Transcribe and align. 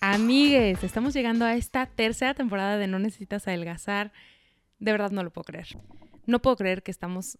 Amigues, 0.00 0.84
estamos 0.84 1.14
llegando 1.14 1.44
a 1.44 1.54
esta 1.54 1.86
tercera 1.86 2.34
temporada 2.34 2.76
de 2.76 2.86
No 2.86 2.98
Necesitas 2.98 3.48
Adelgazar. 3.48 4.12
De 4.78 4.92
verdad 4.92 5.10
no 5.10 5.24
lo 5.24 5.30
puedo 5.30 5.44
creer. 5.44 5.68
No 6.26 6.42
puedo 6.42 6.56
creer 6.56 6.82
que 6.82 6.90
estamos 6.90 7.38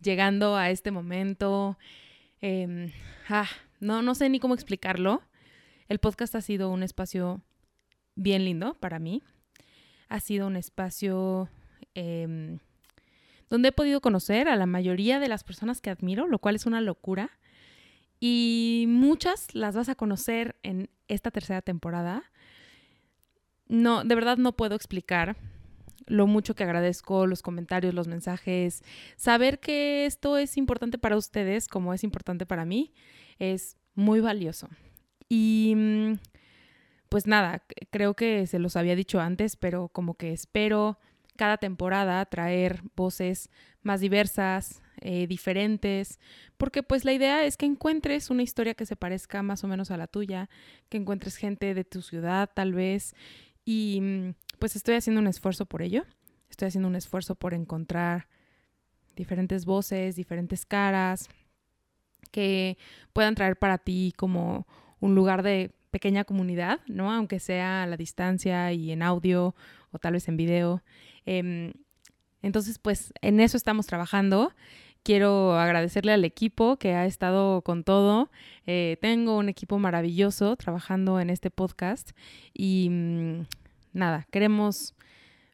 llegando 0.00 0.56
a 0.56 0.70
este 0.70 0.90
momento. 0.90 1.78
Em, 2.40 2.92
ah, 3.28 3.48
no, 3.80 4.02
no 4.02 4.14
sé 4.14 4.28
ni 4.28 4.38
cómo 4.38 4.54
explicarlo. 4.54 5.22
El 5.88 5.98
podcast 5.98 6.34
ha 6.34 6.40
sido 6.40 6.70
un 6.70 6.82
espacio 6.82 7.40
bien 8.14 8.44
lindo 8.44 8.74
para 8.74 8.98
mí. 8.98 9.22
Ha 10.08 10.20
sido 10.20 10.46
un 10.46 10.56
espacio 10.56 11.48
em, 11.94 12.58
donde 13.48 13.68
he 13.68 13.72
podido 13.72 14.02
conocer 14.02 14.48
a 14.48 14.56
la 14.56 14.66
mayoría 14.66 15.20
de 15.20 15.28
las 15.28 15.42
personas 15.42 15.80
que 15.80 15.90
admiro, 15.90 16.26
lo 16.26 16.38
cual 16.38 16.56
es 16.56 16.66
una 16.66 16.82
locura. 16.82 17.30
Y 18.26 18.86
muchas 18.88 19.54
las 19.54 19.76
vas 19.76 19.90
a 19.90 19.96
conocer 19.96 20.56
en 20.62 20.88
esta 21.08 21.30
tercera 21.30 21.60
temporada. 21.60 22.22
No, 23.68 24.02
de 24.02 24.14
verdad 24.14 24.38
no 24.38 24.56
puedo 24.56 24.74
explicar 24.74 25.36
lo 26.06 26.26
mucho 26.26 26.54
que 26.54 26.64
agradezco 26.64 27.26
los 27.26 27.42
comentarios, 27.42 27.92
los 27.92 28.08
mensajes. 28.08 28.82
Saber 29.16 29.60
que 29.60 30.06
esto 30.06 30.38
es 30.38 30.56
importante 30.56 30.96
para 30.96 31.18
ustedes 31.18 31.68
como 31.68 31.92
es 31.92 32.02
importante 32.02 32.46
para 32.46 32.64
mí 32.64 32.94
es 33.38 33.76
muy 33.94 34.20
valioso. 34.20 34.70
Y 35.28 35.74
mm, 35.76 36.12
pues 37.10 37.26
nada, 37.26 37.62
creo 37.90 38.14
que 38.14 38.46
se 38.46 38.58
los 38.58 38.76
había 38.76 38.96
dicho 38.96 39.20
antes, 39.20 39.56
pero 39.56 39.88
como 39.88 40.14
que 40.14 40.32
espero 40.32 40.98
cada 41.36 41.58
temporada 41.58 42.24
traer 42.26 42.82
voces 42.96 43.50
más 43.82 44.00
diversas, 44.00 44.82
eh, 45.00 45.26
diferentes, 45.26 46.18
porque 46.56 46.82
pues 46.82 47.04
la 47.04 47.12
idea 47.12 47.44
es 47.44 47.56
que 47.56 47.66
encuentres 47.66 48.30
una 48.30 48.42
historia 48.42 48.74
que 48.74 48.86
se 48.86 48.96
parezca 48.96 49.42
más 49.42 49.64
o 49.64 49.68
menos 49.68 49.90
a 49.90 49.96
la 49.96 50.06
tuya, 50.06 50.48
que 50.88 50.96
encuentres 50.96 51.36
gente 51.36 51.74
de 51.74 51.84
tu 51.84 52.02
ciudad 52.02 52.50
tal 52.54 52.72
vez, 52.72 53.14
y 53.64 54.00
mm, 54.00 54.34
pues 54.58 54.76
estoy 54.76 54.94
haciendo 54.94 55.20
un 55.20 55.26
esfuerzo 55.26 55.66
por 55.66 55.82
ello, 55.82 56.04
estoy 56.48 56.68
haciendo 56.68 56.88
un 56.88 56.96
esfuerzo 56.96 57.34
por 57.34 57.54
encontrar 57.54 58.28
diferentes 59.16 59.64
voces, 59.64 60.16
diferentes 60.16 60.64
caras, 60.64 61.28
que 62.30 62.78
puedan 63.12 63.34
traer 63.34 63.56
para 63.56 63.78
ti 63.78 64.12
como 64.16 64.66
un 65.00 65.14
lugar 65.14 65.42
de 65.42 65.72
pequeña 65.90 66.24
comunidad, 66.24 66.80
¿no? 66.88 67.12
Aunque 67.12 67.38
sea 67.38 67.84
a 67.84 67.86
la 67.86 67.96
distancia 67.96 68.72
y 68.72 68.90
en 68.90 69.02
audio 69.02 69.54
o 69.92 69.98
tal 70.00 70.14
vez 70.14 70.26
en 70.28 70.36
video. 70.36 70.82
Em, 71.26 71.72
entonces, 72.42 72.78
pues 72.78 73.12
en 73.22 73.40
eso 73.40 73.56
estamos 73.56 73.86
trabajando. 73.86 74.52
Quiero 75.02 75.52
agradecerle 75.58 76.12
al 76.12 76.24
equipo 76.24 76.78
que 76.78 76.94
ha 76.94 77.06
estado 77.06 77.62
con 77.62 77.84
todo. 77.84 78.30
Eh, 78.66 78.96
tengo 79.00 79.36
un 79.36 79.48
equipo 79.48 79.78
maravilloso 79.78 80.56
trabajando 80.56 81.20
en 81.20 81.30
este 81.30 81.50
podcast 81.50 82.12
y 82.54 82.88
mm, 82.90 83.46
nada, 83.92 84.26
queremos 84.30 84.94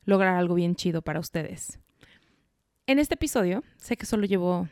lograr 0.04 0.36
algo 0.36 0.54
bien 0.54 0.76
chido 0.76 1.02
para 1.02 1.20
ustedes. 1.20 1.78
En 2.86 2.98
este 2.98 3.14
episodio, 3.14 3.62
sé 3.76 3.96
que 3.96 4.06
solo 4.06 4.24
llevo 4.26 4.68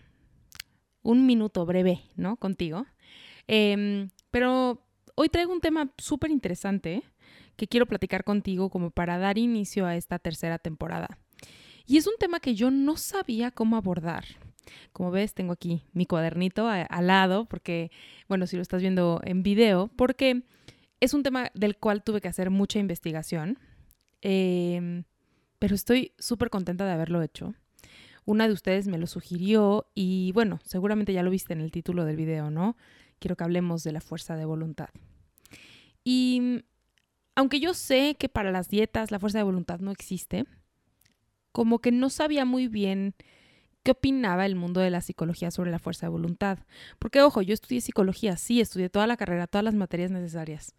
un 1.02 1.26
minuto 1.26 1.64
breve, 1.66 2.02
¿no? 2.16 2.36
Contigo. 2.36 2.86
Em, 3.46 4.10
pero 4.30 4.84
hoy 5.14 5.28
traigo 5.28 5.52
un 5.52 5.60
tema 5.60 5.90
súper 5.98 6.30
interesante 6.30 7.02
que 7.58 7.66
quiero 7.66 7.86
platicar 7.86 8.22
contigo 8.22 8.70
como 8.70 8.90
para 8.90 9.18
dar 9.18 9.36
inicio 9.36 9.84
a 9.84 9.96
esta 9.96 10.18
tercera 10.20 10.58
temporada. 10.58 11.18
Y 11.86 11.96
es 11.96 12.06
un 12.06 12.14
tema 12.18 12.38
que 12.38 12.54
yo 12.54 12.70
no 12.70 12.96
sabía 12.96 13.50
cómo 13.50 13.76
abordar. 13.76 14.24
Como 14.92 15.10
ves, 15.10 15.34
tengo 15.34 15.52
aquí 15.52 15.82
mi 15.92 16.06
cuadernito 16.06 16.68
al 16.68 17.06
lado, 17.06 17.46
porque, 17.46 17.90
bueno, 18.28 18.46
si 18.46 18.54
lo 18.54 18.62
estás 18.62 18.80
viendo 18.80 19.20
en 19.24 19.42
video, 19.42 19.90
porque 19.96 20.44
es 21.00 21.14
un 21.14 21.24
tema 21.24 21.50
del 21.52 21.76
cual 21.76 22.04
tuve 22.04 22.20
que 22.20 22.28
hacer 22.28 22.50
mucha 22.50 22.78
investigación, 22.78 23.58
em, 24.20 25.02
pero 25.58 25.74
estoy 25.74 26.12
súper 26.18 26.50
contenta 26.50 26.86
de 26.86 26.92
haberlo 26.92 27.22
hecho. 27.22 27.54
Una 28.24 28.46
de 28.46 28.52
ustedes 28.52 28.86
me 28.86 28.98
lo 28.98 29.08
sugirió 29.08 29.90
y, 29.96 30.30
bueno, 30.32 30.60
seguramente 30.64 31.12
ya 31.12 31.24
lo 31.24 31.30
viste 31.30 31.54
en 31.54 31.60
el 31.60 31.72
título 31.72 32.04
del 32.04 32.16
video, 32.16 32.50
¿no? 32.50 32.76
Quiero 33.18 33.34
que 33.34 33.42
hablemos 33.42 33.82
de 33.82 33.92
la 33.92 34.00
fuerza 34.00 34.36
de 34.36 34.44
voluntad. 34.44 34.90
Y 36.04 36.62
aunque 37.38 37.60
yo 37.60 37.72
sé 37.72 38.16
que 38.18 38.28
para 38.28 38.50
las 38.50 38.68
dietas 38.68 39.12
la 39.12 39.20
fuerza 39.20 39.38
de 39.38 39.44
voluntad 39.44 39.78
no 39.78 39.92
existe, 39.92 40.44
como 41.52 41.78
que 41.78 41.92
no 41.92 42.10
sabía 42.10 42.44
muy 42.44 42.66
bien 42.66 43.14
qué 43.84 43.92
opinaba 43.92 44.44
el 44.44 44.56
mundo 44.56 44.80
de 44.80 44.90
la 44.90 45.02
psicología 45.02 45.52
sobre 45.52 45.70
la 45.70 45.78
fuerza 45.78 46.06
de 46.06 46.10
voluntad. 46.10 46.58
Porque, 46.98 47.22
ojo, 47.22 47.40
yo 47.40 47.54
estudié 47.54 47.80
psicología, 47.80 48.36
sí, 48.36 48.60
estudié 48.60 48.88
toda 48.90 49.06
la 49.06 49.16
carrera, 49.16 49.46
todas 49.46 49.62
las 49.62 49.76
materias 49.76 50.10
necesarias. 50.10 50.74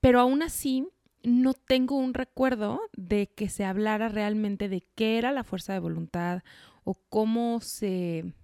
Pero 0.00 0.20
aún 0.20 0.44
así, 0.44 0.86
no 1.24 1.52
tengo 1.52 1.96
un 1.96 2.14
recuerdo 2.14 2.80
de 2.96 3.26
que 3.26 3.48
se 3.48 3.64
hablara 3.64 4.08
realmente 4.08 4.68
de 4.68 4.86
qué 4.94 5.18
era 5.18 5.32
la 5.32 5.42
fuerza 5.42 5.72
de 5.72 5.80
voluntad 5.80 6.44
o 6.84 6.94
cómo 6.94 7.58
se, 7.60 8.34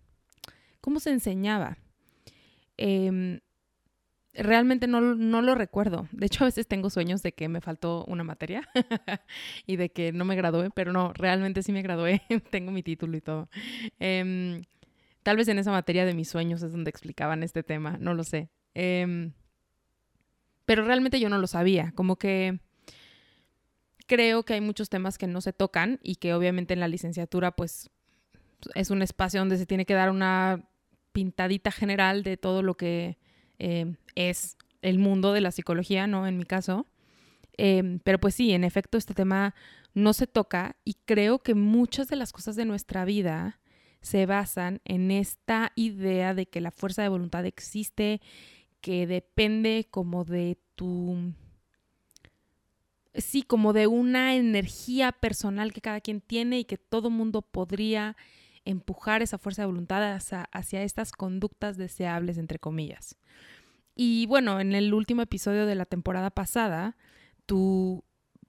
cómo 0.80 0.98
se 0.98 1.10
enseñaba. 1.10 1.78
Eh, 2.78 3.38
realmente 4.34 4.86
no, 4.86 5.00
no, 5.00 5.42
lo 5.42 5.54
recuerdo. 5.54 6.08
De 6.12 6.26
hecho, 6.26 6.44
a 6.44 6.46
veces 6.46 6.66
tengo 6.66 6.90
sueños 6.90 7.22
de 7.22 7.32
que 7.32 7.48
me 7.48 7.60
faltó 7.60 8.04
una 8.06 8.24
materia 8.24 8.68
y 9.66 9.76
de 9.76 9.90
que 9.90 10.12
no 10.12 10.24
me 10.24 10.36
gradué, 10.36 10.70
pero 10.70 10.92
no, 10.92 11.12
realmente 11.12 11.62
sí 11.62 11.72
me 11.72 11.82
gradué. 11.82 12.22
tengo 12.50 12.72
mi 12.72 12.82
título 12.82 13.16
y 13.16 13.20
todo. 13.20 13.48
Em, 13.98 14.62
tal 15.22 15.36
vez 15.36 15.48
en 15.48 15.58
esa 15.58 15.70
materia 15.70 16.04
de 16.04 16.14
mis 16.14 16.28
sueños 16.28 16.62
es 16.62 16.72
donde 16.72 16.90
explicaban 16.90 17.42
este 17.42 17.62
tema, 17.62 17.98
no 17.98 18.14
lo 18.14 18.24
sé. 18.24 18.50
Em, 18.74 19.32
pero 20.64 20.84
realmente 20.84 21.20
yo 21.20 21.28
no 21.28 21.38
lo 21.38 21.46
sabía. 21.46 21.92
Como 21.94 22.16
que 22.16 22.60
creo 24.06 24.44
que 24.44 24.54
hay 24.54 24.60
muchos 24.60 24.88
temas 24.88 25.18
que 25.18 25.26
no 25.26 25.40
se 25.40 25.52
tocan 25.52 25.98
y 26.02 26.16
que 26.16 26.34
obviamente 26.34 26.74
en 26.74 26.80
la 26.80 26.88
licenciatura 26.88 27.52
pues 27.52 27.90
es 28.74 28.90
un 28.90 29.02
espacio 29.02 29.40
donde 29.40 29.58
se 29.58 29.66
tiene 29.66 29.84
que 29.86 29.94
dar 29.94 30.10
una 30.10 30.68
pintadita 31.12 31.70
general 31.70 32.22
de 32.22 32.36
todo 32.36 32.62
lo 32.62 32.76
que 32.76 33.18
Em, 33.64 33.94
es 34.14 34.56
el 34.82 34.98
mundo 34.98 35.32
de 35.32 35.40
la 35.40 35.52
psicología, 35.52 36.06
¿no? 36.06 36.26
En 36.26 36.36
mi 36.36 36.44
caso. 36.44 36.86
Em, 37.56 37.98
pero 38.00 38.18
pues 38.18 38.34
sí, 38.34 38.52
en 38.52 38.64
efecto, 38.64 38.98
este 38.98 39.14
tema 39.14 39.54
no 39.94 40.12
se 40.12 40.26
toca 40.26 40.76
y 40.84 40.94
creo 41.04 41.40
que 41.40 41.54
muchas 41.54 42.08
de 42.08 42.16
las 42.16 42.32
cosas 42.32 42.56
de 42.56 42.64
nuestra 42.64 43.04
vida 43.04 43.60
se 44.00 44.26
basan 44.26 44.80
en 44.84 45.10
esta 45.10 45.72
idea 45.76 46.34
de 46.34 46.46
que 46.46 46.60
la 46.60 46.70
fuerza 46.70 47.02
de 47.02 47.08
voluntad 47.08 47.46
existe, 47.46 48.20
que 48.80 49.06
depende 49.06 49.86
como 49.90 50.24
de 50.24 50.58
tu... 50.74 51.32
Sí, 53.14 53.42
como 53.42 53.74
de 53.74 53.86
una 53.86 54.34
energía 54.34 55.12
personal 55.12 55.72
que 55.72 55.82
cada 55.82 56.00
quien 56.00 56.22
tiene 56.22 56.60
y 56.60 56.64
que 56.64 56.78
todo 56.78 57.10
mundo 57.10 57.42
podría 57.42 58.16
empujar 58.64 59.22
esa 59.22 59.38
fuerza 59.38 59.62
de 59.62 59.66
voluntad 59.66 60.14
hacia, 60.14 60.44
hacia 60.50 60.82
estas 60.82 61.12
conductas 61.12 61.76
deseables, 61.76 62.38
entre 62.38 62.58
comillas. 62.58 63.18
Y 63.94 64.26
bueno, 64.26 64.60
en 64.60 64.72
el 64.74 64.94
último 64.94 65.22
episodio 65.22 65.66
de 65.66 65.74
la 65.74 65.84
temporada 65.84 66.30
pasada, 66.30 66.96
tú 67.46 68.04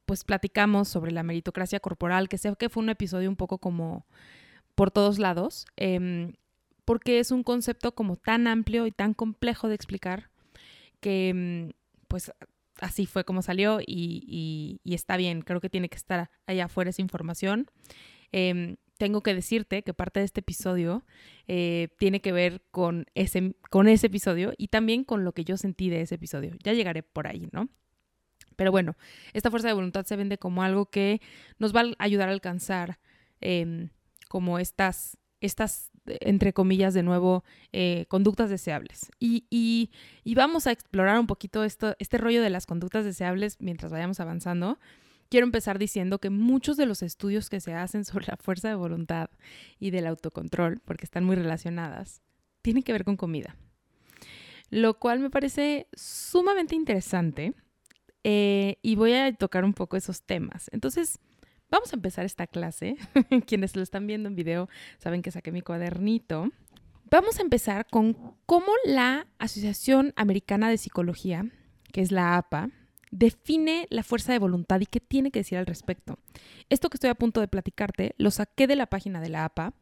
pues 0.05 0.23
platicamos 0.23 0.87
sobre 0.89 1.11
la 1.11 1.23
meritocracia 1.23 1.79
corporal, 1.79 2.29
que 2.29 2.37
sé 2.37 2.53
que 2.57 2.69
fue 2.69 2.83
un 2.83 2.89
episodio 2.89 3.29
un 3.29 3.35
poco 3.35 3.57
como 3.57 4.05
por 4.75 4.91
todos 4.91 5.19
lados, 5.19 5.65
em, 5.77 6.33
porque 6.85 7.19
es 7.19 7.31
un 7.31 7.43
concepto 7.43 7.93
como 7.95 8.17
tan 8.17 8.47
amplio 8.47 8.85
y 8.85 8.91
tan 8.91 9.13
complejo 9.13 9.69
de 9.69 9.75
explicar 9.75 10.29
que 10.99 11.29
em, 11.29 11.71
pues 12.07 12.31
así 12.79 13.05
fue 13.05 13.23
como 13.23 13.41
salió 13.41 13.79
y, 13.85 14.79
está 14.85 15.17
bien, 15.17 15.41
creo 15.41 15.61
que 15.61 15.69
tiene 15.69 15.89
que 15.89 15.97
estar 15.97 16.29
allá 16.47 16.65
afuera 16.65 16.89
esa 16.89 17.01
información. 17.01 17.67
Em, 18.33 18.75
tengo 18.97 19.21
que 19.21 19.33
decirte 19.33 19.83
que 19.83 19.93
parte 19.93 20.19
de 20.19 20.25
este 20.25 20.41
episodio 20.41 21.05
eh, 21.47 21.89
tiene 21.97 22.19
que 22.21 22.31
ver 22.31 22.61
con 22.71 23.05
ese, 23.15 23.55
con 23.69 23.87
ese 23.87 24.07
episodio 24.07 24.53
y 24.57 24.67
también 24.67 25.03
con 25.03 25.23
lo 25.23 25.33
que 25.33 25.43
yo 25.45 25.55
sentí 25.57 25.89
de 25.89 26.01
ese 26.01 26.15
episodio. 26.15 26.55
Ya 26.63 26.73
llegaré 26.73 27.03
por 27.03 27.27
ahí, 27.27 27.47
¿no? 27.51 27.69
Pero 28.55 28.71
bueno, 28.71 28.95
esta 29.33 29.49
fuerza 29.49 29.67
de 29.67 29.73
voluntad 29.73 30.05
se 30.05 30.15
vende 30.15 30.37
como 30.37 30.63
algo 30.63 30.85
que 30.85 31.21
nos 31.59 31.75
va 31.75 31.81
a 31.81 31.93
ayudar 31.99 32.29
a 32.29 32.31
alcanzar 32.31 32.99
em, 33.41 33.89
como 34.29 34.59
estas, 34.59 35.17
estas, 35.41 35.91
entre 36.05 36.53
comillas, 36.53 36.93
de 36.93 37.03
nuevo, 37.03 37.43
eh, 37.71 38.05
conductas 38.09 38.49
deseables. 38.49 39.11
Y, 39.19 39.45
y, 39.49 39.89
vamos 40.35 40.67
a 40.67 40.71
explorar 40.71 41.19
un 41.19 41.27
poquito 41.27 41.63
esto, 41.63 41.95
este 41.99 42.17
rollo 42.17 42.41
de 42.41 42.49
las 42.49 42.65
conductas 42.65 43.05
deseables 43.05 43.57
mientras 43.59 43.91
vayamos 43.91 44.19
avanzando. 44.19 44.79
Quiero 45.33 45.47
empezar 45.47 45.79
diciendo 45.79 46.19
que 46.19 46.29
muchos 46.29 46.77
de 46.77 46.85
los 46.85 47.01
estudios 47.01 47.49
que 47.49 47.59
se 47.59 47.73
hacen 47.73 48.05
sobre 48.05 48.27
la 48.27 48.37
fuerza 48.37 48.69
de 48.69 48.75
voluntad 48.75 49.31
y 49.79 49.89
del 49.89 50.05
autocontrol, 50.05 50.79
porque 50.85 51.05
están 51.05 51.23
muy 51.23 51.35
relacionadas, 51.35 52.21
tienen 52.61 52.83
que 52.83 52.91
ver 52.91 53.03
con 53.03 53.17
comida. 53.17 53.55
Lo 54.69 54.99
cual 54.99 55.21
me 55.21 55.31
parece 55.31 55.87
sumamente 55.93 56.75
interesante 56.75 57.55
eh, 58.23 58.77
y 58.83 58.93
voy 58.93 59.13
a 59.13 59.33
tocar 59.33 59.65
un 59.65 59.73
poco 59.73 59.97
esos 59.97 60.21
temas. 60.21 60.69
Entonces, 60.71 61.17
vamos 61.67 61.91
a 61.93 61.95
empezar 61.95 62.25
esta 62.25 62.45
clase. 62.45 62.95
Quienes 63.47 63.75
lo 63.75 63.81
están 63.81 64.05
viendo 64.05 64.29
en 64.29 64.35
video 64.35 64.69
saben 64.99 65.23
que 65.23 65.31
saqué 65.31 65.51
mi 65.51 65.63
cuadernito. 65.63 66.51
Vamos 67.09 67.39
a 67.39 67.41
empezar 67.41 67.87
con 67.89 68.35
cómo 68.45 68.71
la 68.85 69.25
Asociación 69.39 70.13
Americana 70.15 70.69
de 70.69 70.77
Psicología, 70.77 71.43
que 71.91 72.01
es 72.01 72.11
la 72.11 72.37
APA, 72.37 72.69
define 73.13 73.85
la 73.91 74.01
fuerza 74.01 74.33
de 74.33 74.39
voluntad 74.39 74.79
y 74.81 74.87
qué 74.87 74.99
tiene 74.99 75.29
que 75.29 75.39
decir 75.39 75.57
al 75.57 75.67
respecto. 75.67 76.17
Esto 76.69 76.89
que 76.89 76.97
estoy 76.97 77.11
a 77.11 77.15
punto 77.15 77.41
de 77.41 77.47
platicarte 77.47 78.15
lo 78.17 78.31
saqué 78.31 78.65
de 78.65 78.75
la 78.75 78.87
página 78.87 79.21
de 79.21 79.29
la 79.29 79.45
APA 79.45 79.73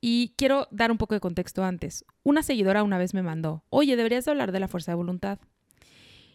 y 0.00 0.34
quiero 0.36 0.66
dar 0.72 0.90
un 0.90 0.98
poco 0.98 1.14
de 1.14 1.20
contexto 1.20 1.62
antes. 1.64 2.04
Una 2.24 2.42
seguidora 2.42 2.82
una 2.82 2.98
vez 2.98 3.14
me 3.14 3.22
mandó, 3.22 3.64
oye, 3.70 3.96
deberías 3.96 4.26
hablar 4.26 4.50
de 4.50 4.60
la 4.60 4.68
fuerza 4.68 4.90
de 4.90 4.96
voluntad. 4.96 5.38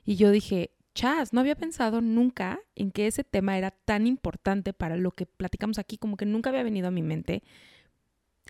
Y 0.06 0.16
yo 0.16 0.32
dije, 0.32 0.72
chas, 0.96 1.34
no 1.34 1.42
había 1.42 1.56
pensado 1.56 2.00
nunca 2.00 2.62
en 2.76 2.92
que 2.92 3.08
ese 3.08 3.26
tema 3.26 3.58
era 3.58 3.72
tan 3.72 4.08
importante 4.08 4.72
para 4.72 4.96
lo 4.96 5.12
que 5.12 5.26
platicamos 5.26 5.78
aquí, 5.78 5.98
como 5.98 6.16
que 6.16 6.26
nunca 6.26 6.50
había 6.52 6.64
venido 6.64 6.88
a 6.88 6.92
mi 6.92 7.02
mente 7.02 7.44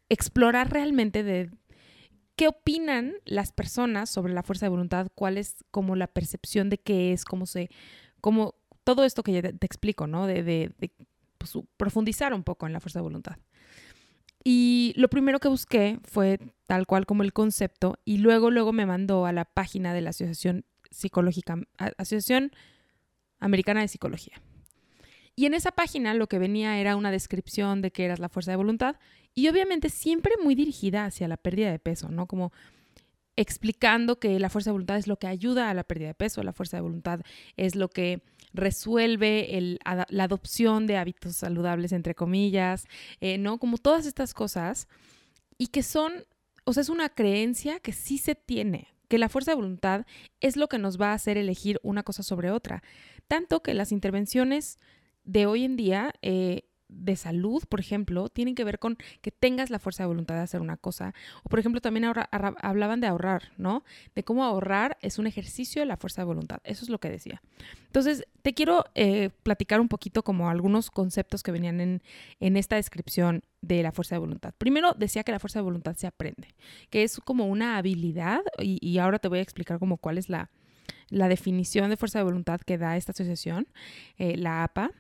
explorar 0.10 0.72
realmente 0.72 1.24
de 1.24 1.50
qué 2.40 2.48
opinan 2.48 3.16
las 3.26 3.52
personas 3.52 4.10
sobre 4.10 4.32
la 4.32 4.44
fuerza 4.44 4.66
de 4.66 4.70
voluntad, 4.70 5.10
cuál 5.14 5.38
es 5.38 5.58
como 5.72 5.98
la 5.98 6.08
percepción 6.08 6.70
de 6.70 6.78
qué 6.78 7.12
es, 7.12 7.26
cómo 7.26 7.46
se, 7.46 7.70
cómo 8.22 8.56
todo 8.86 9.04
esto 9.04 9.24
que 9.24 9.42
te, 9.42 9.66
explico, 9.66 10.08
¿no? 10.08 10.26
De, 10.26 10.42
de, 10.42 10.72
pues, 11.38 11.52
profundizar 11.76 12.34
un 12.34 12.46
poco 12.46 12.66
en 12.66 12.72
la 12.72 12.80
fuerza 12.80 13.00
de 13.00 13.04
voluntad. 13.04 13.36
Y 14.42 14.94
lo 14.96 15.10
primero 15.10 15.40
que 15.40 15.50
busqué 15.50 16.00
fue 16.06 16.40
tal 16.66 16.88
cual 16.88 17.06
como 17.06 17.24
el 17.24 17.34
concepto 17.34 18.00
y 18.06 18.20
luego 18.20 18.52
luego 18.52 18.72
me 18.72 18.86
mandó 18.86 19.26
a 19.26 19.34
la 19.34 19.44
página 19.44 19.94
de 19.94 20.00
la 20.00 20.12
Asociación 20.12 20.64
Psicológica, 20.92 21.60
Asociación 21.98 22.54
Americana 23.42 23.82
de 23.82 23.90
Psicología. 23.90 24.42
Y 25.36 25.46
en 25.46 25.56
esa 25.56 25.72
página 25.72 26.14
lo 26.14 26.28
que 26.28 26.40
venía 26.40 26.80
era 26.80 26.96
una 26.96 27.12
descripción 27.12 27.82
de 27.82 27.92
qué 27.92 28.06
era 28.06 28.16
la 28.16 28.30
fuerza 28.30 28.52
de 28.52 28.58
voluntad 28.58 28.96
y 29.36 29.48
obviamente 29.48 29.90
siempre 29.90 30.34
muy 30.44 30.56
dirigida 30.56 31.06
hacia 31.06 31.28
la 31.28 31.38
pérdida 31.38 31.72
de 31.72 31.80
peso, 31.80 32.10
¿no? 32.10 32.28
Como 32.28 32.52
explicando 33.36 34.20
que 34.20 34.38
la 34.38 34.50
fuerza 34.50 34.70
de 34.70 34.74
voluntad 34.74 34.98
es 34.98 35.08
lo 35.08 35.18
que 35.18 35.28
ayuda 35.28 35.70
a 35.70 35.74
la 35.74 35.86
pérdida 35.86 36.10
de 36.10 36.14
peso, 36.14 36.44
la 36.44 36.52
fuerza 36.52 36.76
de 36.76 36.82
voluntad 36.82 37.22
es 37.56 37.76
lo 37.76 37.90
que 37.90 38.22
resuelve 38.54 39.78
la 40.10 40.24
adopción 40.24 40.88
de 40.88 40.98
hábitos 40.98 41.38
saludables, 41.38 41.94
entre 41.94 42.16
comillas, 42.16 42.88
eh, 43.22 43.38
¿no? 43.38 43.58
Como 43.58 43.78
todas 43.78 44.06
estas 44.06 44.34
cosas 44.34 44.88
y 45.58 45.68
que 45.68 45.84
son, 45.84 46.26
o 46.66 46.74
sea, 46.74 46.82
es 46.82 46.90
una 46.90 47.10
creencia 47.10 47.80
que 47.80 47.94
sí 47.94 48.18
se 48.18 48.36
tiene, 48.36 48.90
que 49.08 49.18
la 49.18 49.30
fuerza 49.30 49.52
de 49.52 49.56
voluntad 49.56 50.06
es 50.42 50.58
lo 50.58 50.68
que 50.68 50.78
nos 50.78 51.00
va 51.00 51.12
a 51.12 51.14
hacer 51.14 51.38
elegir 51.38 51.80
una 51.82 52.04
cosa 52.04 52.24
sobre 52.24 52.52
otra. 52.52 52.84
Tanto 53.28 53.62
que 53.62 53.74
las 53.74 53.92
intervenciones 53.92 54.80
de 55.24 55.46
hoy 55.46 55.64
en 55.64 55.78
día 55.78 56.14
eh, 56.22 56.64
de 56.90 57.16
salud, 57.16 57.64
por 57.70 57.80
ejemplo, 57.80 58.30
tienen 58.30 58.56
que 58.56 58.64
ver 58.64 58.80
con 58.80 58.98
que 59.22 59.32
tengas 59.32 59.70
la 59.70 59.80
fuerza 59.80 60.04
de 60.04 60.08
voluntad 60.08 60.36
de 60.36 60.42
hacer 60.42 60.60
una 60.60 60.76
cosa. 60.76 61.14
O, 61.44 61.50
por 61.50 61.60
ejemplo, 61.60 61.82
también 61.82 62.06
hablaban 62.32 63.00
de 63.00 63.08
ahorrar, 63.08 63.52
¿no? 63.58 63.84
De 64.16 64.24
cómo 64.24 64.44
ahorrar 64.44 64.98
es 65.02 65.20
un 65.20 65.28
ejercicio 65.28 65.82
de 65.82 65.86
la 65.86 65.98
fuerza 65.98 66.22
de 66.22 66.26
voluntad. 66.26 66.60
Eso 66.64 66.84
es 66.84 66.90
lo 66.90 67.00
que 67.00 67.10
decía. 67.10 67.42
Entonces, 67.86 68.26
te 68.42 68.54
quiero 68.54 68.86
eh, 68.96 69.30
platicar 69.44 69.80
un 69.80 69.88
poquito 69.88 70.24
como 70.24 70.50
algunos 70.50 70.92
conceptos 70.92 71.44
que 71.44 71.52
venían 71.52 71.80
en, 71.80 72.02
en 72.40 72.58
esta 72.58 72.76
descripción 72.76 73.44
de 73.62 73.84
la 73.84 73.92
fuerza 73.92 74.16
de 74.16 74.20
voluntad. 74.20 74.54
Primero, 74.58 74.94
decía 74.98 75.24
que 75.24 75.32
la 75.32 75.40
fuerza 75.40 75.60
de 75.60 75.64
voluntad 75.64 75.96
se 75.96 76.08
aprende, 76.08 76.56
que 76.90 77.04
es 77.04 77.20
como 77.20 77.46
una 77.46 77.78
habilidad, 77.78 78.42
y, 78.60 78.98
ahora 79.00 79.20
te 79.20 79.28
voy 79.28 79.40
a 79.40 79.42
explicar 79.42 79.80
como 79.80 79.98
cuál 79.98 80.18
es 80.18 80.30
la, 80.30 80.50
definición 81.10 81.90
de 81.90 81.98
fuerza 81.98 82.20
de 82.20 82.24
voluntad 82.24 82.62
que 82.62 82.78
da 82.78 82.98
esta 82.98 83.12
asociación, 83.12 83.68
eh, 84.18 84.38
la 84.38 84.64
APA 84.64 84.92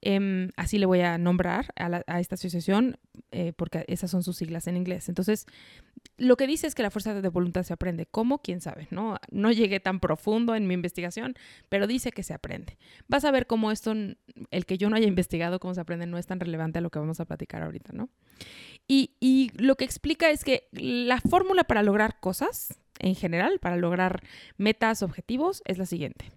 Em, 0.00 0.50
así 0.56 0.78
le 0.78 0.86
voy 0.86 1.00
a 1.00 1.18
nombrar 1.18 1.72
a, 1.76 2.20
esta 2.20 2.36
asociación 2.36 2.98
eh, 3.32 3.52
porque 3.56 3.84
esas 3.88 4.10
son 4.10 4.22
sus 4.22 4.36
siglas 4.36 4.68
en 4.68 4.76
inglés. 4.76 5.08
Entonces, 5.08 5.46
lo 6.18 6.36
que 6.36 6.46
dice 6.46 6.68
es 6.68 6.76
que 6.76 6.82
la 6.82 6.90
fuerza 6.90 7.20
de 7.20 7.28
voluntad 7.28 7.64
se 7.64 7.72
aprende. 7.72 8.06
¿Cómo? 8.06 8.38
¿Quién 8.38 8.60
sabe? 8.60 8.86
No, 8.90 9.16
no 9.30 9.50
llegué 9.50 9.80
tan 9.80 9.98
profundo 9.98 10.54
en 10.54 10.68
mi 10.68 10.74
investigación, 10.74 11.34
pero 11.68 11.88
dice 11.88 12.12
que 12.12 12.22
se 12.22 12.32
aprende. 12.32 12.78
Vas 13.08 13.24
a 13.24 13.32
ver 13.32 13.46
cómo 13.46 13.72
esto, 13.72 13.92
el 13.92 14.66
que 14.66 14.78
yo 14.78 14.88
no 14.88 14.96
haya 14.96 15.08
investigado 15.08 15.58
cómo 15.58 15.74
se 15.74 15.80
aprende, 15.80 16.06
no 16.06 16.16
es 16.16 16.26
tan 16.26 16.38
relevante 16.38 16.78
a 16.78 16.82
lo 16.82 16.90
que 16.90 17.00
vamos 17.00 17.18
a 17.18 17.24
platicar 17.24 17.62
ahorita, 17.62 17.92
¿no? 17.92 18.08
Y, 18.86 19.16
y 19.18 19.50
lo 19.56 19.76
que 19.76 19.84
explica 19.84 20.30
es 20.30 20.44
que 20.44 20.68
la 20.72 21.20
fórmula 21.20 21.64
para 21.64 21.82
lograr 21.82 22.20
cosas, 22.20 22.78
en 23.00 23.16
general, 23.16 23.58
para 23.58 23.76
lograr 23.76 24.22
metas, 24.58 25.02
objetivos, 25.02 25.62
es 25.66 25.76
la 25.78 25.86
siguiente. 25.86 26.30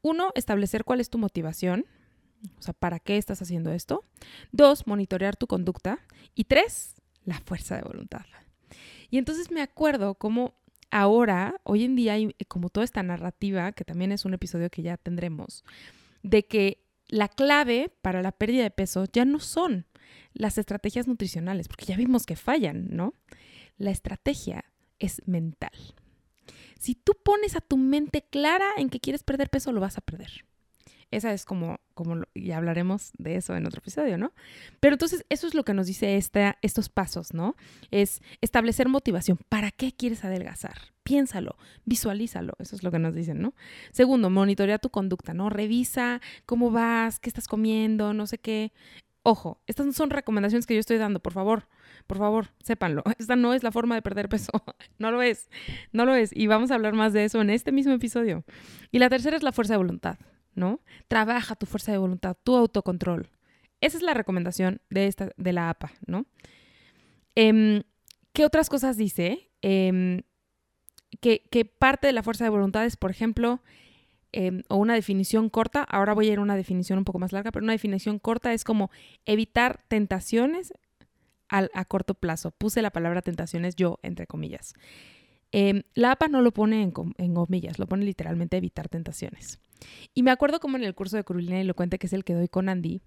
Uno, 0.00 0.30
establecer 0.34 0.84
cuál 0.84 1.00
es 1.00 1.10
tu 1.10 1.18
motivación 1.18 1.86
o 2.58 2.62
sea, 2.62 2.74
¿para 2.74 2.98
qué 2.98 3.16
estás 3.16 3.42
haciendo 3.42 3.72
esto? 3.72 4.04
Dos, 4.52 4.86
monitorear 4.86 5.36
tu 5.36 5.46
conducta. 5.46 6.00
Y 6.34 6.44
tres, 6.44 6.94
la 7.24 7.40
fuerza 7.40 7.76
de 7.76 7.82
voluntad. 7.82 8.24
Y 9.10 9.18
entonces 9.18 9.50
me 9.50 9.62
acuerdo 9.62 10.14
cómo 10.16 10.54
ahora, 10.90 11.60
hoy 11.64 11.84
en 11.84 11.96
día, 11.96 12.14
hay 12.14 12.34
como 12.48 12.68
toda 12.68 12.84
esta 12.84 13.02
narrativa, 13.02 13.72
que 13.72 13.84
también 13.84 14.12
es 14.12 14.24
un 14.24 14.34
episodio 14.34 14.70
que 14.70 14.82
ya 14.82 14.96
tendremos, 14.96 15.64
de 16.22 16.46
que 16.46 16.84
la 17.08 17.28
clave 17.28 17.92
para 18.00 18.22
la 18.22 18.32
pérdida 18.32 18.62
de 18.62 18.70
peso 18.70 19.04
ya 19.12 19.24
no 19.24 19.40
son 19.40 19.86
las 20.32 20.58
estrategias 20.58 21.06
nutricionales, 21.06 21.68
porque 21.68 21.84
ya 21.84 21.96
vimos 21.96 22.26
que 22.26 22.36
fallan, 22.36 22.88
¿no? 22.90 23.14
La 23.76 23.90
estrategia 23.90 24.64
es 24.98 25.22
mental. 25.26 25.72
Si 26.78 26.94
tú 26.94 27.12
pones 27.24 27.56
a 27.56 27.60
tu 27.60 27.76
mente 27.76 28.22
clara 28.22 28.68
en 28.76 28.90
que 28.90 29.00
quieres 29.00 29.22
perder 29.22 29.50
peso, 29.50 29.72
lo 29.72 29.80
vas 29.80 29.98
a 29.98 30.00
perder. 30.00 30.44
Esa 31.14 31.32
es 31.32 31.44
como, 31.44 31.78
como, 31.94 32.22
y 32.34 32.50
hablaremos 32.50 33.12
de 33.18 33.36
eso 33.36 33.54
en 33.54 33.66
otro 33.66 33.78
episodio, 33.78 34.18
¿no? 34.18 34.32
Pero 34.80 34.94
entonces 34.94 35.24
eso 35.28 35.46
es 35.46 35.54
lo 35.54 35.64
que 35.64 35.72
nos 35.72 35.86
dice 35.86 36.16
esta, 36.16 36.58
estos 36.60 36.88
pasos, 36.88 37.32
¿no? 37.32 37.54
Es 37.92 38.20
establecer 38.40 38.88
motivación. 38.88 39.38
¿Para 39.48 39.70
qué 39.70 39.92
quieres 39.92 40.24
adelgazar? 40.24 40.76
Piénsalo, 41.04 41.56
visualízalo, 41.84 42.54
eso 42.58 42.74
es 42.74 42.82
lo 42.82 42.90
que 42.90 42.98
nos 42.98 43.14
dicen, 43.14 43.40
¿no? 43.40 43.54
Segundo, 43.92 44.28
monitorea 44.28 44.78
tu 44.78 44.90
conducta, 44.90 45.34
¿no? 45.34 45.50
Revisa 45.50 46.20
cómo 46.46 46.72
vas, 46.72 47.20
qué 47.20 47.30
estás 47.30 47.46
comiendo, 47.46 48.12
no 48.12 48.26
sé 48.26 48.38
qué. 48.38 48.72
Ojo, 49.22 49.62
estas 49.68 49.94
son 49.94 50.10
recomendaciones 50.10 50.66
que 50.66 50.74
yo 50.74 50.80
estoy 50.80 50.98
dando, 50.98 51.20
por 51.20 51.32
favor, 51.32 51.68
por 52.08 52.18
favor, 52.18 52.48
sépanlo. 52.60 53.04
Esta 53.18 53.36
no 53.36 53.54
es 53.54 53.62
la 53.62 53.70
forma 53.70 53.94
de 53.94 54.02
perder 54.02 54.28
peso, 54.28 54.50
no 54.98 55.12
lo 55.12 55.22
es, 55.22 55.48
no 55.92 56.06
lo 56.06 56.14
es. 56.14 56.30
Y 56.34 56.48
vamos 56.48 56.72
a 56.72 56.74
hablar 56.74 56.94
más 56.94 57.12
de 57.12 57.24
eso 57.24 57.40
en 57.40 57.50
este 57.50 57.70
mismo 57.70 57.92
episodio. 57.92 58.44
Y 58.90 58.98
la 58.98 59.08
tercera 59.08 59.36
es 59.36 59.44
la 59.44 59.52
fuerza 59.52 59.74
de 59.74 59.78
voluntad. 59.78 60.18
¿No? 60.54 60.80
Trabaja 61.08 61.56
tu 61.56 61.66
fuerza 61.66 61.92
de 61.92 61.98
voluntad, 61.98 62.36
tu 62.42 62.56
autocontrol. 62.56 63.30
Esa 63.80 63.98
es 63.98 64.02
la 64.02 64.14
recomendación 64.14 64.80
de, 64.88 65.06
esta, 65.06 65.30
de 65.36 65.52
la 65.52 65.68
APA, 65.68 65.92
¿no? 66.06 66.26
Em, 67.34 67.82
¿Qué 68.32 68.44
otras 68.44 68.68
cosas 68.68 68.96
dice? 68.96 69.50
Em, 69.62 70.22
que, 71.20 71.64
parte 71.78 72.06
de 72.06 72.12
la 72.12 72.22
fuerza 72.22 72.44
de 72.44 72.50
voluntad 72.50 72.84
es, 72.84 72.96
por 72.96 73.10
ejemplo, 73.10 73.62
em, 74.32 74.62
o 74.68 74.76
una 74.76 74.94
definición 74.94 75.50
corta, 75.50 75.82
ahora 75.82 76.14
voy 76.14 76.28
a 76.28 76.32
ir 76.32 76.38
a 76.38 76.42
una 76.42 76.56
definición 76.56 76.98
un 76.98 77.04
poco 77.04 77.18
más 77.18 77.32
larga, 77.32 77.52
pero 77.52 77.62
una 77.62 77.72
definición 77.72 78.18
corta 78.18 78.52
es 78.52 78.64
como 78.64 78.90
evitar 79.24 79.80
tentaciones 79.88 80.72
a 81.48 81.84
corto 81.84 82.14
plazo. 82.14 82.50
Puse 82.50 82.82
la 82.82 82.90
palabra 82.90 83.22
tentaciones 83.22 83.76
yo, 83.76 84.00
entre 84.02 84.26
comillas. 84.26 84.74
la 85.52 86.10
APA 86.10 86.26
no 86.26 86.40
lo 86.40 86.52
pone 86.52 86.82
en, 86.82 86.92
en 87.18 87.34
comillas, 87.34 87.78
lo 87.78 87.86
pone 87.86 88.04
literalmente 88.04 88.56
evitar 88.56 88.88
tentaciones. 88.88 89.60
Y 90.14 90.22
me 90.22 90.30
acuerdo 90.30 90.60
como 90.60 90.76
en 90.76 90.84
el 90.84 90.94
curso 90.94 91.16
de 91.16 91.24
Carolina 91.24 91.60
Elocuente, 91.60 91.98
que 91.98 92.06
es 92.06 92.12
el 92.12 92.24
que 92.24 92.34
doy 92.34 92.48
con 92.48 92.68
Andy, 92.68 93.00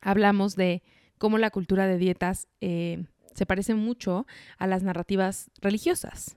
hablamos 0.00 0.56
de 0.56 0.82
cómo 1.18 1.38
la 1.38 1.50
cultura 1.50 1.86
de 1.86 1.98
dietas 1.98 2.48
eh, 2.60 3.04
se 3.34 3.46
parece 3.46 3.74
mucho 3.74 4.26
a 4.58 4.66
las 4.66 4.82
narrativas 4.82 5.50
religiosas. 5.60 6.36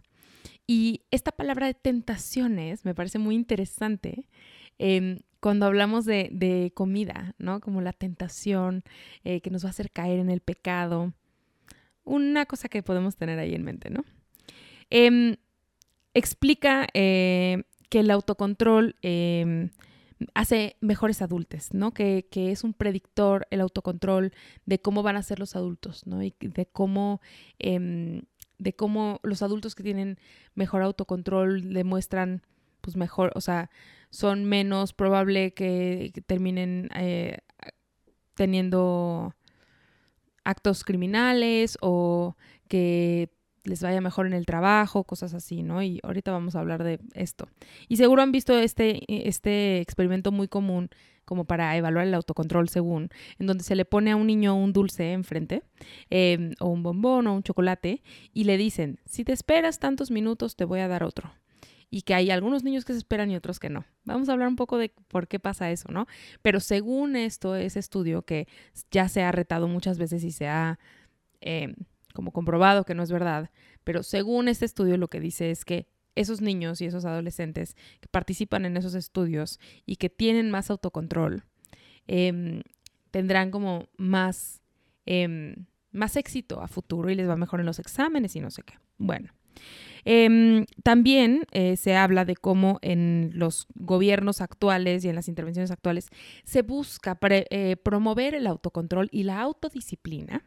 Y 0.67 1.01
esta 1.11 1.31
palabra 1.31 1.67
de 1.67 1.73
tentaciones 1.73 2.85
me 2.85 2.95
parece 2.95 3.19
muy 3.19 3.35
interesante 3.35 4.27
em, 4.77 5.19
cuando 5.39 5.65
hablamos 5.65 6.05
de, 6.05 6.71
comida, 6.73 7.35
¿no? 7.37 7.59
Como 7.59 7.81
la 7.81 7.91
tentación 7.91 8.83
eh, 9.23 9.41
que 9.41 9.49
nos 9.49 9.63
va 9.65 9.69
a 9.69 9.71
hacer 9.71 9.91
caer 9.91 10.19
en 10.19 10.29
el 10.29 10.39
pecado. 10.39 11.13
Una 12.05 12.45
cosa 12.45 12.69
que 12.69 12.83
podemos 12.83 13.17
tener 13.17 13.39
ahí 13.39 13.53
en 13.53 13.63
mente, 13.63 13.89
¿no? 13.89 14.05
Em, 14.89 15.35
explica 16.13 16.87
eh, 16.93 17.63
que 17.93 17.99
el 17.99 18.09
autocontrol 18.09 18.95
em, 19.03 19.69
hace 20.33 20.77
mejores 20.81 21.21
adultos, 21.21 21.75
¿no? 21.75 21.93
Que, 21.93 22.25
es 22.33 22.63
un 22.63 22.73
predictor, 22.73 23.45
el 23.51 23.61
autocontrol, 23.61 24.33
de 24.65 24.79
cómo 24.79 25.03
van 25.03 25.15
a 25.15 25.21
ser 25.21 25.37
los 25.37 25.55
adultos, 25.55 26.07
¿no? 26.07 26.23
Y 26.23 26.33
de 26.39 26.65
cómo, 26.65 27.21
em, 27.59 28.23
de 28.57 28.73
cómo 28.73 29.19
los 29.21 29.43
adultos 29.43 29.75
que 29.75 29.83
tienen 29.83 30.17
mejor 30.55 30.81
autocontrol 30.81 31.71
demuestran, 31.71 32.41
pues 32.81 32.97
mejor, 32.97 33.31
o 33.35 33.41
sea, 33.41 33.69
son 34.09 34.45
menos 34.45 34.91
probable 34.93 35.53
que, 35.53 36.11
terminen 36.25 36.89
eh, 36.95 37.41
teniendo 38.33 39.35
actos 40.43 40.83
criminales 40.83 41.77
o 41.79 42.37
que 42.67 43.29
les 43.63 43.81
vaya 43.81 44.01
mejor 44.01 44.27
en 44.27 44.33
el 44.33 44.45
trabajo, 44.45 45.03
cosas 45.03 45.33
así, 45.33 45.63
¿no? 45.63 45.81
Y 45.81 45.99
ahorita 46.03 46.31
vamos 46.31 46.55
a 46.55 46.59
hablar 46.59 46.83
de 46.83 46.99
esto. 47.13 47.47
Y 47.87 47.97
seguro 47.97 48.21
han 48.21 48.31
visto 48.31 48.57
este, 48.57 49.01
este 49.27 49.79
experimento 49.79 50.31
muy 50.31 50.47
común 50.47 50.89
como 51.25 51.45
para 51.45 51.75
evaluar 51.77 52.07
el 52.07 52.13
autocontrol 52.13 52.69
según, 52.69 53.09
en 53.39 53.47
donde 53.47 53.63
se 53.63 53.75
le 53.75 53.85
pone 53.85 54.11
a 54.11 54.15
un 54.15 54.27
niño 54.27 54.55
un 54.55 54.73
dulce 54.73 55.13
enfrente, 55.13 55.63
em, 56.09 56.53
o 56.59 56.67
un 56.67 56.83
bombón 56.83 57.27
o 57.27 57.33
un 57.33 57.43
chocolate, 57.43 58.01
y 58.33 58.43
le 58.43 58.57
dicen, 58.57 58.99
si 59.05 59.23
te 59.23 59.31
esperas 59.31 59.79
tantos 59.79 60.11
minutos, 60.11 60.55
te 60.55 60.65
voy 60.65 60.81
a 60.81 60.87
dar 60.87 61.03
otro. 61.03 61.33
Y 61.89 62.01
que 62.01 62.15
hay 62.15 62.31
algunos 62.31 62.63
niños 62.63 62.85
que 62.85 62.93
se 62.93 62.99
esperan 62.99 63.29
y 63.29 63.35
otros 63.35 63.59
que 63.59 63.69
no. 63.69 63.85
Vamos 64.03 64.27
a 64.27 64.33
hablar 64.33 64.47
un 64.47 64.55
poco 64.55 64.77
de 64.77 64.91
por 65.07 65.27
qué 65.27 65.39
pasa 65.39 65.69
eso, 65.69 65.91
¿no? 65.91 66.07
Pero 66.41 66.59
según 66.59 67.15
esto, 67.15 67.55
ese 67.55 67.79
estudio 67.79 68.23
que 68.23 68.47
ya 68.89 69.07
se 69.07 69.21
ha 69.21 69.31
retado 69.31 69.67
muchas 69.67 69.97
veces 69.97 70.23
y 70.23 70.31
se 70.31 70.47
ha... 70.47 70.79
Em, 71.39 71.75
como 72.13 72.31
comprobado 72.31 72.85
que 72.85 72.95
no 72.95 73.03
es 73.03 73.11
verdad, 73.11 73.49
pero 73.83 74.03
según 74.03 74.47
este 74.47 74.65
estudio 74.65 74.97
lo 74.97 75.09
que 75.09 75.19
dice 75.19 75.51
es 75.51 75.65
que 75.65 75.87
esos 76.15 76.41
niños 76.41 76.81
y 76.81 76.85
esos 76.85 77.05
adolescentes 77.05 77.75
que 77.99 78.07
participan 78.07 78.65
en 78.65 78.77
esos 78.77 78.93
estudios 78.95 79.59
y 79.85 79.95
que 79.95 80.09
tienen 80.09 80.51
más 80.51 80.69
autocontrol, 80.69 81.43
em, 82.07 82.61
tendrán 83.11 83.51
como 83.51 83.87
más, 83.97 84.61
em, 85.05 85.65
más 85.91 86.15
éxito 86.15 86.61
a 86.61 86.67
futuro 86.67 87.09
y 87.09 87.15
les 87.15 87.27
va 87.27 87.35
mejor 87.35 87.59
en 87.59 87.65
los 87.65 87.79
exámenes 87.79 88.35
y 88.35 88.39
no 88.39 88.51
sé 88.51 88.63
qué. 88.63 88.75
Bueno, 88.97 89.33
Em, 90.05 90.65
también 90.83 91.45
eh, 91.51 91.77
se 91.77 91.95
habla 91.95 92.25
de 92.25 92.35
cómo 92.35 92.79
en 92.81 93.31
los 93.33 93.67
gobiernos 93.75 94.41
actuales 94.41 95.03
y 95.05 95.09
en 95.09 95.15
las 95.15 95.27
intervenciones 95.27 95.71
actuales 95.71 96.09
se 96.43 96.61
busca 96.61 97.17
eh, 97.21 97.77
promover 97.77 98.35
el 98.35 98.47
autocontrol 98.47 99.09
y 99.11 99.23
la 99.23 99.39
autodisciplina 99.41 100.43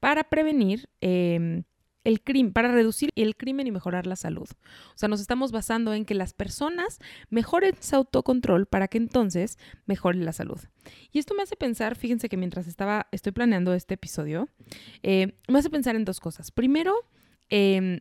para 0.00 0.24
prevenir 0.24 0.88
em, 1.00 1.64
el 2.04 2.22
crimen, 2.22 2.52
para 2.52 2.72
reducir 2.72 3.10
el 3.16 3.36
crimen 3.36 3.66
y 3.66 3.70
mejorar 3.70 4.06
la 4.06 4.16
salud. 4.16 4.48
O 4.94 4.96
sea, 4.98 5.08
nos 5.08 5.20
estamos 5.20 5.52
basando 5.52 5.92
en 5.92 6.04
que 6.04 6.14
las 6.14 6.32
personas 6.32 6.98
mejoren 7.28 7.74
su 7.80 7.96
autocontrol 7.96 8.66
para 8.66 8.88
que 8.88 8.98
entonces 8.98 9.58
mejore 9.86 10.18
la 10.18 10.32
salud. 10.32 10.58
Y 11.12 11.18
esto 11.18 11.34
me 11.34 11.42
hace 11.42 11.56
pensar, 11.56 11.96
fíjense 11.96 12.28
que 12.28 12.36
mientras 12.36 12.66
estaba, 12.66 13.08
estoy 13.12 13.32
planeando 13.32 13.74
este 13.74 13.94
episodio, 13.94 14.48
eh, 15.02 15.34
me 15.48 15.58
hace 15.58 15.70
pensar 15.70 15.96
en 15.96 16.04
dos 16.04 16.20
cosas. 16.20 16.50
Primero, 16.50 16.94
eh, 17.50 18.00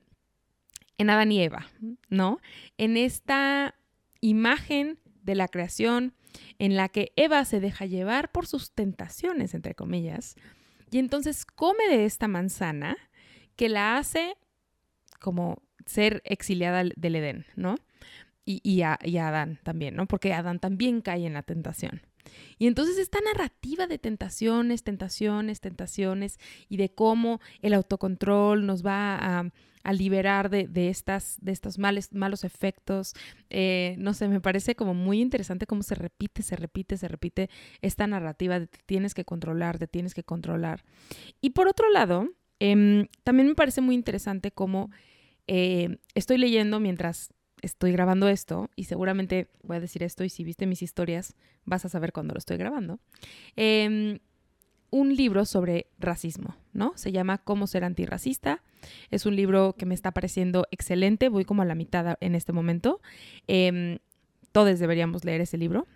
en 0.98 1.10
Adán 1.10 1.32
y 1.32 1.42
Eva, 1.42 1.68
¿no? 2.10 2.39
En 2.77 2.98
esta 2.98 3.75
imagen 4.22 5.00
de 5.24 5.36
la 5.36 5.48
creación 5.48 6.13
en 6.60 6.75
la 6.75 6.89
que 6.89 7.12
Eva 7.16 7.46
se 7.46 7.60
deja 7.60 7.86
llevar 7.86 8.32
por 8.32 8.48
sus 8.48 8.72
tentaciones, 8.72 9.54
entre 9.54 9.75
comillas, 9.75 10.36
y 10.89 11.00
entonces 11.00 11.46
come 11.46 11.88
de 11.89 12.06
esta 12.06 12.27
manzana 12.27 12.98
que 13.56 13.70
la 13.70 13.98
hace 13.98 14.36
como 15.20 15.62
ser 15.86 16.22
exiliada 16.25 16.84
del 16.84 17.16
Edén, 17.16 17.46
¿no? 17.56 17.75
Y, 18.46 18.62
y, 18.63 18.82
a, 18.84 18.98
Adán 19.27 19.60
también, 19.63 19.96
¿no? 19.96 20.06
Porque 20.06 20.34
Adán 20.34 20.60
también 20.60 21.01
cae 21.01 21.25
en 21.25 21.34
la 21.34 21.44
tentación. 21.44 22.01
Y 22.57 22.67
entonces 22.67 22.98
esta 22.98 23.19
narrativa 23.22 23.88
de 23.88 23.98
tentaciones, 23.98 24.84
tentaciones, 24.84 25.62
tentaciones 25.62 26.39
y 26.69 26.77
de 26.77 26.89
cómo 26.89 27.39
el 27.62 27.74
autocontrol 27.74 28.65
nos 28.65 28.86
va 28.86 29.39
a, 29.39 29.51
liberar 29.93 30.50
de, 30.50 30.89
estas, 30.89 31.38
de 31.39 31.53
estos 31.53 31.77
malos 31.77 32.43
efectos, 32.43 33.13
eh, 33.50 33.96
no 33.98 34.13
sé, 34.13 34.27
me 34.27 34.41
parece 34.41 34.75
como 34.75 34.93
muy 34.93 35.22
interesante 35.22 35.65
cómo 35.65 35.81
se 35.81 35.96
repite, 35.96 36.43
se 36.43 36.57
repite, 36.57 36.98
se 36.98 37.07
repite 37.07 37.50
esta 37.81 38.05
narrativa 38.05 38.60
de 38.60 38.67
te 38.67 38.79
tienes 38.86 39.13
que 39.13 39.24
controlar, 39.24 39.79
te 39.79 39.88
tienes 39.88 40.13
que 40.13 40.24
controlar. 40.24 40.84
Y 41.39 41.51
por 41.51 41.69
otro 41.69 41.89
lado, 41.89 42.27
em, 42.60 43.07
también 43.24 43.48
me 43.48 43.55
parece 43.55 43.79
muy 43.79 43.96
interesante 43.96 44.51
cómo 44.51 44.91
eh, 45.48 46.00
estoy 46.13 46.38
leyendo 46.38 46.81
mientras 46.81 47.29
estoy 47.61 47.91
grabando 47.91 48.27
esto, 48.27 48.69
y 48.75 48.85
seguramente 48.85 49.49
voy 49.63 49.77
a 49.77 49.79
decir 49.79 50.03
esto, 50.03 50.23
y 50.23 50.29
si 50.29 50.43
viste 50.43 50.65
mis 50.65 50.81
historias, 50.81 51.35
vas 51.65 51.85
a 51.85 51.89
saber 51.89 52.13
cuándo 52.13 52.33
lo 52.33 52.39
estoy 52.39 52.57
grabando, 52.57 52.99
em, 53.55 54.19
un 54.89 55.15
libro 55.15 55.45
sobre 55.45 55.87
racismo, 55.99 56.55
¿no? 56.71 56.93
Se 56.95 57.11
llama 57.11 57.39
Cómo 57.39 57.67
ser 57.67 57.83
antirracista. 57.83 58.63
Es 59.11 59.25
un 59.25 59.35
libro 59.35 59.75
que 59.77 59.85
me 59.85 59.93
está 59.93 60.11
pareciendo 60.11 60.65
excelente, 60.71 61.27
voy 61.27 61.43
como 61.43 61.61
a 61.61 61.65
la 61.65 61.75
mitad 61.75 62.17
en 62.21 62.35
este 62.35 62.53
momento. 62.53 63.01
Eh, 63.47 63.99
todos 64.53 64.79
deberíamos 64.79 65.25
leer 65.25 65.41
ese 65.41 65.57
libro. 65.57 65.87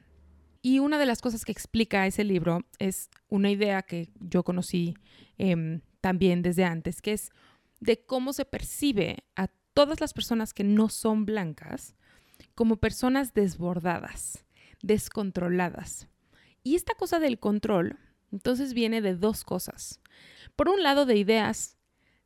Y 0.61 0.79
una 0.79 0.99
de 0.99 1.05
las 1.05 1.21
cosas 1.21 1.45
que 1.45 1.51
explica 1.51 2.05
ese 2.05 2.23
libro 2.23 2.65
es 2.77 3.09
una 3.29 3.49
idea 3.49 3.81
que 3.81 4.09
yo 4.19 4.43
conocí 4.43 4.93
em, 5.37 5.81
también 6.01 6.41
desde 6.41 6.65
antes, 6.65 7.01
que 7.01 7.13
es 7.13 7.31
de 7.79 8.05
cómo 8.05 8.33
se 8.33 8.45
percibe 8.45 9.23
a 9.35 9.47
todas 9.73 10.01
las 10.01 10.13
personas 10.13 10.53
que 10.53 10.63
no 10.63 10.89
son 10.89 11.25
blancas 11.25 11.95
como 12.55 12.77
personas 12.77 13.33
desbordadas, 13.33 14.45
descontroladas. 14.81 16.07
Y 16.63 16.75
esta 16.75 16.93
cosa 16.95 17.19
del 17.19 17.39
control, 17.39 17.97
entonces 18.31 18.73
viene 18.73 19.01
de 19.01 19.15
dos 19.15 19.43
cosas. 19.43 19.99
Por 20.55 20.69
un 20.69 20.83
lado, 20.83 21.05
de 21.05 21.15
ideas 21.15 21.77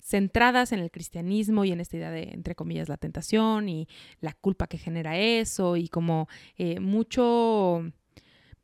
centradas 0.01 0.71
en 0.71 0.79
el 0.79 0.91
cristianismo 0.91 1.65
y 1.65 1.71
en 1.71 1.81
esta 1.81 1.97
idea 1.97 2.11
de, 2.11 2.29
entre 2.33 2.53
comillas, 2.53 2.89
la 2.89 2.97
tentación 2.97 3.69
y 3.69 3.87
la 4.19 4.33
culpa 4.33 4.67
que 4.67 4.77
genera 4.77 5.17
eso 5.17 5.77
y 5.77 5.87
como 5.87 6.27
eh, 6.57 6.79
mucho 6.79 7.91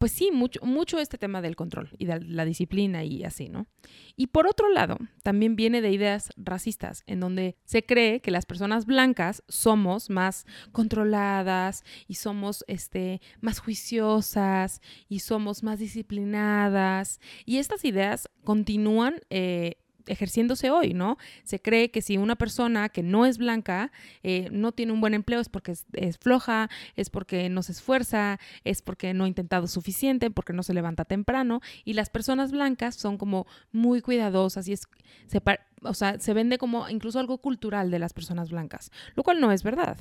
pues 0.02 0.14
sí, 0.14 0.32
mucho, 0.32 0.60
mucho 0.64 0.98
este 0.98 1.20
tema 1.20 1.44
del 1.44 1.56
control 1.56 1.92
y 2.00 2.06
de 2.08 2.20
la 2.22 2.44
disciplina 2.44 3.04
y 3.04 3.24
así, 3.24 3.50
¿no? 3.50 3.68
Y 4.16 4.28
por 4.28 4.48
otro 4.48 4.68
lado, 4.68 4.98
también 5.22 5.56
viene 5.56 5.80
de 5.80 5.92
ideas 5.92 6.32
racistas, 6.38 7.04
en 7.06 7.20
donde 7.20 7.56
se 7.66 7.86
cree 7.86 8.20
que 8.20 8.32
las 8.32 8.48
personas 8.48 8.88
blancas 8.88 9.44
somos 9.48 10.10
más 10.10 10.48
controladas 10.72 11.84
y 12.08 12.16
somos 12.16 12.66
este, 12.68 13.22
más 13.42 13.60
juiciosas 13.60 14.82
y 15.08 15.20
somos 15.20 15.62
más 15.62 15.78
disciplinadas. 15.78 17.20
Y 17.46 17.58
estas 17.58 17.86
ideas 17.86 18.28
continúan 18.44 19.22
eh, 19.30 19.76
ejerciéndose 20.08 20.70
hoy, 20.70 20.94
¿no? 20.94 21.18
Se 21.44 21.62
cree 21.62 21.92
que 21.92 22.02
si 22.02 22.18
una 22.18 22.36
persona 22.36 22.90
que 22.90 23.04
no 23.04 23.26
es 23.26 23.38
blanca 23.38 23.92
eh, 24.24 24.50
no 24.52 24.72
tiene 24.72 24.92
un 24.92 25.02
buen 25.02 25.14
empleo 25.14 25.40
es 25.40 25.50
porque 25.50 25.72
es, 25.72 26.18
floja, 26.18 26.70
es 26.96 27.10
porque 27.10 27.50
no 27.50 27.64
se 27.64 27.72
esfuerza, 27.72 28.40
es 28.64 28.82
porque 28.82 29.14
no 29.14 29.26
ha 29.26 29.28
intentado 29.28 29.68
suficiente, 29.68 30.32
porque 30.32 30.54
no 30.54 30.64
se 30.64 30.74
levanta 30.74 31.06
temprano 31.06 31.62
y 31.86 31.94
las 31.94 32.10
personas 32.10 32.52
blancas 32.52 32.96
son 32.96 33.18
como 33.18 33.48
muy 33.72 34.02
cuidadosas 34.02 34.68
y 34.68 34.74
es, 34.74 34.84
se, 35.28 35.42
o 35.84 35.94
sea, 35.94 36.20
se 36.20 36.34
vende 36.34 36.58
como 36.58 36.90
incluso 36.90 37.20
algo 37.20 37.40
cultural 37.40 37.92
de 37.92 38.00
las 38.00 38.14
personas 38.14 38.50
blancas, 38.52 38.92
lo 39.16 39.24
cual 39.24 39.40
no 39.40 39.52
es 39.52 39.64
verdad. 39.64 39.98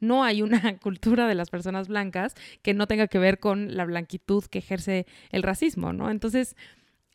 No 0.00 0.24
hay 0.24 0.42
una 0.42 0.78
cultura 0.80 1.26
de 1.26 1.34
las 1.34 1.50
personas 1.50 1.88
blancas 1.88 2.34
que 2.62 2.74
no 2.74 2.86
tenga 2.86 3.08
que 3.08 3.18
ver 3.18 3.38
con 3.38 3.76
la 3.76 3.84
blanquitud 3.84 4.44
que 4.44 4.58
ejerce 4.58 5.06
el 5.30 5.42
racismo, 5.42 5.92
¿no? 5.92 6.10
Entonces, 6.10 6.56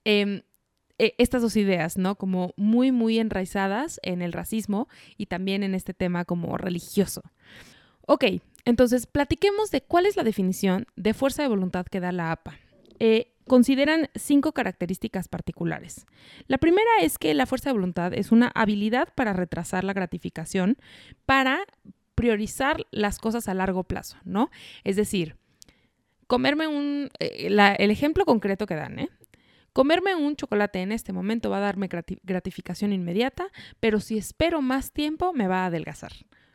eh, 0.06 0.44
e, 1.00 1.16
estas 1.18 1.42
dos 1.42 1.56
ideas, 1.56 1.98
¿no? 1.98 2.16
Como 2.16 2.54
muy, 2.58 2.92
muy 2.92 3.18
enraizadas 3.18 4.00
en 4.04 4.22
el 4.22 4.34
racismo 4.34 4.88
y 5.18 5.26
también 5.26 5.64
en 5.64 5.74
este 5.74 5.94
tema 5.94 6.26
como 6.26 6.58
religioso. 6.58 7.24
Ok, 8.06 8.26
entonces 8.66 9.08
platiquemos 9.08 9.72
de 9.72 9.82
cuál 9.82 10.06
es 10.06 10.18
la 10.18 10.24
definición 10.24 10.86
de 10.96 11.14
fuerza 11.14 11.42
de 11.42 11.48
voluntad 11.48 11.86
que 11.86 12.00
da 12.00 12.12
la 12.12 12.32
APA. 12.32 12.60
Eh, 13.00 13.34
consideran 13.48 14.10
cinco 14.14 14.52
características 14.52 15.28
particulares. 15.28 16.06
La 16.48 16.58
primera 16.58 16.90
es 17.02 17.18
que 17.18 17.34
la 17.34 17.46
fuerza 17.46 17.70
de 17.70 17.74
voluntad 17.74 18.14
es 18.14 18.32
una 18.32 18.52
habilidad 18.54 19.10
para 19.16 19.34
retrasar 19.34 19.84
la 19.84 19.94
gratificación, 19.94 20.78
para 21.26 21.60
priorizar 22.16 22.86
las 22.92 23.18
cosas 23.18 23.48
a 23.48 23.54
largo 23.54 23.86
plazo, 23.86 24.18
¿no? 24.26 24.52
Es 24.84 24.98
decir, 24.98 25.38
comerme 26.28 26.68
un... 26.68 27.10
Eh, 27.20 27.48
el 27.80 27.92
ejemplo 27.92 28.26
concreto 28.26 28.68
que 28.68 28.76
dan, 28.76 29.00
¿eh? 29.00 29.10
Comerme 29.74 30.16
un 30.16 30.36
chocolate 30.36 30.82
en 30.82 30.92
este 30.92 31.14
momento 31.14 31.50
va 31.50 31.58
a 31.58 31.62
darme 31.62 31.90
gratificación 32.24 32.94
inmediata, 32.94 33.48
pero 33.80 34.00
si 34.00 34.18
espero 34.18 34.62
más 34.62 34.92
tiempo 34.92 35.34
me 35.34 35.48
va 35.48 35.64
a 35.64 35.66
adelgazar. 35.68 36.12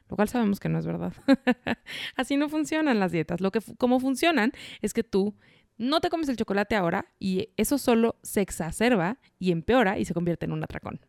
lo 0.09 0.17
cual 0.17 0.29
sabemos 0.29 0.61
que 0.61 0.69
no 0.69 0.79
es 0.79 0.87
verdad. 0.87 1.13
Así 2.17 2.37
no 2.37 2.49
funcionan 2.49 3.01
las 3.01 3.13
dietas. 3.13 3.41
Lo 3.41 3.51
que 3.51 3.61
como 3.79 4.01
funcionan 4.01 4.53
es 4.83 4.93
que 4.93 5.03
tú 5.03 5.35
no 5.77 6.01
te 6.01 6.11
comes 6.11 6.29
el 6.29 6.37
chocolate 6.37 6.77
ahora 6.77 7.07
y 7.19 7.49
eso 7.57 7.79
solo 7.79 8.19
se 8.23 8.41
exacerba 8.41 9.19
y 9.39 9.51
empeora 9.51 9.99
y 9.99 10.05
se 10.05 10.15
convierte 10.15 10.45
en 10.47 10.53
un 10.53 10.63
atracón. 10.63 11.01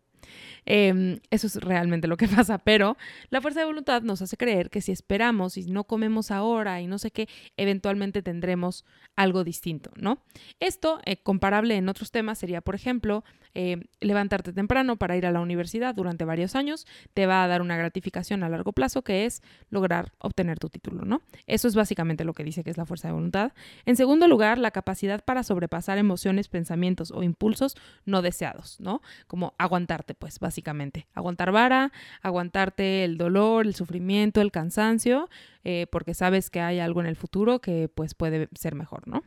Em, 0.65 1.19
eso 1.29 1.47
es 1.47 1.55
realmente 1.57 2.07
lo 2.07 2.17
que 2.17 2.27
pasa, 2.45 2.57
pero 2.57 2.97
la 3.29 3.41
fuerza 3.41 3.59
de 3.59 3.65
voluntad 3.65 4.01
nos 4.01 4.21
hace 4.21 4.37
creer 4.37 4.69
que 4.69 4.81
si 4.81 4.91
esperamos 4.91 5.57
y 5.57 5.65
no 5.65 5.83
comemos 5.83 6.31
ahora 6.31 6.81
y 6.81 6.87
no 6.87 6.97
sé 6.97 7.11
qué, 7.11 7.27
eventualmente 7.57 8.21
tendremos 8.21 8.85
algo 9.15 9.43
distinto, 9.43 9.91
¿no? 9.95 10.23
Esto, 10.59 10.99
eh, 11.05 11.17
comparable 11.17 11.75
en 11.75 11.89
otros 11.89 12.11
temas, 12.11 12.39
sería, 12.39 12.61
por 12.61 12.75
ejemplo, 12.75 13.23
eh, 13.53 13.77
levantarte 14.01 14.51
temprano 14.51 14.97
para 14.97 15.15
ir 15.15 15.25
a 15.25 15.31
la 15.31 15.39
universidad 15.39 15.95
durante 15.95 16.25
varios 16.25 16.55
años, 16.55 16.85
te 17.13 17.25
va 17.25 17.43
a 17.43 17.47
dar 17.47 17.61
una 17.61 17.77
gratificación 17.77 18.43
a 18.43 18.49
largo 18.49 18.73
plazo 18.73 19.01
que 19.01 19.25
es 19.25 19.41
lograr 19.69 20.11
obtener 20.19 20.59
tu 20.59 20.67
título, 20.69 21.05
¿no? 21.05 21.21
Eso 21.47 21.67
es 21.69 21.75
básicamente 21.75 22.25
lo 22.25 22.33
que 22.33 22.43
dice 22.43 22.63
que 22.63 22.69
es 22.69 22.77
la 22.77 22.85
fuerza 22.85 23.07
de 23.07 23.13
voluntad. 23.13 23.53
En 23.85 23.95
segundo 23.95 24.27
lugar, 24.27 24.57
la 24.57 24.71
capacidad 24.71 25.23
para 25.23 25.43
sobrepasar 25.43 25.97
emociones, 25.97 26.49
pensamientos 26.49 27.11
o 27.11 27.23
impulsos 27.23 27.77
no 28.05 28.21
deseados, 28.21 28.79
¿no? 28.81 29.01
Como 29.27 29.53
aguantarte, 29.57 30.14
pues, 30.19 30.39
básicamente. 30.39 31.07
Aguantar 31.13 31.51
vara, 31.51 31.91
aguantarte 32.21 33.03
el 33.03 33.17
dolor, 33.17 33.65
el 33.65 33.75
sufrimiento, 33.75 34.41
el 34.41 34.51
cansancio, 34.51 35.29
eh, 35.63 35.87
porque 35.91 36.13
sabes 36.13 36.49
que 36.49 36.61
hay 36.61 36.79
algo 36.79 37.01
en 37.01 37.07
el 37.07 37.15
futuro 37.15 37.59
que 37.59 37.89
pues 37.89 38.13
puede 38.13 38.49
ser 38.55 38.75
mejor, 38.75 39.07
¿no? 39.07 39.23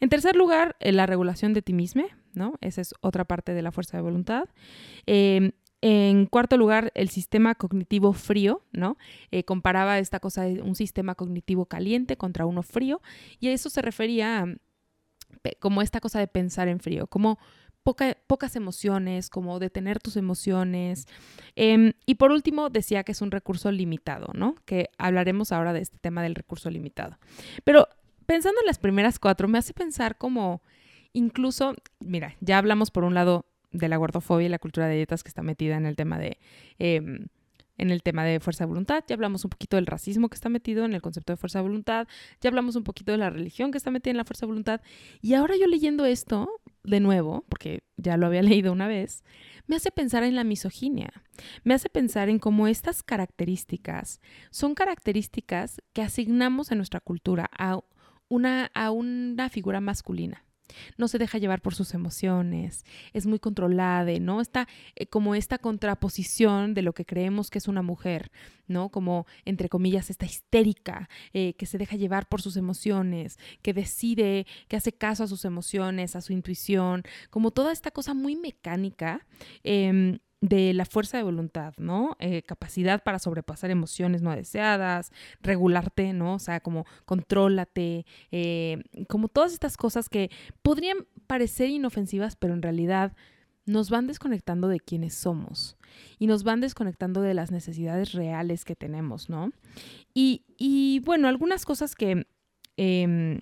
En 0.00 0.08
tercer 0.08 0.36
lugar, 0.36 0.76
eh, 0.80 0.92
la 0.92 1.06
regulación 1.06 1.52
de 1.52 1.62
ti 1.62 1.72
mismo, 1.72 2.04
¿no? 2.34 2.54
Esa 2.60 2.80
es 2.80 2.94
otra 3.00 3.24
parte 3.24 3.54
de 3.54 3.62
la 3.62 3.72
fuerza 3.72 3.96
de 3.96 4.02
voluntad. 4.02 4.48
Em, 5.06 5.52
en 5.82 6.26
cuarto 6.26 6.56
lugar, 6.56 6.90
el 6.94 7.08
sistema 7.10 7.54
cognitivo 7.54 8.12
frío, 8.12 8.62
¿no? 8.72 8.96
Eh, 9.30 9.44
comparaba 9.44 9.98
esta 9.98 10.20
cosa 10.20 10.46
un 10.46 10.74
sistema 10.74 11.14
cognitivo 11.14 11.66
caliente 11.66 12.16
contra 12.16 12.46
uno 12.46 12.62
frío, 12.62 13.00
y 13.40 13.48
a 13.48 13.52
eso 13.52 13.70
se 13.70 13.82
refería 13.82 14.46
como 15.60 15.82
esta 15.82 16.00
cosa 16.00 16.18
de 16.18 16.28
pensar 16.28 16.68
en 16.68 16.80
frío, 16.80 17.06
como 17.06 17.38
pocas 17.94 18.56
emociones, 18.56 19.30
como 19.30 19.58
detener 19.58 19.98
tus 20.00 20.16
emociones. 20.16 21.06
Em, 21.54 21.92
y 22.04 22.16
por 22.16 22.32
último, 22.32 22.70
decía 22.70 23.04
que 23.04 23.12
es 23.12 23.22
un 23.22 23.30
recurso 23.30 23.70
limitado, 23.70 24.28
¿no? 24.34 24.56
Que 24.64 24.90
hablaremos 24.98 25.52
ahora 25.52 25.72
de 25.72 25.80
este 25.80 25.98
tema 25.98 26.22
del 26.22 26.34
recurso 26.34 26.70
limitado. 26.70 27.18
Pero 27.64 27.88
pensando 28.26 28.60
en 28.60 28.66
las 28.66 28.78
primeras 28.78 29.18
cuatro, 29.18 29.48
me 29.48 29.58
hace 29.58 29.72
pensar 29.72 30.18
como 30.18 30.62
incluso, 31.12 31.74
mira, 32.00 32.36
ya 32.40 32.58
hablamos 32.58 32.90
por 32.90 33.04
un 33.04 33.14
lado 33.14 33.46
de 33.72 33.88
la 33.88 33.96
gordofobia 33.96 34.46
y 34.46 34.50
la 34.50 34.58
cultura 34.58 34.86
de 34.86 34.96
dietas 34.96 35.22
que 35.22 35.28
está 35.28 35.42
metida 35.42 35.76
en 35.76 35.86
el 35.86 35.96
tema 35.96 36.18
de... 36.18 36.38
Em, 36.78 37.26
en 37.78 37.90
el 37.90 38.02
tema 38.02 38.24
de 38.24 38.40
fuerza 38.40 38.64
de 38.64 38.68
voluntad, 38.68 39.04
ya 39.06 39.14
hablamos 39.14 39.44
un 39.44 39.50
poquito 39.50 39.76
del 39.76 39.84
racismo 39.86 40.30
que 40.30 40.34
está 40.34 40.48
metido 40.48 40.86
en 40.86 40.94
el 40.94 41.02
concepto 41.02 41.34
de 41.34 41.36
fuerza 41.36 41.58
de 41.58 41.64
voluntad, 41.64 42.08
ya 42.40 42.48
hablamos 42.48 42.74
un 42.76 42.84
poquito 42.84 43.12
de 43.12 43.18
la 43.18 43.28
religión 43.28 43.70
que 43.70 43.76
está 43.76 43.90
metida 43.90 44.12
en 44.12 44.16
la 44.16 44.24
fuerza 44.24 44.46
de 44.46 44.48
voluntad, 44.48 44.80
y 45.20 45.34
ahora 45.34 45.56
yo 45.60 45.66
leyendo 45.66 46.06
esto 46.06 46.48
de 46.86 47.00
nuevo, 47.00 47.44
porque 47.48 47.84
ya 47.96 48.16
lo 48.16 48.26
había 48.26 48.42
leído 48.50 48.72
una 48.72 48.88
vez, 48.88 49.24
me 49.66 49.76
hace 49.76 49.90
pensar 49.90 50.22
en 50.22 50.36
la 50.36 50.44
misoginia, 50.44 51.12
me 51.64 51.74
hace 51.74 51.88
pensar 51.88 52.28
en 52.28 52.38
cómo 52.38 52.68
estas 52.68 53.02
características 53.02 54.20
son 54.50 54.74
características 54.74 55.82
que 55.92 56.02
asignamos 56.02 56.70
en 56.70 56.78
nuestra 56.78 57.00
cultura 57.00 57.50
a 57.58 57.80
una, 58.28 58.70
a 58.74 58.90
una 58.90 59.48
figura 59.48 59.80
masculina. 59.80 60.45
No 60.96 61.08
se 61.08 61.18
deja 61.18 61.38
llevar 61.38 61.62
por 61.62 61.74
sus 61.74 61.94
emociones, 61.94 62.84
es 63.12 63.26
muy 63.26 63.38
controlada, 63.38 64.18
¿no? 64.20 64.40
Está 64.40 64.68
eh, 64.94 65.06
como 65.06 65.34
esta 65.34 65.58
contraposición 65.58 66.74
de 66.74 66.82
lo 66.82 66.92
que 66.92 67.04
creemos 67.04 67.50
que 67.50 67.58
es 67.58 67.68
una 67.68 67.82
mujer, 67.82 68.30
¿no? 68.66 68.90
Como, 68.90 69.26
entre 69.44 69.68
comillas, 69.68 70.10
esta 70.10 70.26
histérica, 70.26 71.08
eh, 71.32 71.54
que 71.54 71.66
se 71.66 71.78
deja 71.78 71.96
llevar 71.96 72.28
por 72.28 72.42
sus 72.42 72.56
emociones, 72.56 73.38
que 73.62 73.72
decide, 73.72 74.46
que 74.68 74.76
hace 74.76 74.92
caso 74.92 75.24
a 75.24 75.28
sus 75.28 75.44
emociones, 75.44 76.16
a 76.16 76.20
su 76.20 76.32
intuición, 76.32 77.02
como 77.30 77.50
toda 77.50 77.72
esta 77.72 77.90
cosa 77.90 78.14
muy 78.14 78.36
mecánica. 78.36 79.26
Em, 79.62 80.18
de 80.40 80.74
la 80.74 80.84
fuerza 80.84 81.16
de 81.16 81.22
voluntad, 81.22 81.74
¿no? 81.78 82.16
Eh, 82.20 82.42
capacidad 82.42 83.02
para 83.02 83.18
sobrepasar 83.18 83.70
emociones 83.70 84.22
no 84.22 84.34
deseadas, 84.34 85.10
regularte, 85.40 86.12
¿no? 86.12 86.34
O 86.34 86.38
sea, 86.38 86.60
como 86.60 86.84
contrólate, 87.04 88.04
eh, 88.30 88.82
como 89.08 89.28
todas 89.28 89.52
estas 89.52 89.76
cosas 89.76 90.08
que 90.08 90.30
podrían 90.62 90.98
parecer 91.26 91.70
inofensivas, 91.70 92.36
pero 92.36 92.54
en 92.54 92.62
realidad 92.62 93.16
nos 93.64 93.90
van 93.90 94.06
desconectando 94.06 94.68
de 94.68 94.78
quienes 94.78 95.14
somos 95.14 95.76
y 96.18 96.26
nos 96.28 96.44
van 96.44 96.60
desconectando 96.60 97.20
de 97.20 97.34
las 97.34 97.50
necesidades 97.50 98.12
reales 98.12 98.64
que 98.64 98.76
tenemos, 98.76 99.28
¿no? 99.28 99.50
Y, 100.14 101.02
bueno, 101.04 101.28
algunas 101.28 101.64
cosas 101.64 101.94
que, 101.94 102.26
em, 102.76 103.40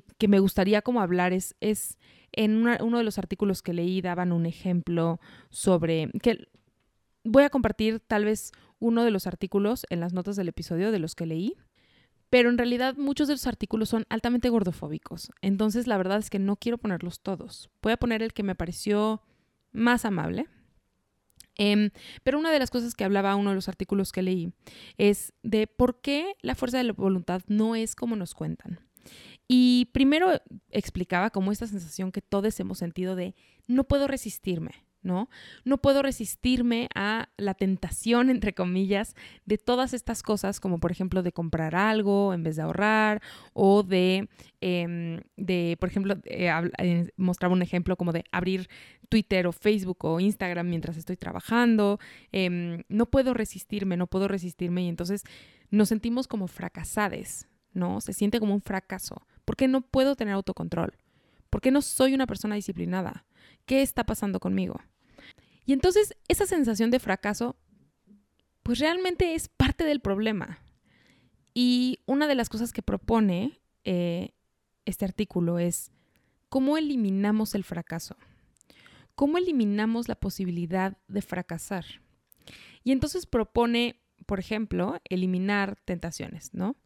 que, 0.00 0.28
me 0.28 0.38
gustaría 0.38 0.82
como 0.82 1.00
hablar 1.00 1.32
es, 1.32 1.54
es 1.60 1.98
en 2.32 2.56
uno 2.56 2.98
de 2.98 3.04
los 3.04 3.18
artículos 3.18 3.62
que 3.62 3.74
leí 3.74 4.00
daban 4.00 4.32
un 4.32 4.46
ejemplo 4.46 5.20
sobre 5.50 6.10
que 6.22 6.48
voy 7.24 7.44
a 7.44 7.50
compartir 7.50 8.00
tal 8.00 8.24
vez 8.24 8.52
uno 8.78 9.04
de 9.04 9.10
los 9.10 9.26
artículos 9.26 9.86
en 9.90 10.00
las 10.00 10.12
notas 10.12 10.36
del 10.36 10.48
episodio 10.48 10.90
de 10.90 10.98
los 10.98 11.14
que 11.14 11.26
leí, 11.26 11.56
pero 12.30 12.48
en 12.48 12.58
realidad 12.58 12.96
muchos 12.96 13.28
de 13.28 13.34
los 13.34 13.46
artículos 13.46 13.90
son 13.90 14.04
altamente 14.08 14.48
gordofóbicos. 14.48 15.30
Entonces 15.42 15.86
la 15.86 15.98
verdad 15.98 16.18
es 16.18 16.30
que 16.30 16.38
no 16.38 16.56
quiero 16.56 16.78
ponerlos 16.78 17.20
todos. 17.20 17.70
Voy 17.82 17.92
a 17.92 17.98
poner 17.98 18.22
el 18.22 18.32
que 18.32 18.42
me 18.42 18.54
pareció 18.54 19.22
más 19.72 20.04
amable. 20.04 20.46
Em, 21.56 21.90
pero 22.22 22.38
una 22.38 22.50
de 22.50 22.58
las 22.58 22.70
cosas 22.70 22.94
que 22.94 23.04
hablaba 23.04 23.36
uno 23.36 23.50
de 23.50 23.56
los 23.56 23.68
artículos 23.68 24.10
que 24.10 24.22
leí 24.22 24.52
es 24.96 25.34
de 25.42 25.66
por 25.66 26.00
qué 26.00 26.34
la 26.40 26.54
fuerza 26.54 26.78
de 26.78 26.84
la 26.84 26.94
voluntad 26.94 27.42
no 27.46 27.76
es 27.76 27.94
como 27.94 28.16
nos 28.16 28.34
cuentan. 28.34 28.80
Y 29.48 29.90
primero 29.92 30.40
explicaba 30.70 31.30
como 31.30 31.52
esta 31.52 31.66
sensación 31.66 32.12
que 32.12 32.22
todos 32.22 32.58
hemos 32.60 32.78
sentido 32.78 33.16
de 33.16 33.34
no 33.66 33.84
puedo 33.84 34.06
resistirme, 34.06 34.86
¿no? 35.02 35.28
No 35.64 35.78
puedo 35.78 36.02
resistirme 36.02 36.88
a 36.94 37.28
la 37.36 37.54
tentación, 37.54 38.30
entre 38.30 38.54
comillas, 38.54 39.14
de 39.44 39.58
todas 39.58 39.94
estas 39.94 40.22
cosas, 40.22 40.60
como 40.60 40.78
por 40.78 40.90
ejemplo 40.90 41.22
de 41.22 41.32
comprar 41.32 41.74
algo 41.74 42.32
en 42.32 42.42
vez 42.42 42.56
de 42.56 42.62
ahorrar, 42.62 43.22
o 43.52 43.82
de, 43.82 44.28
em, 44.60 45.20
de 45.36 45.76
por 45.80 45.88
ejemplo, 45.88 46.14
eh, 46.24 46.50
eh, 46.78 47.08
mostraba 47.16 47.54
un 47.54 47.62
ejemplo 47.62 47.96
como 47.96 48.12
de 48.12 48.24
abrir 48.32 48.68
Twitter 49.08 49.46
o 49.46 49.52
Facebook 49.52 50.04
o 50.04 50.20
Instagram 50.20 50.68
mientras 50.68 50.96
estoy 50.96 51.16
trabajando. 51.16 51.98
Em, 52.30 52.82
no 52.88 53.06
puedo 53.06 53.34
resistirme, 53.34 53.96
no 53.96 54.06
puedo 54.06 54.28
resistirme, 54.28 54.84
y 54.84 54.88
entonces 54.88 55.24
nos 55.70 55.88
sentimos 55.88 56.28
como 56.28 56.46
fracasades, 56.46 57.48
¿no? 57.72 58.00
Se 58.00 58.12
siente 58.12 58.40
como 58.40 58.54
un 58.54 58.62
fracaso. 58.62 59.22
¿Por 59.44 59.56
qué 59.56 59.68
no 59.68 59.80
puedo 59.80 60.16
tener 60.16 60.34
autocontrol? 60.34 60.96
¿Por 61.50 61.60
qué 61.60 61.70
no 61.70 61.82
soy 61.82 62.14
una 62.14 62.26
persona 62.26 62.54
disciplinada? 62.54 63.26
¿Qué 63.66 63.82
está 63.82 64.04
pasando 64.04 64.40
conmigo? 64.40 64.80
Y 65.64 65.72
entonces 65.72 66.16
esa 66.28 66.46
sensación 66.46 66.90
de 66.90 66.98
fracaso, 66.98 67.56
pues 68.62 68.78
realmente 68.78 69.34
es 69.34 69.48
parte 69.48 69.84
del 69.84 70.00
problema. 70.00 70.60
Y 71.54 72.00
una 72.06 72.26
de 72.26 72.34
las 72.34 72.48
cosas 72.48 72.72
que 72.72 72.82
propone 72.82 73.60
eh, 73.84 74.30
este 74.84 75.04
artículo 75.04 75.58
es 75.58 75.92
cómo 76.48 76.76
eliminamos 76.78 77.54
el 77.54 77.64
fracaso. 77.64 78.16
¿Cómo 79.14 79.38
eliminamos 79.38 80.08
la 80.08 80.14
posibilidad 80.14 80.96
de 81.06 81.22
fracasar? 81.22 81.84
Y 82.82 82.92
entonces 82.92 83.26
propone, 83.26 84.00
por 84.26 84.40
ejemplo, 84.40 85.00
eliminar 85.04 85.78
tentaciones, 85.84 86.54
¿no? 86.54 86.76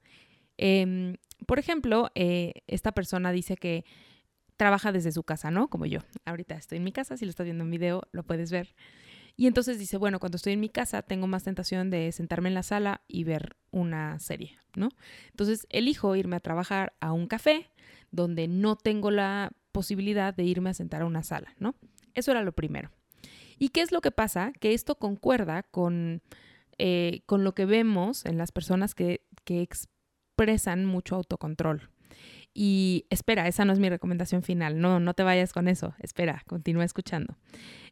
Em, 0.58 1.16
por 1.46 1.58
ejemplo, 1.58 2.10
eh, 2.14 2.62
esta 2.66 2.92
persona 2.92 3.32
dice 3.32 3.56
que 3.56 3.84
trabaja 4.56 4.92
desde 4.92 5.12
su 5.12 5.22
casa, 5.22 5.50
¿no? 5.50 5.68
Como 5.68 5.86
yo. 5.86 6.00
Ahorita 6.24 6.54
estoy 6.56 6.78
en 6.78 6.84
mi 6.84 6.92
casa, 6.92 7.16
si 7.16 7.24
lo 7.24 7.30
estás 7.30 7.44
viendo 7.44 7.64
en 7.64 7.70
video, 7.70 8.02
lo 8.12 8.22
puedes 8.22 8.50
ver. 8.50 8.74
Y 9.36 9.46
entonces 9.46 9.78
dice, 9.78 9.98
bueno, 9.98 10.18
cuando 10.18 10.36
estoy 10.36 10.54
en 10.54 10.60
mi 10.60 10.70
casa 10.70 11.02
tengo 11.02 11.26
más 11.26 11.44
tentación 11.44 11.90
de 11.90 12.10
sentarme 12.12 12.48
en 12.48 12.54
la 12.54 12.62
sala 12.62 13.02
y 13.06 13.24
ver 13.24 13.56
una 13.70 14.18
serie, 14.18 14.58
¿no? 14.74 14.88
Entonces 15.30 15.66
elijo 15.68 16.16
irme 16.16 16.36
a 16.36 16.40
trabajar 16.40 16.94
a 17.00 17.12
un 17.12 17.26
café 17.26 17.70
donde 18.10 18.48
no 18.48 18.76
tengo 18.76 19.10
la 19.10 19.52
posibilidad 19.72 20.32
de 20.32 20.44
irme 20.44 20.70
a 20.70 20.74
sentar 20.74 21.02
a 21.02 21.06
una 21.06 21.22
sala, 21.22 21.54
¿no? 21.58 21.74
Eso 22.14 22.30
era 22.30 22.42
lo 22.42 22.52
primero. 22.52 22.90
¿Y 23.58 23.70
qué 23.70 23.82
es 23.82 23.92
lo 23.92 24.00
que 24.00 24.10
pasa? 24.10 24.52
Que 24.58 24.72
esto 24.72 24.94
concuerda 24.94 25.62
con, 25.64 26.22
eh, 26.78 27.20
con 27.26 27.44
lo 27.44 27.54
que 27.54 27.66
vemos 27.66 28.24
en 28.24 28.38
las 28.38 28.52
personas 28.52 28.94
que, 28.94 29.26
que, 29.44 29.68
expresan 30.36 30.84
mucho 30.84 31.16
autocontrol. 31.16 31.88
Y 32.52 33.06
espera, 33.10 33.48
esa 33.48 33.64
no 33.64 33.72
es 33.72 33.78
mi 33.78 33.88
recomendación 33.88 34.42
final, 34.42 34.80
no, 34.80 35.00
no 35.00 35.14
te 35.14 35.22
vayas 35.22 35.52
con 35.52 35.68
eso, 35.68 35.94
espera, 35.98 36.42
continúa 36.46 36.84
escuchando. 36.84 37.36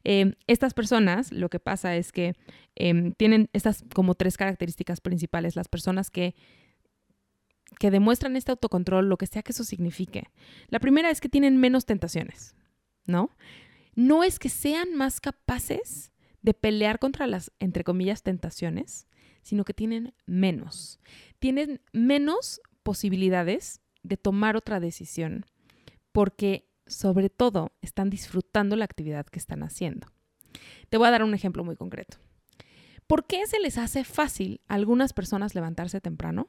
Em, 0.05 0.35
estas 0.47 0.73
personas, 0.73 1.33
lo 1.33 1.49
que 1.51 1.59
pasa 1.59 1.97
es 1.97 2.13
que 2.13 2.35
em, 2.75 3.13
tienen 3.13 3.49
estas 3.53 3.85
como 3.95 4.15
tres 4.15 4.37
características 4.37 5.01
principales, 5.01 5.57
las 5.57 5.69
personas 5.69 6.11
que 6.11 6.35
que 7.79 7.91
demuestran 7.91 8.37
este 8.37 8.53
autocontrol, 8.53 9.09
lo 9.09 9.17
que 9.17 9.27
sea 9.27 9.43
que 9.43 9.51
eso 9.51 9.65
signifique. 9.65 10.31
La 10.69 10.79
primera 10.79 11.11
es 11.11 11.21
que 11.21 11.29
tienen 11.29 11.57
menos 11.57 11.87
tentaciones, 11.87 12.55
¿no? 13.05 13.31
No 13.97 14.23
es 14.23 14.39
que 14.39 14.49
sean 14.49 14.95
más 14.95 15.21
capaces 15.21 16.13
de 16.45 16.53
pelear 16.53 16.99
contra 16.99 17.27
las, 17.27 17.51
entre 17.59 17.85
comillas, 17.85 18.23
tentaciones, 18.23 19.09
sino 19.43 19.65
que 19.65 19.73
tienen 19.73 20.13
menos. 20.27 21.01
Tienen 21.39 21.81
menos 21.95 22.61
posibilidades 22.83 23.81
de 24.03 24.19
tomar 24.19 24.55
otra 24.55 24.79
decisión 24.79 25.47
porque 26.13 26.69
sobre 26.87 27.31
todo 27.31 27.73
están 27.81 28.11
disfrutando 28.11 28.77
la 28.77 28.85
actividad 28.85 29.25
que 29.25 29.39
están 29.39 29.63
haciendo. 29.63 30.09
Te 30.91 30.99
voy 30.99 31.09
a 31.09 31.13
dar 31.13 31.25
un 31.25 31.33
ejemplo 31.33 31.65
muy 31.65 31.77
concreto. 31.77 32.19
¿Por 33.07 33.27
qué 33.27 33.47
se 33.47 33.59
les 33.59 33.79
hace 33.79 34.05
fácil 34.05 34.61
a 34.69 34.75
algunas 34.75 35.15
personas 35.15 35.55
levantarse 35.55 36.03
temprano? 36.03 36.49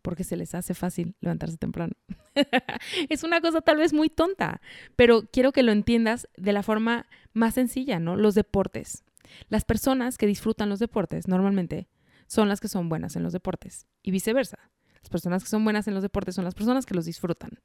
Porque 0.00 0.24
se 0.24 0.38
les 0.38 0.54
hace 0.54 0.72
fácil 0.72 1.16
levantarse 1.20 1.58
temprano. 1.58 1.92
es 3.10 3.24
una 3.24 3.42
cosa 3.42 3.60
tal 3.60 3.76
vez 3.76 3.92
muy 3.92 4.08
tonta, 4.08 4.62
pero 4.96 5.28
quiero 5.30 5.52
que 5.52 5.62
lo 5.62 5.72
entiendas 5.72 6.28
de 6.38 6.54
la 6.54 6.62
forma 6.62 7.06
más 7.32 7.54
sencilla, 7.54 7.98
¿no? 7.98 8.16
Los 8.16 8.34
deportes. 8.34 9.04
Las 9.48 9.64
personas 9.64 10.18
que 10.18 10.26
disfrutan 10.26 10.68
los 10.68 10.78
deportes 10.78 11.28
normalmente 11.28 11.88
son 12.26 12.48
las 12.48 12.60
que 12.60 12.68
son 12.68 12.88
buenas 12.88 13.16
en 13.16 13.22
los 13.22 13.32
deportes 13.32 13.86
y 14.02 14.10
viceversa. 14.10 14.58
Las 15.02 15.08
personas 15.10 15.42
que 15.42 15.48
son 15.48 15.64
buenas 15.64 15.88
en 15.88 15.94
los 15.94 16.02
deportes 16.02 16.34
son 16.34 16.44
las 16.44 16.54
personas 16.54 16.86
que 16.86 16.94
los 16.94 17.04
disfrutan. 17.04 17.60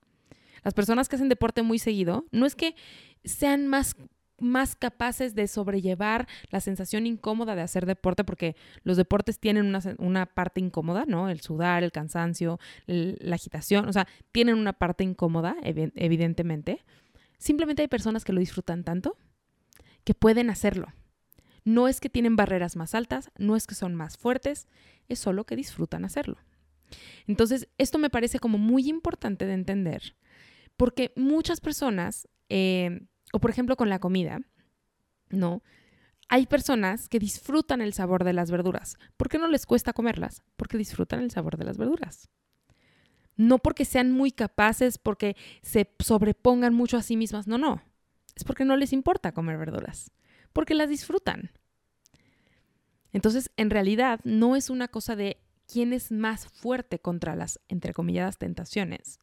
Las 0.63 0.73
personas 0.73 1.07
que 1.07 1.15
hacen 1.15 1.29
deporte 1.29 1.61
muy 1.61 1.79
seguido 1.79 2.25
no 2.31 2.45
es 2.45 2.55
que 2.55 2.75
sean 3.23 3.67
más 3.67 3.95
más 4.39 4.75
capaces 4.75 5.35
de 5.35 5.47
sobrellevar 5.47 6.27
la 6.49 6.59
sensación 6.59 7.05
incómoda 7.05 7.55
de 7.55 7.61
hacer 7.61 7.85
deporte, 7.85 8.23
porque 8.23 8.55
los 8.83 8.97
deportes 8.97 9.39
tienen 9.39 9.73
una, 9.97 10.25
parte 10.25 10.59
incómoda, 10.59 11.05
¿no? 11.07 11.29
El 11.29 11.41
sudar, 11.41 11.83
el 11.83 11.91
cansancio, 11.91 12.59
la 12.85 13.35
agitación, 13.35 13.87
o 13.87 13.93
sea, 13.93 14.07
tienen 14.31 14.57
una 14.57 14.73
parte 14.73 15.03
incómoda, 15.03 15.55
evidentemente. 15.63 16.83
Simplemente 17.37 17.81
hay 17.81 17.87
personas 17.87 18.25
que 18.25 18.33
lo 18.33 18.39
disfrutan 18.39 18.83
tanto 18.83 19.17
que 20.05 20.13
pueden 20.13 20.49
hacerlo. 20.49 20.93
No 21.65 21.89
es 21.89 21.99
que 21.99 22.09
tienen 22.09 22.37
barreras 22.37 22.77
más 22.77 22.95
altas, 22.95 23.31
no 23.37 23.57
es 23.57 23.67
que 23.67 23.75
son 23.75 23.95
más 23.95 24.17
fuertes, 24.17 24.67
es 25.09 25.19
solo 25.19 25.45
que 25.45 25.55
disfrutan 25.57 26.05
hacerlo. 26.05 26.37
Entonces, 27.27 27.67
esto 27.77 27.97
me 27.97 28.09
parece 28.09 28.39
como 28.39 28.57
muy 28.57 28.87
importante 28.87 29.45
de 29.45 29.53
entender 29.53 30.15
porque 30.77 31.11
muchas 31.15 31.61
personas, 31.61 32.27
eh, 32.49 33.07
o 33.33 33.39
por 33.39 33.49
ejemplo 33.49 33.75
con 33.75 33.89
la 33.89 33.99
comida, 33.99 34.41
¿no? 35.29 35.63
Hay 36.27 36.47
personas 36.47 37.07
que 37.07 37.19
disfrutan 37.19 37.81
el 37.81 37.93
sabor 37.93 38.23
de 38.23 38.33
las 38.33 38.49
verduras. 38.49 38.97
¿Por 39.15 39.29
qué 39.29 39.37
no 39.37 39.47
les 39.47 39.65
cuesta 39.65 39.93
comerlas? 39.93 40.43
Porque 40.55 40.77
disfrutan 40.77 41.19
el 41.19 41.31
sabor 41.31 41.57
de 41.57 41.65
las 41.65 41.77
verduras. 41.77 42.29
No 43.37 43.59
porque 43.59 43.85
sean 43.85 44.11
muy 44.11 44.31
capaces, 44.31 44.97
porque 44.97 45.35
se 45.61 45.93
sobrepongan 45.99 46.73
mucho 46.73 46.97
a 46.97 47.03
sí 47.03 47.15
mismas, 47.15 47.47
no, 47.47 47.57
no. 47.57 47.81
Es 48.35 48.43
porque 48.43 48.65
no 48.65 48.75
les 48.77 48.93
importa 48.93 49.31
comer 49.31 49.57
verduras, 49.57 50.11
porque 50.53 50.73
las 50.73 50.89
disfrutan. 50.89 51.51
Entonces, 53.13 53.49
en 53.55 53.69
realidad, 53.69 54.19
no 54.23 54.55
es 54.55 54.69
una 54.69 54.89
cosa 54.89 55.15
de 55.15 55.37
quién 55.71 55.93
es 55.93 56.11
más 56.11 56.47
fuerte 56.47 56.99
contra 56.99 57.35
las, 57.35 57.59
entrecomilladas, 57.69 58.37
tentaciones, 58.37 59.19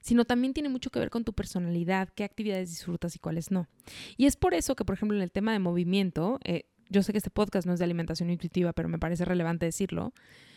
sino 0.00 0.24
también 0.24 0.54
tiene 0.54 0.68
mucho 0.68 0.90
que 0.90 1.00
ver 1.00 1.10
con 1.10 1.24
tu 1.24 1.32
personalidad, 1.32 2.08
qué 2.14 2.24
actividades 2.24 2.70
disfrutas 2.70 3.16
y 3.16 3.18
cuáles 3.18 3.50
no. 3.50 3.68
Y 4.16 4.26
es 4.26 4.36
por 4.36 4.54
eso 4.54 4.76
que, 4.76 4.84
por 4.84 4.94
ejemplo, 4.94 5.16
en 5.16 5.22
el 5.22 5.32
tema 5.32 5.52
de 5.52 5.58
movimiento, 5.58 6.38
eh, 6.44 6.66
yo 6.88 7.02
sé 7.02 7.12
que 7.12 7.18
este 7.18 7.30
podcast 7.30 7.66
no 7.66 7.72
es 7.72 7.80
de 7.80 7.84
alimentación 7.84 8.30
intuitiva, 8.30 8.72
pero 8.72 8.88
me 8.88 8.98
parece 8.98 9.24
relevante 9.24 9.66
decirlo, 9.66 10.14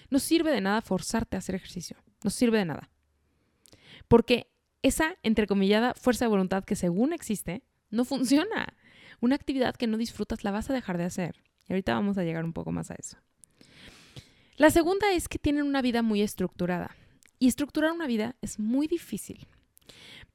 no 0.09 0.19
sirve 0.19 0.51
de 0.51 0.61
nada 0.61 0.81
forzarte 0.81 1.37
a 1.37 1.39
hacer 1.39 1.55
ejercicio, 1.55 1.97
no 2.23 2.29
sirve 2.29 2.59
de 2.59 2.65
nada. 2.65 2.89
Porque 4.07 4.51
esa, 4.81 5.17
entrecomillada, 5.23 5.93
fuerza 5.93 6.25
de 6.25 6.29
voluntad 6.29 6.63
que 6.63 6.75
según 6.75 7.13
existe, 7.13 7.63
no 7.89 8.05
funciona. 8.05 8.73
Una 9.21 9.35
actividad 9.35 9.75
que 9.75 9.87
no 9.87 9.97
disfrutas 9.97 10.43
la 10.43 10.51
vas 10.51 10.69
a 10.69 10.73
dejar 10.73 10.97
de 10.97 11.05
hacer. 11.05 11.43
Y 11.67 11.73
ahorita 11.73 11.93
vamos 11.93 12.17
a 12.17 12.23
llegar 12.23 12.45
un 12.45 12.53
poco 12.53 12.71
más 12.71 12.91
a 12.91 12.95
eso. 12.95 13.17
La 14.57 14.69
segunda 14.69 15.11
es 15.13 15.27
que 15.27 15.39
tienen 15.39 15.63
una 15.63 15.81
vida 15.81 16.01
muy 16.01 16.21
estructurada. 16.21 16.95
Y 17.39 17.47
estructurar 17.47 17.91
una 17.91 18.07
vida 18.07 18.35
es 18.41 18.59
muy 18.59 18.87
difícil. 18.87 19.47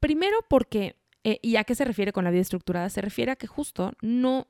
Primero 0.01 0.39
porque, 0.49 0.97
eh, 1.25 1.39
¿y 1.43 1.57
a 1.57 1.65
qué 1.65 1.75
se 1.75 1.85
refiere 1.85 2.13
con 2.13 2.25
la 2.25 2.31
vida 2.31 2.41
estructurada? 2.41 2.89
Se 2.89 3.03
refiere 3.03 3.33
a 3.33 3.37
que 3.37 3.47
justo 3.47 3.93
no, 4.01 4.47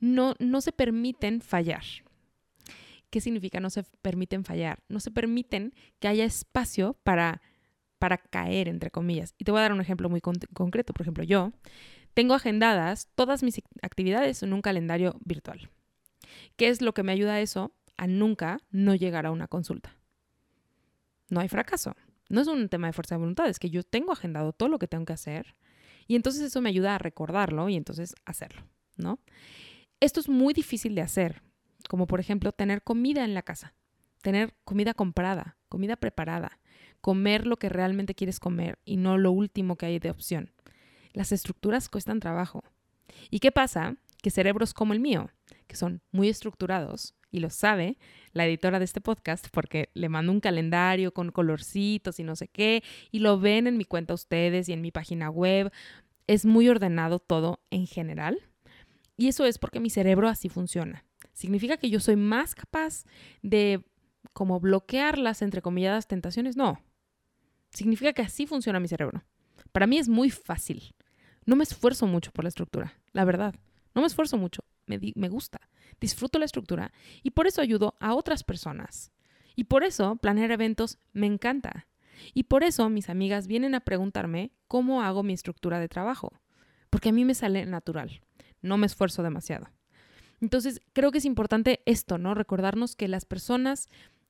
no, 0.00 0.34
no 0.38 0.60
se 0.60 0.72
permiten 0.72 1.40
fallar. 1.40 1.82
¿Qué 3.10 3.20
significa 3.20 3.58
no 3.58 3.70
se 3.70 3.84
permiten 4.02 4.44
fallar? 4.44 4.82
No 4.88 5.00
se 5.00 5.10
permiten 5.10 5.74
que 5.98 6.08
haya 6.08 6.24
espacio 6.24 6.94
para, 7.02 7.42
para 7.98 8.18
caer, 8.18 8.68
entre 8.68 8.90
comillas. 8.90 9.34
Y 9.38 9.44
te 9.44 9.50
voy 9.50 9.60
a 9.60 9.62
dar 9.62 9.72
un 9.72 9.80
ejemplo 9.80 10.08
muy 10.08 10.20
concreto. 10.20 10.92
Por 10.92 11.02
ejemplo, 11.02 11.24
yo 11.24 11.52
tengo 12.14 12.34
agendadas 12.34 13.08
todas 13.14 13.42
mis 13.42 13.60
actividades 13.82 14.42
en 14.42 14.52
un 14.52 14.62
calendario 14.62 15.16
virtual. 15.24 15.70
¿Qué 16.56 16.68
es 16.68 16.82
lo 16.82 16.94
que 16.94 17.02
me 17.02 17.12
ayuda 17.12 17.34
a 17.34 17.40
eso? 17.40 17.72
A 17.96 18.06
nunca 18.06 18.60
no 18.70 18.94
llegar 18.94 19.26
a 19.26 19.30
una 19.30 19.48
consulta 19.48 19.96
no 21.30 21.40
hay 21.40 21.48
fracaso. 21.48 21.96
No 22.28 22.40
es 22.40 22.48
un 22.48 22.68
tema 22.68 22.88
de 22.88 22.92
fuerza 22.92 23.14
de 23.14 23.20
voluntad, 23.20 23.48
es 23.48 23.58
que 23.58 23.70
yo 23.70 23.82
tengo 23.82 24.12
agendado 24.12 24.52
todo 24.52 24.68
lo 24.68 24.78
que 24.78 24.86
tengo 24.86 25.04
que 25.04 25.12
hacer 25.12 25.56
y 26.06 26.16
entonces 26.16 26.42
eso 26.42 26.60
me 26.60 26.68
ayuda 26.68 26.94
a 26.94 26.98
recordarlo 26.98 27.68
y 27.68 27.76
entonces 27.76 28.14
hacerlo, 28.24 28.62
¿no? 28.96 29.18
Esto 30.00 30.20
es 30.20 30.28
muy 30.28 30.54
difícil 30.54 30.94
de 30.94 31.02
hacer, 31.02 31.42
como 31.88 32.06
por 32.06 32.20
ejemplo 32.20 32.52
tener 32.52 32.82
comida 32.82 33.24
en 33.24 33.34
la 33.34 33.42
casa, 33.42 33.74
tener 34.22 34.54
comida 34.64 34.94
comprada, 34.94 35.56
comida 35.68 35.96
preparada, 35.96 36.60
comer 37.00 37.46
lo 37.46 37.58
que 37.58 37.68
realmente 37.68 38.14
quieres 38.14 38.38
comer 38.38 38.78
y 38.84 38.96
no 38.96 39.18
lo 39.18 39.32
último 39.32 39.76
que 39.76 39.86
hay 39.86 39.98
de 39.98 40.10
opción. 40.10 40.52
Las 41.12 41.32
estructuras 41.32 41.88
cuestan 41.88 42.20
trabajo. 42.20 42.62
¿Y 43.30 43.40
qué 43.40 43.52
pasa? 43.52 43.96
Que 44.22 44.30
cerebros 44.30 44.74
como 44.74 44.92
el 44.92 45.00
mío, 45.00 45.30
que 45.66 45.76
son 45.76 46.02
muy 46.12 46.28
estructurados, 46.28 47.14
y 47.30 47.40
lo 47.40 47.50
sabe 47.50 47.96
la 48.32 48.46
editora 48.46 48.78
de 48.78 48.84
este 48.84 49.00
podcast 49.00 49.48
porque 49.50 49.90
le 49.94 50.08
mando 50.08 50.32
un 50.32 50.40
calendario 50.40 51.12
con 51.12 51.30
colorcitos 51.30 52.18
y 52.18 52.24
no 52.24 52.36
sé 52.36 52.48
qué, 52.48 52.82
y 53.10 53.20
lo 53.20 53.38
ven 53.38 53.66
en 53.66 53.76
mi 53.76 53.84
cuenta 53.84 54.14
ustedes 54.14 54.68
y 54.68 54.72
en 54.72 54.80
mi 54.80 54.90
página 54.90 55.30
web. 55.30 55.72
Es 56.26 56.44
muy 56.44 56.68
ordenado 56.68 57.18
todo 57.18 57.60
en 57.70 57.86
general. 57.86 58.40
Y 59.16 59.28
eso 59.28 59.44
es 59.44 59.58
porque 59.58 59.80
mi 59.80 59.90
cerebro 59.90 60.28
así 60.28 60.48
funciona. 60.48 61.04
Significa 61.32 61.76
que 61.76 61.90
yo 61.90 62.00
soy 62.00 62.16
más 62.16 62.54
capaz 62.54 63.04
de 63.42 63.84
como 64.32 64.60
bloquear 64.60 65.18
las 65.18 65.42
entrecomilladas 65.42 66.06
tentaciones. 66.06 66.56
No. 66.56 66.80
Significa 67.70 68.12
que 68.12 68.22
así 68.22 68.46
funciona 68.46 68.80
mi 68.80 68.88
cerebro. 68.88 69.22
Para 69.72 69.86
mí 69.86 69.98
es 69.98 70.08
muy 70.08 70.30
fácil. 70.30 70.94
No 71.50 71.56
me 71.56 71.64
esfuerzo 71.64 72.06
mucho 72.06 72.30
por 72.30 72.44
la 72.44 72.48
estructura, 72.48 72.94
la 73.12 73.24
verdad. 73.24 73.56
No 73.92 74.02
me 74.02 74.06
esfuerzo 74.06 74.36
mucho. 74.36 74.62
Me, 74.86 75.00
me 75.16 75.28
gusta 75.28 75.60
disfruto 76.00 76.38
la 76.38 76.44
estructura 76.44 76.92
y 77.24 77.30
por 77.30 77.48
eso 77.48 77.60
ayudo 77.60 77.96
a 77.98 78.14
otras 78.14 78.44
personas. 78.44 79.10
Y 79.56 79.64
por 79.64 79.82
eso 79.82 80.14
planear 80.14 80.52
eventos 80.52 80.98
me 81.12 81.26
encanta. 81.26 81.88
Y 82.34 82.44
por 82.44 82.62
eso 82.62 82.88
mis 82.88 83.08
amigas 83.08 83.48
vienen 83.48 83.74
a 83.74 83.80
preguntarme 83.80 84.52
cómo 84.68 85.02
hago 85.02 85.24
mi 85.24 85.32
estructura 85.32 85.80
de 85.80 85.88
trabajo. 85.88 86.40
Porque 86.88 87.08
a 87.08 87.12
mí 87.12 87.24
me 87.24 87.34
sale 87.34 87.66
natural. 87.66 88.20
No 88.62 88.78
me 88.78 88.86
esfuerzo 88.86 89.24
demasiado. 89.24 89.68
Entonces, 90.40 90.80
creo 90.92 91.10
que 91.10 91.18
es 91.18 91.24
importante 91.24 91.80
esto, 91.84 92.16
¿no? 92.16 92.34
Recordarnos 92.34 92.94
que 92.94 93.08
las 93.08 93.24
personas 93.24 93.88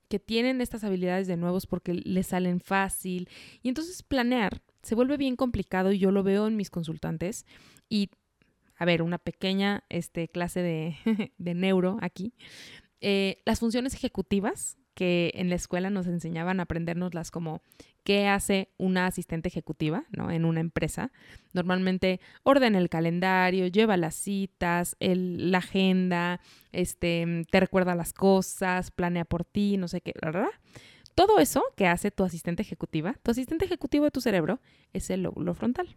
que 0.09 0.19
tienen 0.19 0.61
estas 0.61 0.83
habilidades 0.83 1.29
de 1.29 1.37
nuevos 1.37 1.67
porque 1.67 1.95
les 1.95 2.29
salen 2.29 2.61
fácil. 2.61 3.29
Y 3.63 3.69
entonces 3.69 4.03
planear 4.03 4.63
se 4.83 4.95
vuelve 4.95 5.17
bien 5.17 5.37
complicado 5.37 5.93
y 5.93 5.99
yo 5.99 6.11
lo 6.11 6.23
veo 6.23 6.47
en 6.47 6.57
mis 6.57 6.71
consultantes 6.71 7.47
y 7.89 8.11
a 8.77 8.87
ver, 8.87 9.03
una 9.03 9.19
pequeña 9.19 9.85
este, 9.91 10.29
clase 10.29 10.63
de, 10.63 10.97
de 11.39 11.55
neuro 11.55 11.99
aquí. 12.01 12.33
Eh, 13.03 13.43
las 13.45 13.61
funciones 13.61 13.95
ejecutivas 13.95 14.79
que 14.95 15.33
en 15.35 15.49
la 15.49 15.55
escuela 15.55 15.91
nos 15.91 16.07
enseñaban 16.07 16.61
a 16.61 16.65
aprendernoslas 16.65 17.31
como 17.31 17.63
qué 18.05 18.27
hace 18.27 18.69
una 18.77 19.07
asistente 19.07 19.49
ejecutiva 19.49 20.05
¿no? 20.11 20.31
en 20.31 20.45
una 20.45 20.61
empresa. 20.61 21.13
Normalmente 21.53 22.21
ordena 22.43 22.79
el 22.79 22.89
calendario, 22.89 23.67
lleva 23.67 23.97
las 23.97 24.15
citas, 24.15 24.97
la 24.99 25.59
agenda, 25.59 26.41
este, 26.73 27.45
te 27.51 27.61
recuerda 27.61 27.95
las 27.95 28.13
cosas, 28.13 28.91
planea 28.91 29.25
por 29.25 29.45
ti, 29.45 29.77
no 29.77 29.89
sé 29.89 30.01
qué, 30.01 30.13
¿verdad? 30.21 30.49
Todo 31.21 31.39
eso 31.39 31.63
que 31.77 31.87
hace 31.87 32.11
tu 32.11 32.25
asistente 32.25 32.63
ejecutiva, 32.63 33.15
tu 33.23 33.31
asistente 33.31 33.67
ejecutivo 33.67 34.07
de 34.07 34.11
tu 34.11 34.23
cerebro, 34.23 34.59
es 34.95 35.11
el 35.11 35.23
lóbulo 35.23 35.53
frontal. 35.53 35.95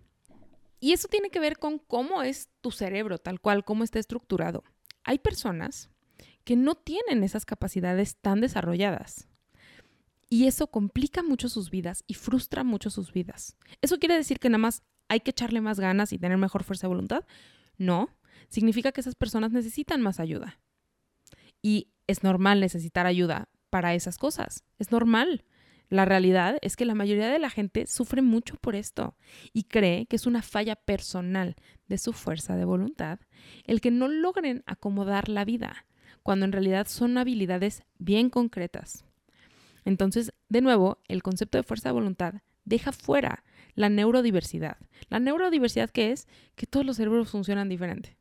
Y 0.81 0.91
eso 0.91 1.07
tiene 1.07 1.29
que 1.29 1.39
ver 1.39 1.59
con 1.59 1.79
cómo 1.79 2.23
es 2.23 2.49
tu 2.59 2.71
cerebro, 2.71 3.17
tal 3.19 3.39
cual, 3.39 3.63
cómo 3.63 3.85
está 3.85 3.99
estructurado. 3.99 4.65
Hay 5.05 5.19
personas 5.19 5.89
que 6.43 6.57
no 6.57 6.75
tienen 6.75 7.23
esas 7.23 7.45
capacidades 7.45 8.17
tan 8.17 8.41
desarrolladas. 8.41 9.29
Y 10.29 10.47
eso 10.47 10.67
complica 10.67 11.23
mucho 11.23 11.47
sus 11.47 11.69
vidas 11.69 12.03
y 12.05 12.15
frustra 12.15 12.65
mucho 12.65 12.89
sus 12.89 13.13
vidas. 13.13 13.55
¿Eso 13.81 13.99
quiere 13.99 14.17
decir 14.17 14.39
que 14.39 14.49
nada 14.49 14.57
más 14.57 14.83
hay 15.07 15.21
que 15.21 15.31
echarle 15.31 15.61
más 15.61 15.79
ganas 15.79 16.11
y 16.11 16.19
tener 16.19 16.37
mejor 16.37 16.65
fuerza 16.65 16.87
de 16.87 16.95
voluntad? 16.95 17.23
No, 17.77 18.09
significa 18.49 18.91
que 18.91 18.99
esas 18.99 19.15
personas 19.15 19.53
necesitan 19.53 20.01
más 20.01 20.19
ayuda. 20.19 20.59
Y 21.61 21.93
es 22.07 22.23
normal 22.23 22.59
necesitar 22.59 23.05
ayuda 23.05 23.47
para 23.73 23.95
esas 23.95 24.19
cosas. 24.19 24.63
Es 24.77 24.91
normal. 24.91 25.45
La 25.89 26.05
realidad 26.05 26.59
es 26.61 26.75
que 26.75 26.85
la 26.85 26.93
mayoría 26.93 27.27
de 27.27 27.39
la 27.39 27.49
gente 27.49 27.87
sufre 27.87 28.21
mucho 28.21 28.55
por 28.57 28.75
esto 28.75 29.17
y 29.51 29.63
cree 29.63 30.05
que 30.05 30.15
es 30.15 30.27
una 30.27 30.43
falla 30.43 30.75
personal 30.75 31.55
de 31.87 31.97
su 31.97 32.13
fuerza 32.13 32.55
de 32.55 32.65
voluntad 32.65 33.19
el 33.63 33.81
que 33.81 33.89
no 33.89 34.07
logren 34.07 34.61
acomodar 34.67 35.27
la 35.27 35.43
vida, 35.43 35.87
cuando 36.21 36.45
en 36.45 36.51
realidad 36.51 36.85
son 36.87 37.17
habilidades 37.17 37.81
bien 37.97 38.29
concretas. 38.29 39.05
Entonces, 39.85 40.33
de 40.49 40.61
nuevo, 40.61 40.99
el 41.07 41.23
concepto 41.23 41.57
de 41.57 41.63
fuerza 41.63 41.89
de 41.89 41.93
voluntad 41.93 42.35
deja 42.65 42.91
fuera 42.91 43.43
la 43.73 43.89
neurodiversidad. 43.89 44.77
La 45.09 45.19
neurodiversidad 45.19 45.89
que 45.89 46.11
es 46.11 46.27
que 46.55 46.67
todos 46.67 46.85
los 46.85 46.97
cerebros 46.97 47.31
funcionan 47.31 47.69
diferente. 47.69 48.17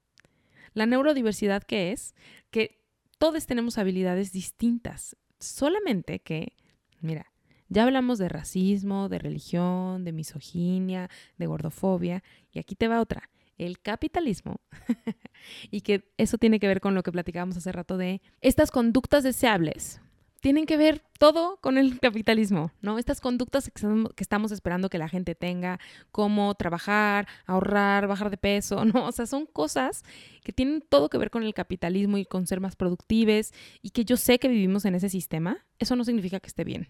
La 0.73 0.87
neurodiversidad 0.87 1.63
que 1.63 1.93
es 1.93 2.15
que 2.51 2.81
todos 3.19 3.47
tenemos 3.47 3.77
habilidades 3.77 4.33
distintas, 4.33 5.15
solamente 5.45 6.21
que, 6.21 6.55
mira, 7.01 7.33
ya 7.69 7.85
hablamos 7.85 8.19
de 8.19 8.29
racismo, 8.29 9.09
de 9.09 9.19
religión, 9.19 10.05
de 10.05 10.13
misoginia, 10.13 11.09
de 11.39 11.47
gordofobia, 11.47 12.23
y 12.53 12.59
aquí 12.59 12.75
te 12.75 12.89
va 12.89 13.01
otra, 13.01 13.31
el 13.57 13.81
capitalismo. 13.81 14.61
y 15.71 15.81
que 15.81 16.13
eso 16.19 16.39
tiene 16.39 16.61
que 16.61 16.69
ver 16.69 16.81
con 16.81 16.95
lo 16.95 17.03
que 17.03 17.13
platicábamos 17.13 17.57
hace 17.57 17.73
rato 17.73 17.97
de 17.97 18.21
estas 18.41 18.71
conductas 18.71 19.25
deseables 19.25 20.01
tienen 20.43 20.67
que 20.67 20.77
ver 20.77 21.01
todo 21.19 21.59
con 21.63 21.79
el 21.79 22.01
capitalismo, 22.01 22.73
¿no? 22.83 22.99
Estas 22.99 23.21
conductas 23.21 23.71
que 23.71 24.23
estamos 24.23 24.51
esperando 24.51 24.91
que 24.91 24.99
la 24.99 25.09
gente 25.09 25.37
tenga, 25.37 25.79
como 26.11 26.55
trabajar, 26.57 27.29
ahorrar, 27.47 28.09
bajar 28.09 28.29
de 28.29 28.37
peso, 28.37 28.85
¿no? 28.85 29.07
O 29.07 29.13
sea, 29.13 29.27
son 29.27 29.47
cosas 29.47 30.03
que 30.43 30.53
tienen 30.53 30.85
todo 30.87 31.09
que 31.09 31.17
ver 31.17 31.31
con 31.31 31.45
el 31.45 31.55
capitalismo 31.55 32.19
y 32.19 32.27
con 32.27 32.47
ser 32.47 32.61
más 32.61 32.75
productivos 32.75 33.53
y 33.83 33.91
que 33.91 34.05
yo 34.05 34.17
sé 34.17 34.41
que 34.41 34.49
vivimos 34.49 34.85
en 34.85 34.97
ese 34.97 35.09
sistema, 35.09 35.65
eso 35.79 35.95
no 35.95 36.05
significa 36.05 36.41
que 36.41 36.49
esté 36.49 36.65
bien. 36.65 36.89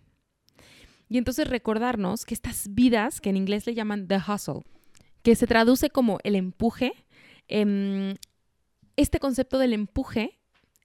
Y 1.10 1.18
entonces 1.18 1.46
recordarnos 1.46 2.24
que 2.24 2.32
estas 2.32 2.74
vidas, 2.74 3.20
que 3.20 3.28
en 3.28 3.36
inglés 3.36 3.66
le 3.66 3.74
llaman 3.74 4.08
the 4.08 4.16
hustle, 4.16 4.62
que 5.22 5.36
se 5.36 5.46
traduce 5.46 5.90
como 5.90 6.18
el 6.24 6.36
empuje, 6.36 6.94
em, 7.48 8.14
este 8.96 9.20
concepto 9.20 9.58
del 9.58 9.74
empuje 9.74 10.41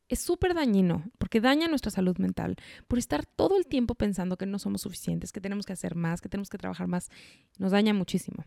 es 0.10 0.20
súper 0.20 0.54
dañino 0.54 1.04
porque 1.18 1.42
daña 1.42 1.68
nuestra 1.68 1.92
salud 1.92 2.18
mental 2.18 2.56
por 2.88 3.00
estar 3.00 3.26
todo 3.26 3.58
el 3.58 3.68
tiempo 3.68 3.96
pensando 3.96 4.38
que 4.38 4.46
no 4.46 4.60
somos 4.60 4.82
suficientes, 4.82 5.32
que 5.32 5.42
tenemos 5.42 5.66
que 5.66 5.74
hacer 5.74 5.96
más, 5.96 6.22
que 6.22 6.30
tenemos 6.30 6.50
que 6.50 6.58
trabajar 6.58 6.88
más. 6.88 7.10
Nos 7.58 7.72
daña 7.72 7.94
muchísimo. 7.94 8.46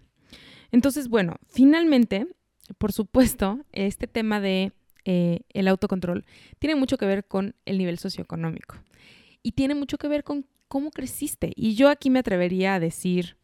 Entonces, 0.72 1.08
bueno, 1.08 1.36
finalmente, 1.48 2.26
por 2.78 2.92
supuesto, 2.92 3.60
este 3.72 4.06
tema 4.06 4.40
de 4.40 4.72
eh, 5.04 5.40
el 5.50 5.68
autocontrol 5.68 6.24
tiene 6.58 6.76
mucho 6.76 6.98
que 6.98 7.06
ver 7.06 7.24
con 7.26 7.54
el 7.64 7.78
nivel 7.78 7.98
socioeconómico 7.98 8.76
y 9.42 9.52
tiene 9.52 9.74
mucho 9.74 9.98
que 9.98 10.08
ver 10.08 10.24
con 10.24 10.46
cómo 10.68 10.90
creciste. 10.90 11.52
Y 11.56 11.74
yo 11.74 11.88
aquí 11.88 12.10
me 12.10 12.20
atrevería 12.20 12.74
a 12.74 12.80
decir, 12.80 13.36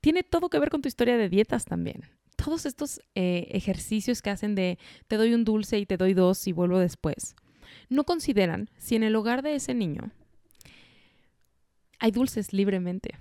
tiene 0.00 0.22
todo 0.22 0.48
que 0.48 0.58
ver 0.58 0.70
con 0.70 0.82
tu 0.82 0.88
historia 0.88 1.16
de 1.16 1.28
dietas 1.28 1.64
también 1.64 2.02
todos 2.36 2.66
estos 2.66 3.00
eh, 3.14 3.48
ejercicios 3.50 4.22
que 4.22 4.30
hacen 4.30 4.54
de 4.54 4.78
te 5.08 5.16
doy 5.16 5.34
un 5.34 5.44
dulce 5.44 5.78
y 5.78 5.86
te 5.86 5.96
doy 5.96 6.14
dos 6.14 6.46
y 6.46 6.52
vuelvo 6.52 6.78
después, 6.78 7.34
no 7.88 8.04
consideran 8.04 8.70
si 8.78 8.96
en 8.96 9.02
el 9.02 9.16
hogar 9.16 9.42
de 9.42 9.54
ese 9.54 9.74
niño 9.74 10.10
hay 11.98 12.10
dulces 12.10 12.52
libremente. 12.52 13.16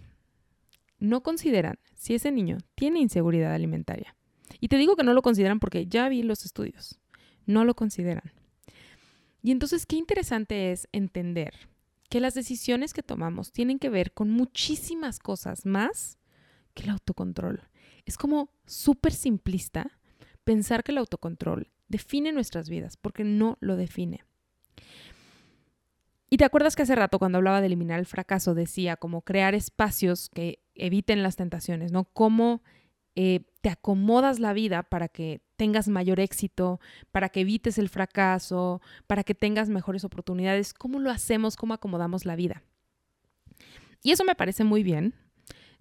No 1.00 1.22
consideran 1.22 1.80
si 1.96 2.16
ese 2.16 2.32
niño 2.32 2.58
tiene 2.76 3.00
inseguridad 3.00 3.54
alimentaria. 3.54 4.16
Y 4.60 4.68
te 4.68 4.78
digo 4.78 4.96
que 4.96 5.04
no 5.04 5.14
lo 5.14 5.22
consideran 5.22 5.60
porque 5.60 5.88
ya 5.88 6.08
vi 6.10 6.24
los 6.24 6.46
estudios. 6.46 7.00
No 7.46 7.66
lo 7.66 7.76
consideran. 7.76 8.32
Y 9.42 9.52
entonces 9.52 9.86
qué 9.86 9.98
interesante 9.98 10.72
es 10.72 10.88
entender 10.92 11.54
que 12.10 12.22
las 12.22 12.34
decisiones 12.34 12.94
que 12.94 13.04
tomamos 13.04 13.52
tienen 13.52 13.80
que 13.80 13.90
ver 13.90 14.14
con 14.14 14.30
muchísimas 14.30 15.20
cosas 15.20 15.66
más 15.66 16.18
que 16.74 16.84
el 16.84 16.90
autocontrol. 16.92 17.62
Es 18.06 18.18
como 18.18 18.50
súper 18.66 19.14
simplista 19.14 19.92
pensar 20.44 20.84
que 20.84 20.92
el 20.92 20.98
autocontrol 20.98 21.70
define 21.88 22.32
nuestras 22.32 22.70
vidas, 22.70 22.98
porque 22.98 23.24
no 23.24 23.58
lo 23.62 23.76
define. 23.76 24.24
Y 26.30 26.38
te 26.38 26.46
acuerdas 26.46 26.76
que 26.76 26.82
hace 26.82 26.96
rato 26.96 27.20
cuando 27.20 27.38
hablaba 27.38 27.62
de 27.62 27.68
eliminar 27.68 28.00
el 28.00 28.08
fracaso 28.08 28.56
decía 28.56 28.98
como 28.98 29.22
crear 29.22 29.54
espacios 29.54 30.30
que 30.30 30.60
eviten 30.74 31.22
las 31.22 31.36
tentaciones, 31.36 31.92
¿no? 31.92 32.06
Cómo 32.06 32.64
eh, 33.16 33.42
te 33.62 33.70
acomodas 33.70 34.40
la 34.40 34.54
vida 34.54 34.82
para 34.82 35.08
que 35.08 35.42
tengas 35.56 35.88
mayor 35.88 36.20
éxito, 36.20 36.80
para 37.12 37.30
que 37.30 37.42
evites 37.42 37.78
el 37.78 37.88
fracaso, 37.88 38.82
para 39.06 39.24
que 39.24 39.36
tengas 39.36 39.70
mejores 39.70 40.04
oportunidades. 40.04 40.74
¿Cómo 40.74 41.00
lo 41.00 41.12
hacemos? 41.12 41.56
¿Cómo 41.56 41.76
acomodamos 41.76 42.26
la 42.26 42.36
vida? 42.36 42.64
Y 44.02 44.12
eso 44.12 44.24
me 44.24 44.36
parece 44.36 44.64
muy 44.64 44.82
bien, 44.82 45.14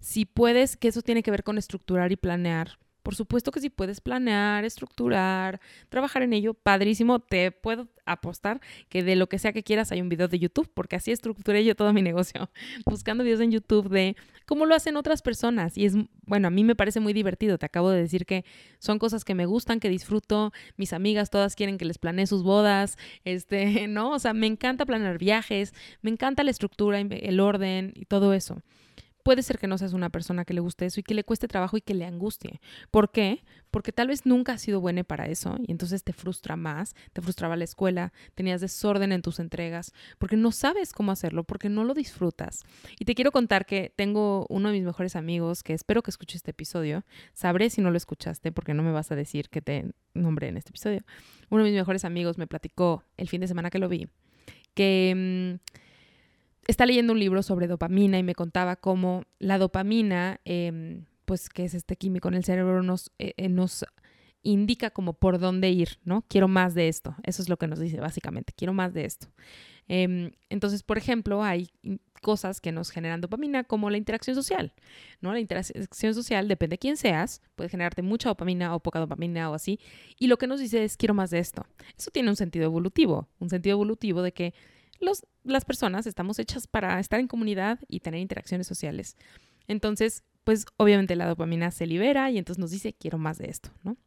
si 0.03 0.25
puedes, 0.25 0.75
que 0.75 0.89
eso 0.89 1.01
tiene 1.01 1.23
que 1.23 1.31
ver 1.31 1.45
con 1.45 1.57
estructurar 1.57 2.11
y 2.11 2.17
planear. 2.17 2.77
Por 3.03 3.15
supuesto 3.15 3.51
que 3.51 3.61
si 3.61 3.69
puedes 3.69 4.01
planear, 4.01 4.65
estructurar, 4.65 5.61
trabajar 5.87 6.23
en 6.23 6.33
ello, 6.33 6.53
padrísimo, 6.53 7.19
te 7.19 7.51
puedo 7.51 7.87
apostar 8.05 8.59
que 8.89 9.01
de 9.01 9.15
lo 9.15 9.27
que 9.27 9.39
sea 9.39 9.53
que 9.53 9.63
quieras 9.63 9.93
hay 9.93 10.01
un 10.01 10.09
video 10.09 10.27
de 10.27 10.39
YouTube, 10.39 10.69
porque 10.73 10.97
así 10.97 11.11
estructuré 11.11 11.63
yo 11.63 11.73
todo 11.75 11.93
mi 11.93 12.01
negocio, 12.01 12.49
buscando 12.85 13.23
videos 13.23 13.39
en 13.39 13.51
YouTube 13.51 13.87
de 13.87 14.17
cómo 14.45 14.65
lo 14.65 14.75
hacen 14.75 14.97
otras 14.97 15.21
personas. 15.21 15.77
Y 15.77 15.85
es, 15.85 15.95
bueno, 16.25 16.49
a 16.49 16.51
mí 16.51 16.65
me 16.65 16.75
parece 16.75 16.99
muy 16.99 17.13
divertido, 17.13 17.57
te 17.57 17.65
acabo 17.65 17.89
de 17.89 18.01
decir 18.01 18.25
que 18.25 18.43
son 18.79 18.99
cosas 18.99 19.23
que 19.23 19.35
me 19.35 19.45
gustan, 19.45 19.79
que 19.79 19.87
disfruto, 19.87 20.51
mis 20.75 20.91
amigas 20.91 21.29
todas 21.29 21.55
quieren 21.55 21.77
que 21.77 21.85
les 21.85 21.97
planee 21.97 22.27
sus 22.27 22.43
bodas, 22.43 22.97
este, 23.23 23.87
¿no? 23.87 24.11
O 24.11 24.19
sea, 24.19 24.33
me 24.33 24.47
encanta 24.47 24.85
planear 24.85 25.17
viajes, 25.17 25.73
me 26.01 26.09
encanta 26.09 26.43
la 26.43 26.51
estructura, 26.51 26.99
el 26.99 27.39
orden 27.39 27.93
y 27.95 28.03
todo 28.03 28.33
eso 28.33 28.61
puede 29.23 29.41
ser 29.43 29.57
que 29.57 29.67
no 29.67 29.77
seas 29.77 29.93
una 29.93 30.09
persona 30.09 30.45
que 30.45 30.53
le 30.53 30.61
guste 30.61 30.85
eso 30.85 30.99
y 30.99 31.03
que 31.03 31.13
le 31.13 31.23
cueste 31.23 31.47
trabajo 31.47 31.77
y 31.77 31.81
que 31.81 31.93
le 31.93 32.05
angustie. 32.05 32.61
¿Por 32.91 33.11
qué? 33.11 33.43
Porque 33.71 33.91
tal 33.91 34.09
vez 34.09 34.25
nunca 34.25 34.53
has 34.53 34.61
sido 34.61 34.81
buena 34.81 35.03
para 35.03 35.25
eso 35.27 35.57
y 35.65 35.71
entonces 35.71 36.03
te 36.03 36.13
frustra 36.13 36.55
más, 36.55 36.93
te 37.13 37.21
frustraba 37.21 37.55
la 37.55 37.63
escuela, 37.63 38.13
tenías 38.35 38.61
desorden 38.61 39.11
en 39.11 39.21
tus 39.21 39.39
entregas, 39.39 39.93
porque 40.19 40.37
no 40.37 40.51
sabes 40.51 40.93
cómo 40.93 41.11
hacerlo, 41.11 41.43
porque 41.43 41.69
no 41.69 41.83
lo 41.83 41.93
disfrutas. 41.93 42.61
Y 42.99 43.05
te 43.05 43.15
quiero 43.15 43.31
contar 43.31 43.65
que 43.65 43.91
tengo 43.95 44.45
uno 44.49 44.69
de 44.69 44.75
mis 44.75 44.83
mejores 44.83 45.15
amigos 45.15 45.63
que 45.63 45.73
espero 45.73 46.03
que 46.03 46.11
escuche 46.11 46.37
este 46.37 46.51
episodio. 46.51 47.03
Sabré 47.33 47.69
si 47.69 47.81
no 47.81 47.89
lo 47.89 47.97
escuchaste 47.97 48.51
porque 48.51 48.73
no 48.73 48.83
me 48.83 48.91
vas 48.91 49.11
a 49.11 49.15
decir 49.15 49.49
que 49.49 49.61
te 49.61 49.91
nombré 50.13 50.49
en 50.49 50.57
este 50.57 50.69
episodio. 50.69 51.01
Uno 51.49 51.63
de 51.63 51.71
mis 51.71 51.79
mejores 51.79 52.05
amigos 52.05 52.37
me 52.37 52.47
platicó 52.47 53.03
el 53.17 53.27
fin 53.29 53.41
de 53.41 53.47
semana 53.47 53.69
que 53.69 53.79
lo 53.79 53.89
vi 53.89 54.07
que... 54.73 55.59
Mm, 55.61 55.83
está 56.67 56.85
leyendo 56.85 57.13
un 57.13 57.19
libro 57.19 57.43
sobre 57.43 57.67
dopamina 57.67 58.17
y 58.17 58.23
me 58.23 58.35
contaba 58.35 58.75
cómo 58.75 59.23
la 59.39 59.57
dopamina, 59.57 60.39
em, 60.45 61.05
pues 61.25 61.49
que 61.49 61.65
es 61.65 61.73
este 61.73 61.95
químico 61.95 62.27
en 62.27 62.35
el 62.35 62.43
cerebro, 62.43 62.83
nos, 62.83 63.11
eh, 63.19 63.33
eh, 63.37 63.49
nos 63.49 63.85
indica 64.43 64.89
como 64.89 65.13
por 65.13 65.39
dónde 65.39 65.69
ir, 65.69 65.99
¿no? 66.03 66.23
Quiero 66.27 66.47
más 66.47 66.73
de 66.73 66.89
esto. 66.89 67.15
Eso 67.23 67.41
es 67.41 67.49
lo 67.49 67.57
que 67.57 67.67
nos 67.67 67.79
dice 67.79 67.99
básicamente, 67.99 68.53
quiero 68.55 68.73
más 68.73 68.93
de 68.93 69.05
esto. 69.05 69.27
Em, 69.87 70.31
entonces, 70.49 70.83
por 70.83 70.97
ejemplo, 70.97 71.43
hay 71.43 71.69
cosas 72.21 72.61
que 72.61 72.71
nos 72.71 72.89
generan 72.89 73.21
dopamina 73.21 73.63
como 73.63 73.89
la 73.89 73.97
interacción 73.97 74.35
social, 74.35 74.73
¿no? 75.21 75.33
La 75.33 75.39
interacción 75.39 76.13
social, 76.13 76.47
depende 76.47 76.75
de 76.75 76.77
quién 76.79 76.97
seas, 76.97 77.41
puede 77.55 77.69
generarte 77.69 78.01
mucha 78.01 78.29
dopamina 78.29 78.75
o 78.75 78.79
poca 78.79 78.99
dopamina 78.99 79.49
o 79.49 79.53
así, 79.53 79.79
y 80.17 80.27
lo 80.27 80.37
que 80.37 80.47
nos 80.47 80.59
dice 80.59 80.83
es 80.83 80.97
quiero 80.97 81.13
más 81.13 81.29
de 81.31 81.39
esto. 81.39 81.65
Eso 81.97 82.11
tiene 82.11 82.29
un 82.29 82.35
sentido 82.35 82.65
evolutivo, 82.65 83.27
un 83.39 83.49
sentido 83.49 83.73
evolutivo 83.73 84.21
de 84.21 84.31
que 84.31 84.53
las 85.43 85.65
personas 85.65 86.07
estamos 86.07 86.39
hechas 86.39 86.67
para 86.67 86.99
estar 86.99 87.19
en 87.19 87.27
comunidad 87.27 87.79
y 87.87 87.99
tener 87.99 88.19
interacciones 88.19 88.67
sociales. 88.67 89.17
Entonces, 89.67 90.23
pues 90.43 90.65
obviamente 90.77 91.15
la 91.15 91.27
dopamina 91.27 91.71
se 91.71 91.87
libera 91.87 92.29
y 92.31 92.37
entonces 92.37 92.59
nos 92.59 92.71
dice, 92.71 92.93
quiero 92.93 93.17
más 93.17 93.37
de 93.37 93.49
esto, 93.49 93.69
¿no? 93.83 93.97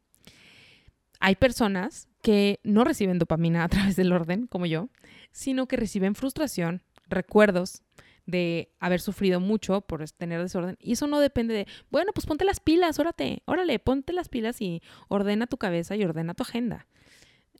Hay 1.19 1.35
personas 1.35 2.07
que 2.21 2.59
no 2.63 2.83
reciben 2.83 3.17
dopamina 3.17 3.63
a 3.63 3.69
través 3.69 3.95
del 3.95 4.11
orden, 4.11 4.47
como 4.47 4.65
yo, 4.65 4.89
sino 5.31 5.67
que 5.67 5.77
reciben 5.77 6.15
frustración, 6.15 6.83
recuerdos 7.09 7.81
de 8.25 8.73
haber 8.79 8.99
sufrido 8.99 9.39
mucho 9.39 9.81
por 9.81 10.07
tener 10.11 10.41
desorden. 10.41 10.77
Y 10.81 10.93
eso 10.93 11.07
no 11.07 11.19
depende 11.19 11.53
de, 11.53 11.67
bueno, 11.89 12.11
pues 12.13 12.25
ponte 12.25 12.43
las 12.43 12.59
pilas, 12.59 12.99
órate, 12.99 13.41
órale, 13.45 13.79
ponte 13.79 14.11
las 14.11 14.27
pilas 14.27 14.61
y 14.61 14.81
ordena 15.07 15.47
tu 15.47 15.57
cabeza 15.57 15.95
y 15.95 16.03
ordena 16.03 16.33
tu 16.33 16.43
agenda. 16.43 16.87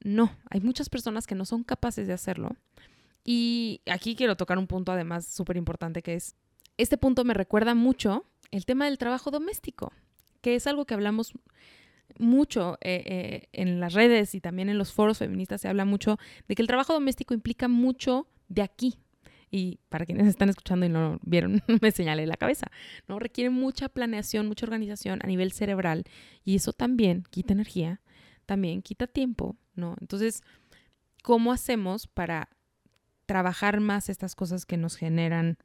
No, 0.04 0.38
hay 0.50 0.60
muchas 0.60 0.90
personas 0.90 1.26
que 1.26 1.36
no 1.36 1.46
son 1.46 1.64
capaces 1.64 2.06
de 2.06 2.14
hacerlo 2.14 2.58
y 3.30 3.82
aquí 3.92 4.16
quiero 4.16 4.38
tocar 4.38 4.58
un 4.58 4.68
punto 4.68 4.94
además 4.94 5.28
súper 5.28 5.58
importante 5.58 6.02
que 6.02 6.16
es, 6.16 6.38
este 6.78 6.98
punto 6.98 7.26
me 7.26 7.34
recuerda 7.34 7.76
mucho 7.76 8.24
el 8.52 8.66
tema 8.66 8.86
del 8.86 8.98
trabajo 8.98 9.32
doméstico, 9.32 9.92
que 10.40 10.56
es 10.56 10.66
algo 10.66 10.86
que 10.86 10.94
hablamos 10.94 11.34
mucho 12.18 12.78
eh, 12.80 13.04
eh, 13.06 13.50
en 13.52 13.82
las 13.82 13.94
redes 13.94 14.34
y 14.34 14.40
también 14.40 14.70
en 14.70 14.78
los 14.78 14.94
foros 14.94 15.18
feministas 15.18 15.60
se 15.60 15.68
habla 15.68 15.84
mucho 15.84 16.18
de 16.48 16.56
que 16.56 16.62
el 16.62 16.70
trabajo 16.70 16.94
doméstico 16.94 17.34
implica 17.34 17.68
mucho 17.68 18.30
de 18.48 18.62
aquí. 18.62 18.96
Y 19.52 19.80
para 19.90 20.06
quienes 20.06 20.28
están 20.28 20.48
escuchando 20.48 20.86
y 20.86 20.90
no 20.90 21.20
vieron, 21.22 21.62
me 21.82 21.92
señalé 21.92 22.28
la 22.28 22.38
cabeza, 22.38 22.68
¿no? 23.10 23.20
Requiere 23.20 23.50
mucha 23.50 23.90
planeación, 23.90 24.48
mucha 24.48 24.66
organización 24.66 25.20
a 25.22 25.28
nivel 25.28 25.52
cerebral 25.52 26.06
y 26.46 26.56
eso 26.56 26.72
también 26.72 27.24
quita 27.30 27.52
energía, 27.52 28.00
también 28.46 28.82
quita 28.82 29.06
tiempo, 29.06 29.58
¿no? 29.76 29.98
Entonces, 30.00 30.44
¿cómo 31.24 31.52
hacemos 31.52 32.08
para 32.08 32.48
trabajar 33.28 33.80
más 33.80 34.10
estas 34.10 34.34
cosas 34.34 34.66
que 34.66 34.78
nos 34.78 34.96
generan 34.96 35.58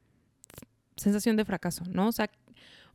sensación 0.95 1.35
de 1.35 1.45
fracaso, 1.45 1.83
¿no? 1.89 2.09
O 2.09 2.11
sea, 2.11 2.29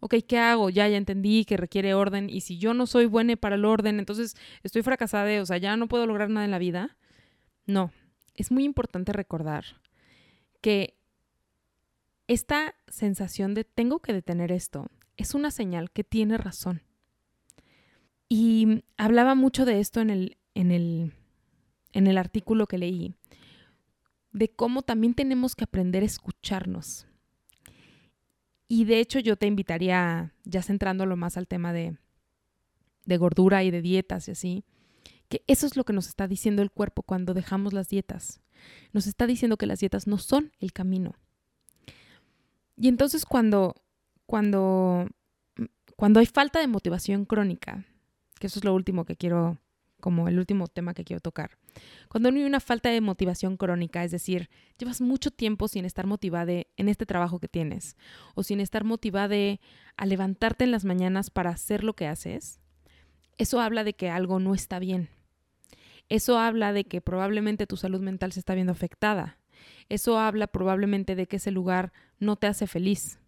ok, 0.01 0.15
¿qué 0.27 0.39
hago? 0.39 0.71
Ya, 0.71 0.87
ya 0.87 0.97
entendí 0.97 1.45
que 1.45 1.57
requiere 1.57 1.95
orden 1.95 2.31
y 2.31 2.43
si 2.43 2.59
yo 2.59 2.75
no 2.75 2.87
soy 2.87 3.07
buena 3.07 3.35
para 3.37 3.57
el 3.57 3.65
orden, 3.65 3.99
entonces 3.99 4.37
estoy 4.63 4.83
fracasada, 4.83 5.43
o 5.43 5.47
sea, 5.47 5.57
ya 5.59 5.77
no 5.77 5.89
puedo 5.89 6.07
lograr 6.07 6.31
nada 6.31 6.45
en 6.45 6.53
la 6.53 6.59
vida. 6.59 6.97
No, 7.67 7.91
es 8.35 8.51
muy 8.51 8.65
importante 8.65 9.13
recordar 9.13 9.65
que 10.61 10.97
esta 12.29 12.75
sensación 12.89 13.55
de 13.55 13.65
tengo 13.65 14.01
que 14.01 14.13
detener 14.13 14.53
esto 14.53 14.87
es 15.17 15.35
una 15.35 15.51
señal 15.51 15.91
que 15.91 16.05
tiene 16.05 16.39
razón. 16.39 16.83
Y 18.29 18.85
hablaba 18.99 19.35
mucho 19.35 19.65
de 19.65 19.81
esto 19.81 20.01
en 20.01 20.11
el, 20.11 20.37
en 20.55 20.71
el, 20.71 21.13
en 21.93 22.07
el 22.07 22.19
artículo 22.19 22.67
que 22.67 22.79
leí, 22.79 23.15
de 24.33 24.51
cómo 24.51 24.83
también 24.83 25.15
tenemos 25.15 25.55
que 25.55 25.65
aprender 25.65 26.03
a 26.03 26.07
escucharnos. 26.07 27.07
Y 28.69 28.85
de 28.85 29.01
hecho 29.01 29.19
yo 29.19 29.37
te 29.37 29.47
invitaría, 29.47 30.35
ya 30.45 30.63
centrándolo 30.63 31.17
más 31.17 31.37
al 31.37 31.49
tema 31.49 31.73
de, 31.73 31.97
de 33.07 33.17
gordura 33.17 33.65
y 33.65 33.71
de 33.71 33.81
dietas 33.81 34.29
y 34.29 34.33
así, 34.33 34.65
que 35.29 35.43
eso 35.47 35.67
es 35.67 35.77
lo 35.77 35.85
que 35.85 35.93
nos 35.93 36.09
está 36.09 36.27
diciendo 36.27 36.63
el 36.63 36.71
cuerpo 36.71 37.03
cuando 37.03 37.35
dejamos 37.35 37.73
las 37.73 37.89
dietas. 37.89 38.41
Nos 38.93 39.07
está 39.07 39.27
diciendo 39.27 39.57
que 39.57 39.67
las 39.67 39.81
dietas 39.81 40.07
no 40.07 40.19
son 40.19 40.53
el 40.61 40.73
camino. 40.73 41.15
Y 42.77 42.89
entonces 42.89 43.25
cuando, 43.25 43.75
cuando, 44.27 45.09
cuando 45.97 46.21
hay 46.21 46.27
falta 46.27 46.61
de 46.61 46.69
motivación 46.69 47.25
crónica, 47.25 47.85
que 48.39 48.47
eso 48.47 48.59
es 48.59 48.65
lo 48.65 48.75
último 48.75 49.05
que 49.05 49.17
quiero, 49.17 49.59
como 50.01 50.29
el 50.29 50.39
último 50.39 50.69
tema 50.69 50.95
que 50.95 51.05
quiero 51.05 51.21
tocar. 51.21 51.59
Cuando 52.09 52.29
hay 52.29 52.45
una 52.45 52.61
falta 52.61 52.91
de 52.91 53.01
motivación 53.01 53.57
crónica, 53.57 54.05
es 54.05 54.11
decir, 54.11 54.49
llevas 54.79 55.01
mucho 55.01 55.31
tiempo 55.31 55.69
sin 55.69 55.85
estar 55.85 56.07
motivada 56.07 56.53
en 56.53 56.89
este 56.89 57.07
trabajo 57.07 57.39
que 57.39 57.49
tienes, 57.49 57.97
o 58.35 58.43
sin 58.43 58.61
estar 58.61 58.85
motivada 58.85 59.37
a 59.97 60.07
levantarte 60.07 60.65
en 60.65 60.71
las 60.71 60.85
mañanas 60.85 61.31
para 61.31 61.51
hacer 61.51 61.85
lo 61.85 61.95
que 61.95 62.07
haces, 62.07 62.61
eso 63.37 63.61
habla 63.61 63.85
de 63.85 63.95
que 63.95 64.11
algo 64.11 64.41
no 64.41 64.55
está 64.55 64.79
bien. 64.79 65.09
Eso 66.09 66.39
habla 66.39 66.73
de 66.73 66.85
que 66.85 67.01
probablemente 67.01 67.67
tu 67.67 67.77
salud 67.77 68.01
mental 68.01 68.33
se 68.33 68.41
está 68.41 68.55
viendo 68.55 68.73
afectada. 68.73 69.39
Eso 69.89 70.19
habla 70.19 70.47
probablemente 70.47 71.15
de 71.15 71.27
que 71.27 71.37
ese 71.37 71.51
lugar 71.51 71.93
no 72.19 72.37
te 72.37 72.47
hace 72.47 72.67
feliz. 72.67 73.19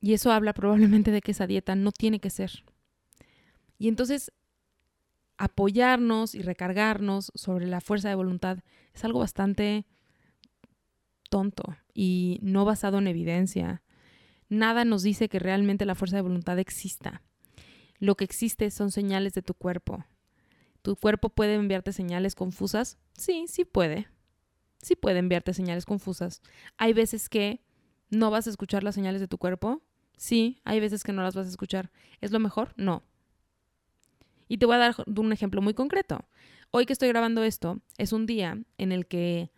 Y 0.00 0.14
eso 0.14 0.32
habla 0.32 0.52
probablemente 0.52 1.10
de 1.10 1.20
que 1.20 1.32
esa 1.32 1.46
dieta 1.46 1.74
no 1.74 1.92
tiene 1.92 2.20
que 2.20 2.30
ser. 2.30 2.64
Y 3.78 3.88
entonces 3.88 4.32
apoyarnos 5.40 6.34
y 6.34 6.42
recargarnos 6.42 7.32
sobre 7.34 7.66
la 7.66 7.80
fuerza 7.80 8.10
de 8.10 8.14
voluntad 8.14 8.58
es 8.92 9.04
algo 9.06 9.20
bastante 9.20 9.86
tonto 11.30 11.62
y 11.94 12.38
no 12.42 12.66
basado 12.66 12.98
en 12.98 13.06
evidencia. 13.06 13.82
Nada 14.50 14.84
nos 14.84 15.02
dice 15.02 15.30
que 15.30 15.38
realmente 15.38 15.86
la 15.86 15.94
fuerza 15.94 16.16
de 16.16 16.22
voluntad 16.22 16.58
exista. 16.58 17.22
Lo 17.98 18.16
que 18.16 18.24
existe 18.24 18.70
son 18.70 18.90
señales 18.90 19.32
de 19.32 19.40
tu 19.40 19.54
cuerpo. 19.54 20.04
¿Tu 20.82 20.94
cuerpo 20.94 21.30
puede 21.30 21.54
enviarte 21.54 21.94
señales 21.94 22.34
confusas? 22.34 22.98
Sí, 23.14 23.46
sí 23.48 23.64
puede. 23.64 24.08
Sí 24.82 24.94
puede 24.94 25.20
enviarte 25.20 25.54
señales 25.54 25.86
confusas. 25.86 26.42
Hay 26.76 26.92
veces 26.92 27.30
que 27.30 27.62
no 28.10 28.30
vas 28.30 28.46
a 28.46 28.50
escuchar 28.50 28.84
las 28.84 28.94
señales 28.94 29.22
de 29.22 29.28
tu 29.28 29.38
cuerpo. 29.38 29.80
Sí, 30.18 30.60
hay 30.64 30.80
veces 30.80 31.02
que 31.02 31.14
no 31.14 31.22
las 31.22 31.34
vas 31.34 31.46
a 31.46 31.50
escuchar. 31.50 31.90
¿Es 32.20 32.30
lo 32.30 32.40
mejor? 32.40 32.74
No. 32.76 33.04
Y 34.50 34.58
te 34.58 34.66
voy 34.66 34.74
a 34.74 34.78
dar 34.78 34.96
un 35.06 35.32
ejemplo 35.32 35.62
muy 35.62 35.74
concreto. 35.74 36.24
Hoy 36.72 36.84
que 36.84 36.92
estoy 36.92 37.08
grabando 37.08 37.44
esto, 37.44 37.80
es 37.98 38.12
un 38.12 38.26
día 38.26 38.58
en 38.78 38.90
el 38.90 39.06
que 39.06 39.52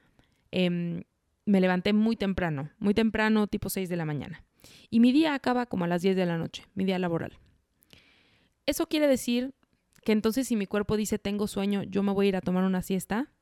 em, 0.51 1.05
me 1.47 1.63
levanté 1.63 1.95
muy 1.95 2.15
temprano, 2.15 2.69
muy 2.79 2.93
temprano, 2.93 3.47
tipo 3.47 3.71
6 3.71 3.89
de 3.89 3.97
la 3.97 4.05
mañana. 4.05 4.45
Y 4.91 5.01
mi 5.01 5.11
día 5.11 5.33
acaba 5.33 5.65
como 5.65 5.87
a 5.87 5.89
las 5.89 6.03
10 6.03 6.15
de 6.15 6.27
la 6.27 6.37
noche, 6.37 6.67
mi 6.75 6.85
día 6.85 6.99
laboral. 6.99 7.39
Eso 8.67 8.87
quiere 8.87 9.09
decir 9.09 9.55
que 10.05 10.13
entonces 10.13 10.47
si 10.47 10.57
mi 10.57 10.67
cuerpo 10.67 10.99
dice 10.99 11.19
tengo 11.19 11.47
sueño, 11.47 11.85
yo 11.85 12.03
me 12.03 12.13
voy 12.13 12.27
a 12.27 12.29
ir 12.29 12.37
a 12.37 12.43
tomar 12.43 12.65
una 12.65 12.83
siesta. 12.83 13.33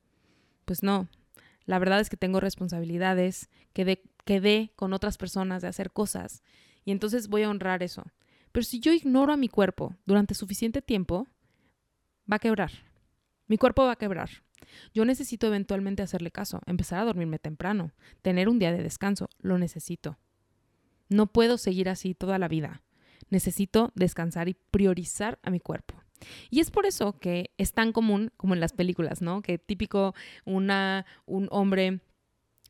Pues 0.63 0.83
no. 0.83 1.09
La 1.65 1.79
verdad 1.79 1.99
es 1.99 2.09
que 2.09 2.15
tengo 2.15 2.39
responsabilidades, 2.39 3.49
quedé, 3.73 4.01
quedé 4.23 4.71
con 4.77 4.93
otras 4.93 5.17
personas 5.17 5.61
de 5.61 5.67
hacer 5.67 5.91
cosas. 5.91 6.43
Y 6.85 6.91
entonces 6.91 7.27
voy 7.27 7.43
a 7.43 7.49
honrar 7.49 7.83
eso. 7.83 8.05
Pero 8.53 8.63
si 8.63 8.79
yo 8.79 8.93
ignoro 8.93 9.33
a 9.33 9.37
mi 9.37 9.49
cuerpo 9.49 9.97
durante 10.05 10.33
suficiente 10.33 10.81
tiempo, 10.81 11.27
va 12.29 12.37
a 12.37 12.39
quebrar. 12.39 12.71
Mi 13.47 13.57
cuerpo 13.57 13.83
va 13.83 13.93
a 13.93 13.97
quebrar. 13.97 14.29
Yo 14.93 15.05
necesito 15.05 15.47
eventualmente 15.47 16.03
hacerle 16.03 16.31
caso, 16.31 16.61
empezar 16.65 16.99
a 16.99 17.05
dormirme 17.05 17.39
temprano, 17.39 17.91
tener 18.21 18.49
un 18.49 18.59
día 18.59 18.71
de 18.71 18.83
descanso. 18.83 19.29
Lo 19.39 19.57
necesito. 19.57 20.17
No 21.09 21.27
puedo 21.27 21.57
seguir 21.57 21.89
así 21.89 22.13
toda 22.13 22.39
la 22.39 22.47
vida. 22.47 22.81
Necesito 23.29 23.91
descansar 23.95 24.47
y 24.49 24.53
priorizar 24.53 25.39
a 25.43 25.49
mi 25.49 25.59
cuerpo. 25.59 26.01
Y 26.49 26.59
es 26.59 26.71
por 26.71 26.85
eso 26.85 27.19
que 27.19 27.51
es 27.57 27.73
tan 27.73 27.91
común 27.91 28.31
como 28.37 28.53
en 28.53 28.59
las 28.59 28.73
películas, 28.73 29.21
¿no? 29.21 29.41
Que 29.41 29.57
típico 29.57 30.13
una, 30.45 31.05
un 31.25 31.47
hombre, 31.51 31.99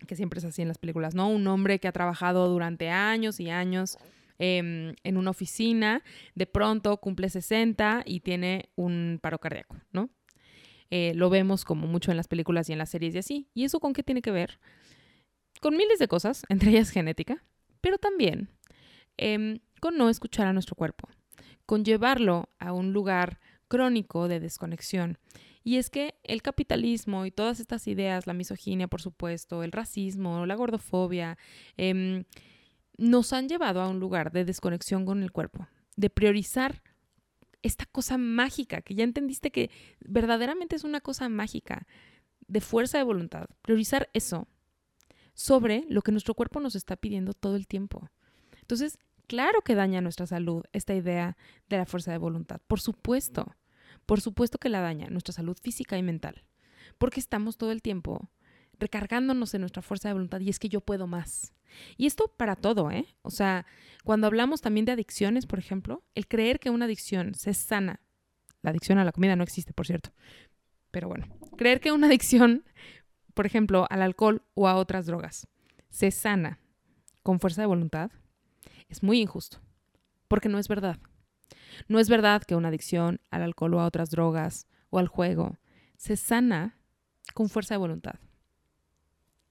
que 0.08 0.16
siempre 0.16 0.40
es 0.40 0.46
así 0.46 0.62
en 0.62 0.68
las 0.68 0.78
películas, 0.78 1.16
¿no? 1.16 1.30
Un 1.30 1.46
hombre 1.48 1.80
que 1.80 1.88
ha 1.88 1.92
trabajado 1.92 2.48
durante 2.48 2.90
años 2.90 3.40
y 3.40 3.50
años 3.50 3.98
Em, 4.44 4.96
en 5.04 5.18
una 5.18 5.30
oficina, 5.30 6.02
de 6.34 6.48
pronto 6.48 6.98
cumple 6.98 7.30
60 7.30 8.02
y 8.08 8.22
tiene 8.22 8.72
un 8.76 9.20
paro 9.22 9.38
cardíaco, 9.38 9.78
¿no? 9.92 10.10
Eh, 10.90 11.14
lo 11.14 11.30
vemos 11.30 11.64
como 11.64 11.86
mucho 11.86 12.10
en 12.10 12.18
las 12.18 12.28
películas 12.28 12.68
y 12.68 12.74
en 12.74 12.80
las 12.80 12.90
series 12.90 13.14
y 13.14 13.20
así. 13.20 13.50
¿Y 13.54 13.66
eso 13.66 13.80
con 13.80 13.94
qué 13.94 14.02
tiene 14.02 14.24
que 14.24 14.32
ver? 14.32 14.60
Con 15.62 15.78
miles 15.78 16.00
de 16.00 16.08
cosas, 16.08 16.42
entre 16.50 16.72
ellas 16.72 16.90
genética, 16.90 17.44
pero 17.82 18.00
también 18.00 18.50
em, 19.18 19.60
con 19.80 19.96
no 19.96 20.10
escuchar 20.10 20.48
a 20.48 20.54
nuestro 20.54 20.76
cuerpo, 20.76 21.08
con 21.68 21.86
llevarlo 21.86 22.50
a 22.58 22.74
un 22.74 22.94
lugar 22.94 23.40
crónico 23.68 24.28
de 24.28 24.40
desconexión. 24.40 25.20
Y 25.64 25.76
es 25.76 25.92
que 25.92 26.16
el 26.24 26.42
capitalismo 26.42 27.28
y 27.28 27.32
todas 27.32 27.60
estas 27.60 27.88
ideas, 27.88 28.26
la 28.26 28.34
misoginia, 28.34 28.88
por 28.88 29.04
supuesto, 29.04 29.62
el 29.62 29.72
racismo, 29.72 30.48
la 30.48 30.56
gordofobia, 30.56 31.38
eh, 31.78 32.24
nos 33.02 33.34
han 33.34 33.50
llevado 33.50 33.82
a 33.82 33.90
un 33.90 34.00
lugar 34.00 34.32
de 34.32 34.46
desconexión 34.46 35.06
con 35.06 35.24
el 35.24 35.32
cuerpo, 35.32 35.68
de 35.98 36.12
priorizar 36.12 36.84
esta 37.64 37.88
cosa 37.88 38.20
mágica, 38.20 38.84
que 38.84 38.94
ya 38.94 39.04
entendiste 39.04 39.52
que 39.52 39.72
verdaderamente 40.02 40.76
es 40.76 40.84
una 40.84 41.02
cosa 41.02 41.28
mágica, 41.28 41.88
de 42.48 42.62
fuerza 42.62 43.00
de 43.00 43.04
voluntad, 43.04 43.48
priorizar 43.64 44.10
eso 44.14 44.48
sobre 45.34 45.86
lo 45.90 46.04
que 46.04 46.12
nuestro 46.12 46.36
cuerpo 46.36 46.60
nos 46.60 46.76
está 46.76 46.96
pidiendo 46.96 47.34
todo 47.34 47.56
el 47.56 47.66
tiempo. 47.66 48.08
Entonces, 48.60 49.00
claro 49.26 49.62
que 49.64 49.74
daña 49.74 50.02
nuestra 50.02 50.28
salud 50.28 50.64
esta 50.72 50.94
idea 50.94 51.38
de 51.70 51.78
la 51.78 51.88
fuerza 51.88 52.12
de 52.12 52.20
voluntad, 52.20 52.62
por 52.68 52.82
supuesto, 52.82 53.56
por 54.06 54.22
supuesto 54.22 54.60
que 54.60 54.70
la 54.70 54.82
daña 54.82 55.08
nuestra 55.10 55.34
salud 55.34 55.58
física 55.60 55.98
y 55.98 56.04
mental, 56.04 56.44
porque 57.00 57.20
estamos 57.20 57.58
todo 57.58 57.72
el 57.72 57.82
tiempo 57.82 58.30
recargándonos 58.78 59.56
en 59.56 59.62
nuestra 59.62 59.82
fuerza 59.82 60.10
de 60.10 60.14
voluntad 60.14 60.40
y 60.40 60.50
es 60.50 60.60
que 60.60 60.70
yo 60.70 60.82
puedo 60.82 61.08
más. 61.08 61.54
Y 61.98 62.06
esto 62.06 62.34
para 62.38 62.56
todo, 62.56 62.92
¿eh? 62.92 63.06
O 63.22 63.30
sea, 63.30 63.66
cuando 64.04 64.28
hablamos 64.28 64.62
también 64.62 64.86
de 64.86 64.92
adicciones, 64.92 65.46
por 65.46 65.60
ejemplo, 65.60 66.04
el 66.16 66.28
creer 66.28 66.60
que 66.60 66.70
una 66.70 66.86
adicción 66.86 67.34
se 67.36 67.54
sana, 67.54 68.02
la 68.62 68.72
adicción 68.72 68.98
a 68.98 69.06
la 69.06 69.12
comida 69.12 69.36
no 69.36 69.44
existe, 69.44 69.74
por 69.74 69.88
cierto, 69.88 70.12
pero 70.92 71.08
bueno, 71.08 71.28
creer 71.58 71.80
que 71.80 71.92
una 71.92 72.08
adicción, 72.12 72.64
por 73.34 73.46
ejemplo, 73.46 73.86
al 73.90 74.02
alcohol 74.02 74.44
o 74.54 74.68
a 74.68 74.76
otras 74.76 75.06
drogas, 75.06 75.48
se 75.90 76.12
sana 76.12 76.60
con 77.24 77.40
fuerza 77.40 77.62
de 77.62 77.68
voluntad, 77.68 78.12
es 78.90 79.04
muy 79.04 79.22
injusto, 79.22 79.62
porque 80.28 80.50
no 80.50 80.60
es 80.60 80.68
verdad. 80.68 80.98
No 81.88 82.00
es 82.00 82.10
verdad 82.10 82.44
que 82.44 82.56
una 82.56 82.68
adicción 82.68 83.22
al 83.30 83.44
alcohol 83.44 83.74
o 83.76 83.80
a 83.80 83.86
otras 83.86 84.10
drogas 84.10 84.68
o 84.90 85.00
al 85.00 85.08
juego 85.08 85.58
se 85.98 86.18
sana 86.18 86.78
con 87.34 87.50
fuerza 87.50 87.76
de 87.76 87.80
voluntad 87.80 88.16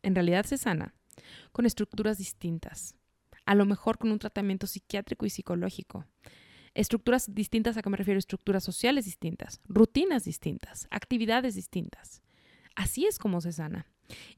en 0.02 0.14
realidad 0.14 0.44
se 0.44 0.59
sana 0.59 0.94
con 1.52 1.66
estructuras 1.66 2.18
distintas, 2.18 2.94
a 3.46 3.54
lo 3.54 3.66
mejor 3.66 3.98
con 3.98 4.12
un 4.12 4.18
tratamiento 4.18 4.66
psiquiátrico 4.66 5.26
y 5.26 5.30
psicológico. 5.30 6.06
Estructuras 6.74 7.35
distintas, 7.35 7.76
¿a 7.76 7.83
qué 7.83 7.90
me 7.90 7.96
refiero? 7.96 8.18
Estructuras 8.18 8.62
sociales 8.62 9.04
distintas, 9.04 9.61
rutinas 9.64 10.24
distintas, 10.24 10.87
actividades 10.90 11.56
distintas. 11.56 12.22
Así 12.76 13.06
es 13.06 13.18
como 13.18 13.40
se 13.40 13.52
sana. 13.52 13.87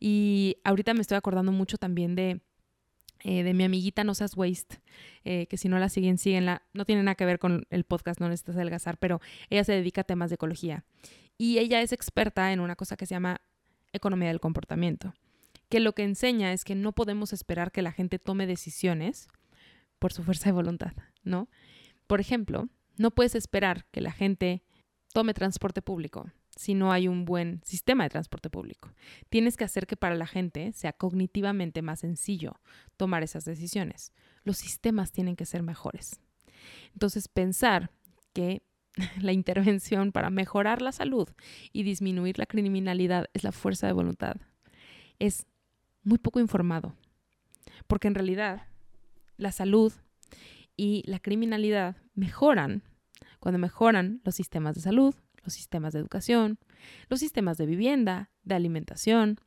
Y 0.01 0.57
ahorita 0.65 0.95
me 0.95 1.03
estoy 1.03 1.17
acordando 1.17 1.53
mucho 1.53 1.77
también 1.77 2.15
de, 2.15 2.41
eh, 3.21 3.43
de 3.43 3.55
mi 3.55 3.65
amiguita 3.65 4.05
No 4.05 4.15
Seas 4.15 4.37
Waste, 4.37 4.81
eh, 5.25 5.47
que 5.47 5.57
si 5.57 5.69
no 5.69 5.79
la 5.79 5.89
siguen, 5.89 6.17
síguenla. 6.17 6.63
No 6.73 6.87
tiene 6.87 7.03
nada 7.03 7.15
que 7.15 7.27
ver 7.27 7.39
con 7.39 7.67
el 7.71 7.85
podcast 7.85 8.19
No 8.19 8.29
Necesitas 8.29 8.57
Adelgazar, 8.57 8.99
pero 8.99 9.21
ella 9.51 9.65
se 9.65 9.73
dedica 9.73 10.01
a 10.01 10.05
temas 10.05 10.31
de 10.31 10.35
ecología. 10.37 10.85
Y 11.37 11.59
ella 11.59 11.83
es 11.83 11.93
experta 11.93 12.53
en 12.53 12.61
una 12.61 12.77
cosa 12.77 12.97
que 12.97 13.07
se 13.07 13.15
llama 13.15 13.43
economía 13.93 14.29
del 14.29 14.41
comportamiento 14.41 15.15
que 15.73 15.81
lo 15.81 15.95
que 15.95 16.03
enseña 16.03 16.53
es 16.53 16.65
que 16.65 16.75
no 16.75 16.93
podemos 16.93 17.33
esperar 17.33 17.73
que 17.73 17.81
la 17.81 17.93
gente 17.93 18.19
tome 18.19 18.47
decisiones 18.47 19.29
por 19.99 20.13
su 20.13 20.23
fuerza 20.23 20.51
de 20.51 20.53
voluntad, 20.53 20.93
¿no? 21.25 21.49
Por 22.07 22.21
ejemplo, 22.21 22.69
no 22.99 23.11
puedes 23.11 23.35
esperar 23.35 23.87
que 23.91 24.03
la 24.03 24.13
gente 24.13 24.63
tome 25.15 25.33
transporte 25.33 25.81
público 25.81 26.31
si 26.57 26.75
no 26.75 26.93
hay 26.93 27.09
un 27.09 27.25
buen 27.25 27.63
sistema 27.65 28.05
de 28.05 28.11
transporte 28.11 28.51
público. 28.51 28.93
Tienes 29.31 29.57
que 29.57 29.65
hacer 29.65 29.87
que 29.87 29.97
para 29.97 30.15
la 30.15 30.27
gente 30.27 30.75
sea 30.75 30.93
cognitivamente 30.93 31.81
más 31.81 32.01
sencillo 32.01 32.61
tomar 32.99 33.23
esas 33.23 33.47
decisiones. 33.47 34.13
Los 34.45 34.59
sistemas 34.59 35.11
tienen 35.11 35.37
que 35.37 35.47
ser 35.47 35.63
mejores. 35.63 36.21
Entonces, 36.93 37.29
pensar 37.29 37.91
que 38.35 38.61
la 39.23 39.33
intervención 39.33 40.13
para 40.13 40.29
mejorar 40.29 40.83
la 40.83 40.93
salud 40.93 41.31
y 41.73 41.83
disminuir 41.83 42.39
la 42.39 42.45
criminalidad 42.45 43.31
es 43.33 43.43
la 43.43 43.53
fuerza 43.53 43.87
de 43.87 43.95
voluntad. 43.95 44.37
Es 45.19 45.47
muy 46.03 46.19
poco 46.19 46.41
informado, 46.41 46.95
porque 47.87 48.09
en 48.09 48.15
realidad 48.15 48.67
la 49.37 49.53
salud 49.53 49.93
y 50.77 51.03
la 51.07 51.19
criminalidad 51.19 51.97
mejoran 52.15 52.83
cuando 53.41 53.59
mejoran 53.59 54.21
los 54.25 54.37
sistemas 54.37 54.75
de 54.77 54.83
salud, 54.83 55.15
los 55.43 55.53
sistemas 55.55 55.93
de 55.93 55.99
educación, 55.99 56.59
los 57.09 57.21
sistemas 57.21 57.59
de 57.59 57.67
vivienda, 57.67 58.31
de 58.45 58.55
alimentación. 58.55 59.41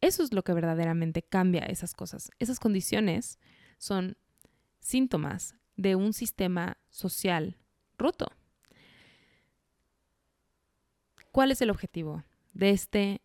Eso 0.00 0.22
es 0.22 0.32
lo 0.32 0.42
que 0.42 0.54
verdaderamente 0.54 1.22
cambia 1.22 1.64
esas 1.66 1.92
cosas. 1.92 2.30
Esas 2.38 2.58
condiciones 2.58 3.38
son 3.78 4.16
síntomas 4.78 5.54
de 5.76 5.96
un 5.96 6.12
sistema 6.12 6.78
social 6.88 7.58
roto. 7.98 8.32
¿Cuál 11.32 11.52
es 11.52 11.60
el 11.60 11.70
objetivo 11.70 12.24
de 12.54 12.70
este, 12.70 13.20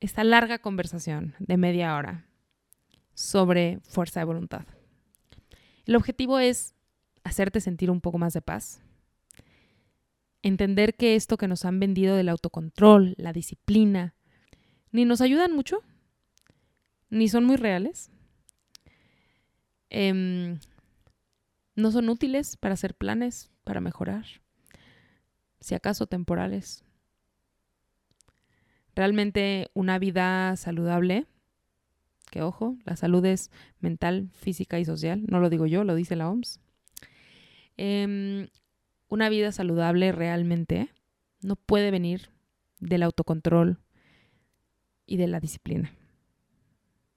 esta 0.00 0.24
larga 0.24 0.58
conversación 0.58 1.34
de 1.38 1.56
media 1.56 1.94
hora 1.94 2.26
sobre 3.14 3.80
fuerza 3.82 4.20
de 4.20 4.24
voluntad? 4.24 4.66
El 5.86 5.96
objetivo 5.96 6.38
es 6.38 6.74
hacerte 7.24 7.60
sentir 7.60 7.90
un 7.90 8.00
poco 8.00 8.18
más 8.18 8.32
de 8.32 8.42
paz, 8.42 8.82
entender 10.42 10.94
que 10.94 11.16
esto 11.16 11.36
que 11.36 11.48
nos 11.48 11.64
han 11.64 11.80
vendido 11.80 12.16
del 12.16 12.28
autocontrol, 12.28 13.14
la 13.18 13.32
disciplina, 13.32 14.14
ni 14.92 15.04
nos 15.04 15.20
ayudan 15.20 15.54
mucho, 15.54 15.82
ni 17.10 17.28
son 17.28 17.44
muy 17.44 17.56
reales, 17.56 18.10
em, 19.90 20.58
no 21.74 21.90
son 21.90 22.08
útiles 22.08 22.56
para 22.56 22.74
hacer 22.74 22.94
planes, 22.94 23.50
para 23.64 23.80
mejorar, 23.80 24.24
si 25.60 25.74
acaso 25.74 26.06
temporales. 26.06 26.84
Realmente 28.94 29.70
una 29.74 29.98
vida 29.98 30.56
saludable, 30.56 31.26
que 32.30 32.42
ojo, 32.42 32.76
la 32.84 32.96
salud 32.96 33.24
es 33.24 33.50
mental, 33.80 34.30
física 34.34 34.78
y 34.78 34.84
social, 34.84 35.24
no 35.28 35.40
lo 35.40 35.50
digo 35.50 35.66
yo, 35.66 35.84
lo 35.84 35.94
dice 35.94 36.16
la 36.16 36.28
OMS. 36.28 36.60
Em, 37.76 38.48
una 39.08 39.28
vida 39.28 39.52
saludable 39.52 40.12
realmente 40.12 40.90
no 41.40 41.56
puede 41.56 41.90
venir 41.90 42.30
del 42.78 43.02
autocontrol 43.02 43.78
y 45.06 45.16
de 45.16 45.26
la 45.26 45.40
disciplina. 45.40 45.92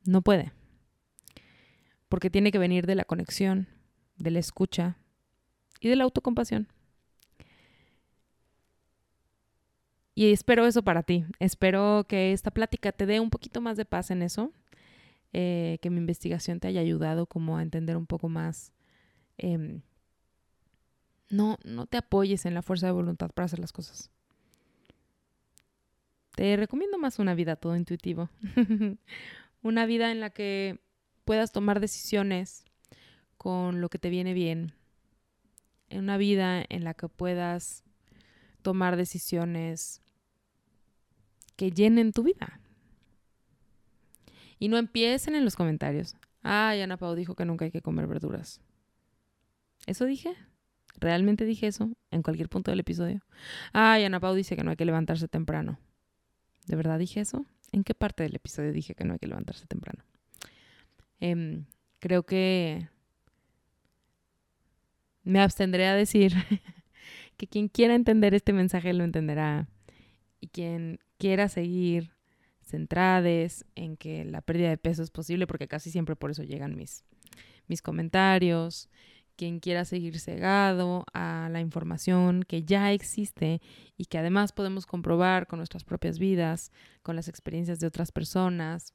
No 0.06 0.22
puede. 0.22 0.52
Porque 2.10 2.30
tiene 2.30 2.52
que 2.52 2.60
venir 2.60 2.86
de 2.86 2.96
la 2.96 3.06
conexión, 3.06 3.68
de 4.18 4.32
la 4.32 4.40
escucha 4.40 4.98
y 5.80 5.90
de 5.90 5.96
la 5.96 6.04
autocompasión. 6.04 6.68
Y 10.16 10.32
espero 10.32 10.66
eso 10.66 10.84
para 10.84 11.04
ti. 11.04 11.26
Espero 11.40 12.06
que 12.08 12.34
esta 12.34 12.52
plática 12.52 12.92
te 12.92 13.06
dé 13.06 13.20
un 13.20 13.30
poquito 13.30 13.62
más 13.62 13.78
de 13.78 13.86
paz 13.86 14.12
en 14.12 14.22
eso. 14.22 14.52
Eh, 15.36 15.80
que 15.82 15.90
mi 15.90 15.98
investigación 15.98 16.60
te 16.60 16.68
haya 16.68 16.82
ayudado 16.82 17.26
como 17.26 17.58
a 17.58 17.64
entender 17.64 17.98
un 17.98 18.06
poco 18.06 18.30
más. 18.30 18.72
Em, 19.40 19.82
no, 21.30 21.58
no 21.64 21.88
te 21.88 21.98
apoyes 21.98 22.46
en 22.46 22.54
la 22.54 22.62
fuerza 22.62 22.86
de 22.86 22.92
voluntad 22.92 23.32
para 23.32 23.46
hacer 23.46 23.58
las 23.58 23.72
cosas. 23.72 24.12
Te 26.36 26.56
recomiendo 26.58 27.00
más 27.00 27.18
una 27.18 27.34
vida 27.34 27.56
todo 27.56 27.76
intuitivo. 27.76 28.30
una 29.64 29.88
vida 29.88 30.12
en 30.12 30.20
la 30.20 30.30
que 30.30 30.80
puedas 31.26 31.52
tomar 31.52 31.80
decisiones 31.80 32.66
con 33.38 33.82
lo 33.82 33.90
que 33.90 33.98
te 33.98 34.10
viene 34.10 34.34
bien. 34.34 34.76
Una 35.90 36.18
vida 36.18 36.64
en 36.70 36.84
la 36.84 36.94
que 36.94 37.08
puedas 37.08 37.84
tomar 38.62 38.98
decisiones 38.98 40.03
que 41.56 41.72
llenen 41.72 42.12
tu 42.12 42.24
vida. 42.24 42.60
Y 44.60 44.68
no 44.70 44.78
empiecen 44.78 45.36
en 45.36 45.46
los 45.46 45.56
comentarios. 45.56 46.16
Ay, 46.42 46.82
Ana 46.82 46.98
Pau 46.98 47.16
dijo 47.16 47.36
que 47.36 47.46
nunca 47.46 47.66
hay 47.66 47.72
que 47.72 47.82
comer 47.82 48.08
verduras. 48.08 48.62
¿Eso 49.86 50.06
dije? 50.06 50.36
¿Realmente 51.00 51.46
dije 51.46 51.68
eso 51.68 51.90
en 52.12 52.22
cualquier 52.22 52.50
punto 52.50 52.72
del 52.72 52.80
episodio? 52.80 53.22
Ay, 53.72 54.04
Ana 54.04 54.20
Pau 54.20 54.36
dice 54.36 54.56
que 54.56 54.64
no 54.64 54.72
hay 54.72 54.78
que 54.78 54.86
levantarse 54.86 55.28
temprano. 55.28 55.80
¿De 56.68 56.76
verdad 56.76 57.00
dije 57.00 57.20
eso? 57.20 57.46
¿En 57.72 57.84
qué 57.84 57.94
parte 57.94 58.24
del 58.24 58.36
episodio 58.36 58.72
dije 58.72 58.96
que 58.96 59.04
no 59.04 59.14
hay 59.14 59.20
que 59.20 59.28
levantarse 59.28 59.66
temprano? 59.66 60.04
Em, 61.20 61.66
creo 62.00 62.24
que 62.24 62.88
me 65.24 65.40
abstendré 65.40 65.88
a 65.88 65.96
decir 65.96 66.34
que 67.38 67.48
quien 67.48 67.68
quiera 67.68 67.96
entender 67.96 68.34
este 68.34 68.54
mensaje 68.54 68.94
lo 68.94 69.04
entenderá 69.04 69.68
y 70.40 70.48
quien 70.48 71.00
quiera 71.18 71.50
seguir 71.50 72.12
centrades 72.62 73.66
en 73.76 73.98
que 73.98 74.26
la 74.26 74.42
pérdida 74.42 74.70
de 74.70 74.78
peso 74.78 75.04
es 75.04 75.12
posible, 75.12 75.48
porque 75.48 75.68
casi 75.68 75.92
siempre 75.92 76.16
por 76.16 76.32
eso 76.32 76.44
llegan 76.44 76.76
mis, 76.76 77.04
mis 77.68 77.82
comentarios, 77.82 78.90
quien 79.36 79.60
quiera 79.60 79.86
seguir 79.86 80.20
cegado 80.20 81.06
a 81.14 81.50
la 81.52 81.60
información 81.60 82.44
que 82.44 82.64
ya 82.64 82.92
existe 82.92 83.62
y 83.98 84.06
que 84.06 84.18
además 84.18 84.54
podemos 84.54 84.86
comprobar 84.86 85.48
con 85.48 85.58
nuestras 85.58 85.84
propias 85.84 86.20
vidas, 86.20 86.72
con 87.02 87.16
las 87.16 87.28
experiencias 87.28 87.80
de 87.80 87.88
otras 87.88 88.12
personas, 88.12 88.94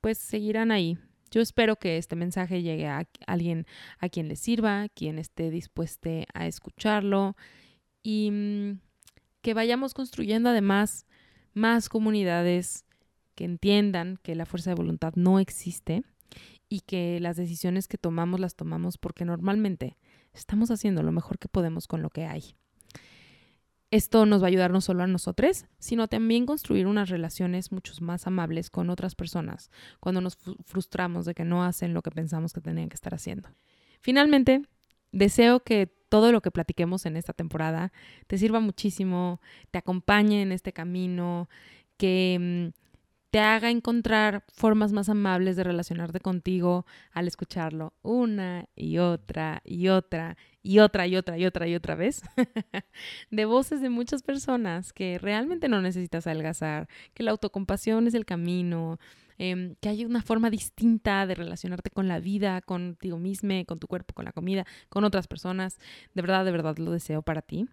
pues 0.00 0.18
seguirán 0.18 0.70
ahí. 0.70 0.98
Yo 1.30 1.40
espero 1.40 1.76
que 1.76 1.96
este 1.96 2.16
mensaje 2.16 2.62
llegue 2.62 2.86
a 2.86 3.08
alguien 3.26 3.66
a 3.98 4.08
quien 4.08 4.28
le 4.28 4.36
sirva, 4.36 4.88
quien 4.90 5.18
esté 5.18 5.50
dispuesto 5.50 6.10
a 6.32 6.46
escucharlo 6.46 7.36
y 8.02 8.30
mm, 8.30 8.78
que 9.44 9.52
vayamos 9.52 9.92
construyendo 9.92 10.48
además 10.48 11.06
más 11.52 11.90
comunidades 11.90 12.86
que 13.34 13.44
entiendan 13.44 14.18
que 14.22 14.34
la 14.34 14.46
fuerza 14.46 14.70
de 14.70 14.76
voluntad 14.76 15.12
no 15.16 15.38
existe 15.38 16.02
y 16.70 16.80
que 16.80 17.20
las 17.20 17.36
decisiones 17.36 17.86
que 17.86 17.98
tomamos 17.98 18.40
las 18.40 18.56
tomamos 18.56 18.96
porque 18.96 19.26
normalmente 19.26 19.98
estamos 20.32 20.70
haciendo 20.70 21.02
lo 21.02 21.12
mejor 21.12 21.38
que 21.38 21.48
podemos 21.48 21.86
con 21.86 22.00
lo 22.00 22.08
que 22.08 22.24
hay. 22.24 22.56
Esto 23.90 24.24
nos 24.24 24.40
va 24.40 24.46
a 24.46 24.48
ayudar 24.48 24.70
no 24.70 24.80
solo 24.80 25.02
a 25.02 25.06
nosotros, 25.06 25.66
sino 25.78 26.08
también 26.08 26.46
construir 26.46 26.86
unas 26.86 27.10
relaciones 27.10 27.70
mucho 27.70 27.92
más 28.00 28.26
amables 28.26 28.70
con 28.70 28.88
otras 28.88 29.14
personas 29.14 29.70
cuando 30.00 30.22
nos 30.22 30.38
frustramos 30.64 31.26
de 31.26 31.34
que 31.34 31.44
no 31.44 31.64
hacen 31.64 31.92
lo 31.92 32.00
que 32.00 32.10
pensamos 32.10 32.54
que 32.54 32.62
tenían 32.62 32.88
que 32.88 32.94
estar 32.94 33.14
haciendo. 33.14 33.50
Finalmente, 34.00 34.62
deseo 35.14 35.60
que 35.60 35.86
todo 36.08 36.32
lo 36.32 36.42
que 36.42 36.50
platiquemos 36.50 37.06
en 37.06 37.16
esta 37.16 37.32
temporada 37.32 37.92
te 38.26 38.38
sirva 38.38 38.60
muchísimo, 38.60 39.40
te 39.70 39.78
acompañe 39.78 40.42
en 40.42 40.52
este 40.52 40.72
camino, 40.72 41.48
que 41.96 42.70
mm, 42.72 42.80
te 43.30 43.40
haga 43.40 43.70
encontrar 43.70 44.44
formas 44.52 44.92
más 44.92 45.08
amables 45.08 45.56
de 45.56 45.64
relacionarte 45.64 46.20
contigo 46.20 46.86
al 47.10 47.26
escucharlo 47.26 47.92
una 48.02 48.66
y 48.76 48.98
otra 48.98 49.60
y 49.64 49.88
otra 49.88 50.36
y 50.62 50.78
otra 50.78 51.08
y 51.08 51.16
otra 51.16 51.36
y 51.36 51.44
otra 51.44 51.66
y 51.66 51.74
otra 51.74 51.96
vez 51.96 52.22
de 53.32 53.44
voces 53.44 53.80
de 53.80 53.90
muchas 53.90 54.22
personas 54.22 54.92
que 54.92 55.18
realmente 55.18 55.68
no 55.68 55.82
necesitas 55.82 56.28
adelgazar, 56.28 56.88
que 57.12 57.24
la 57.24 57.32
autocompasión 57.32 58.06
es 58.06 58.14
el 58.14 58.24
camino, 58.24 59.00
em, 59.38 59.74
que 59.80 59.88
hay 59.88 60.04
una 60.04 60.22
forma 60.22 60.50
distinta 60.50 61.26
de 61.26 61.34
relacionarte 61.34 61.90
con 61.90 62.08
la 62.08 62.20
vida, 62.20 62.60
contigo 62.60 63.18
mismo, 63.18 63.64
con 63.66 63.78
tu 63.78 63.86
cuerpo, 63.86 64.14
con 64.14 64.24
la 64.24 64.32
comida, 64.32 64.64
con 64.88 65.04
otras 65.04 65.26
personas. 65.26 65.78
De 66.14 66.22
verdad, 66.22 66.44
de 66.44 66.52
verdad 66.52 66.76
lo 66.78 66.92
deseo 66.92 67.22
para 67.22 67.42
ti. 67.42 67.66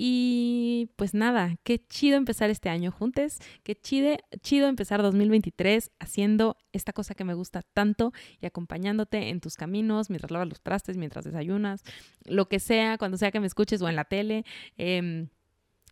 Y 0.00 0.90
pues 0.94 1.12
nada, 1.12 1.56
qué 1.64 1.84
chido 1.84 2.16
empezar 2.16 2.50
este 2.50 2.68
año 2.68 2.92
juntos, 2.92 3.38
qué 3.64 3.74
chido, 3.74 4.16
chido 4.42 4.68
empezar 4.68 5.02
2023 5.02 5.90
haciendo 5.98 6.56
esta 6.72 6.92
cosa 6.92 7.16
que 7.16 7.24
me 7.24 7.34
gusta 7.34 7.62
tanto 7.62 8.12
y 8.40 8.46
acompañándote 8.46 9.30
en 9.30 9.40
tus 9.40 9.56
caminos, 9.56 10.08
mientras 10.08 10.30
lavas 10.30 10.48
los 10.48 10.62
trastes, 10.62 10.96
mientras 10.96 11.24
desayunas, 11.24 11.82
lo 12.26 12.48
que 12.48 12.60
sea, 12.60 12.96
cuando 12.96 13.16
sea 13.16 13.32
que 13.32 13.40
me 13.40 13.48
escuches 13.48 13.82
o 13.82 13.88
en 13.88 13.96
la 13.96 14.04
tele. 14.04 14.44
Em, 14.76 15.30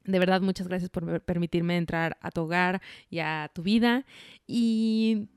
de 0.06 0.18
verdad, 0.18 0.40
muchas 0.40 0.68
gracias 0.68 0.90
por 0.90 1.20
permitirme 1.20 1.76
entrar 1.76 2.16
a 2.20 2.30
tu 2.30 2.42
hogar 2.42 2.80
y 3.10 3.18
a 3.18 3.50
tu 3.52 3.62
vida. 3.62 4.04
Y 4.46 5.28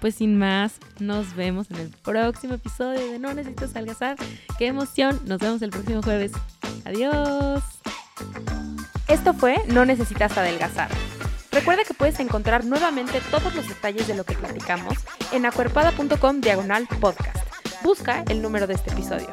pues 0.00 0.16
sin 0.16 0.38
más, 0.38 0.78
nos 1.00 1.34
vemos 1.34 1.70
en 1.70 1.78
el 1.78 1.88
próximo 1.88 2.54
episodio 2.54 3.12
de 3.12 3.18
No 3.18 3.34
Necesitas 3.34 3.74
Algazar. 3.74 4.16
¡Qué 4.58 4.66
emoción! 4.66 5.20
Nos 5.26 5.40
vemos 5.40 5.62
el 5.62 5.70
próximo 5.70 6.02
jueves. 6.02 6.32
Adiós. 6.84 7.62
Esto 9.08 9.32
fue 9.32 9.56
No 9.68 9.84
necesitas 9.84 10.36
adelgazar. 10.36 10.90
Recuerda 11.50 11.84
que 11.84 11.94
puedes 11.94 12.20
encontrar 12.20 12.64
nuevamente 12.64 13.20
todos 13.30 13.54
los 13.54 13.66
detalles 13.66 14.06
de 14.06 14.14
lo 14.14 14.24
que 14.24 14.34
platicamos 14.34 14.94
en 15.32 15.46
acuerpada.com 15.46 16.40
diagonal 16.40 16.86
podcast. 17.00 17.38
Busca 17.82 18.22
el 18.28 18.42
número 18.42 18.66
de 18.66 18.74
este 18.74 18.90
episodio. 18.90 19.32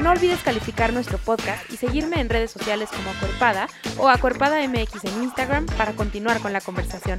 No 0.00 0.10
olvides 0.10 0.42
calificar 0.42 0.92
nuestro 0.92 1.18
podcast 1.18 1.70
y 1.70 1.76
seguirme 1.76 2.20
en 2.20 2.28
redes 2.28 2.50
sociales 2.50 2.90
como 2.90 3.10
Acuerpada 3.10 3.68
o 3.98 4.08
Acuerpada 4.08 4.66
MX 4.66 5.04
en 5.04 5.22
Instagram 5.22 5.66
para 5.78 5.92
continuar 5.92 6.40
con 6.40 6.52
la 6.52 6.60
conversación. 6.60 7.18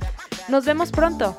Nos 0.49 0.65
vemos 0.65 0.91
pronto. 0.91 1.38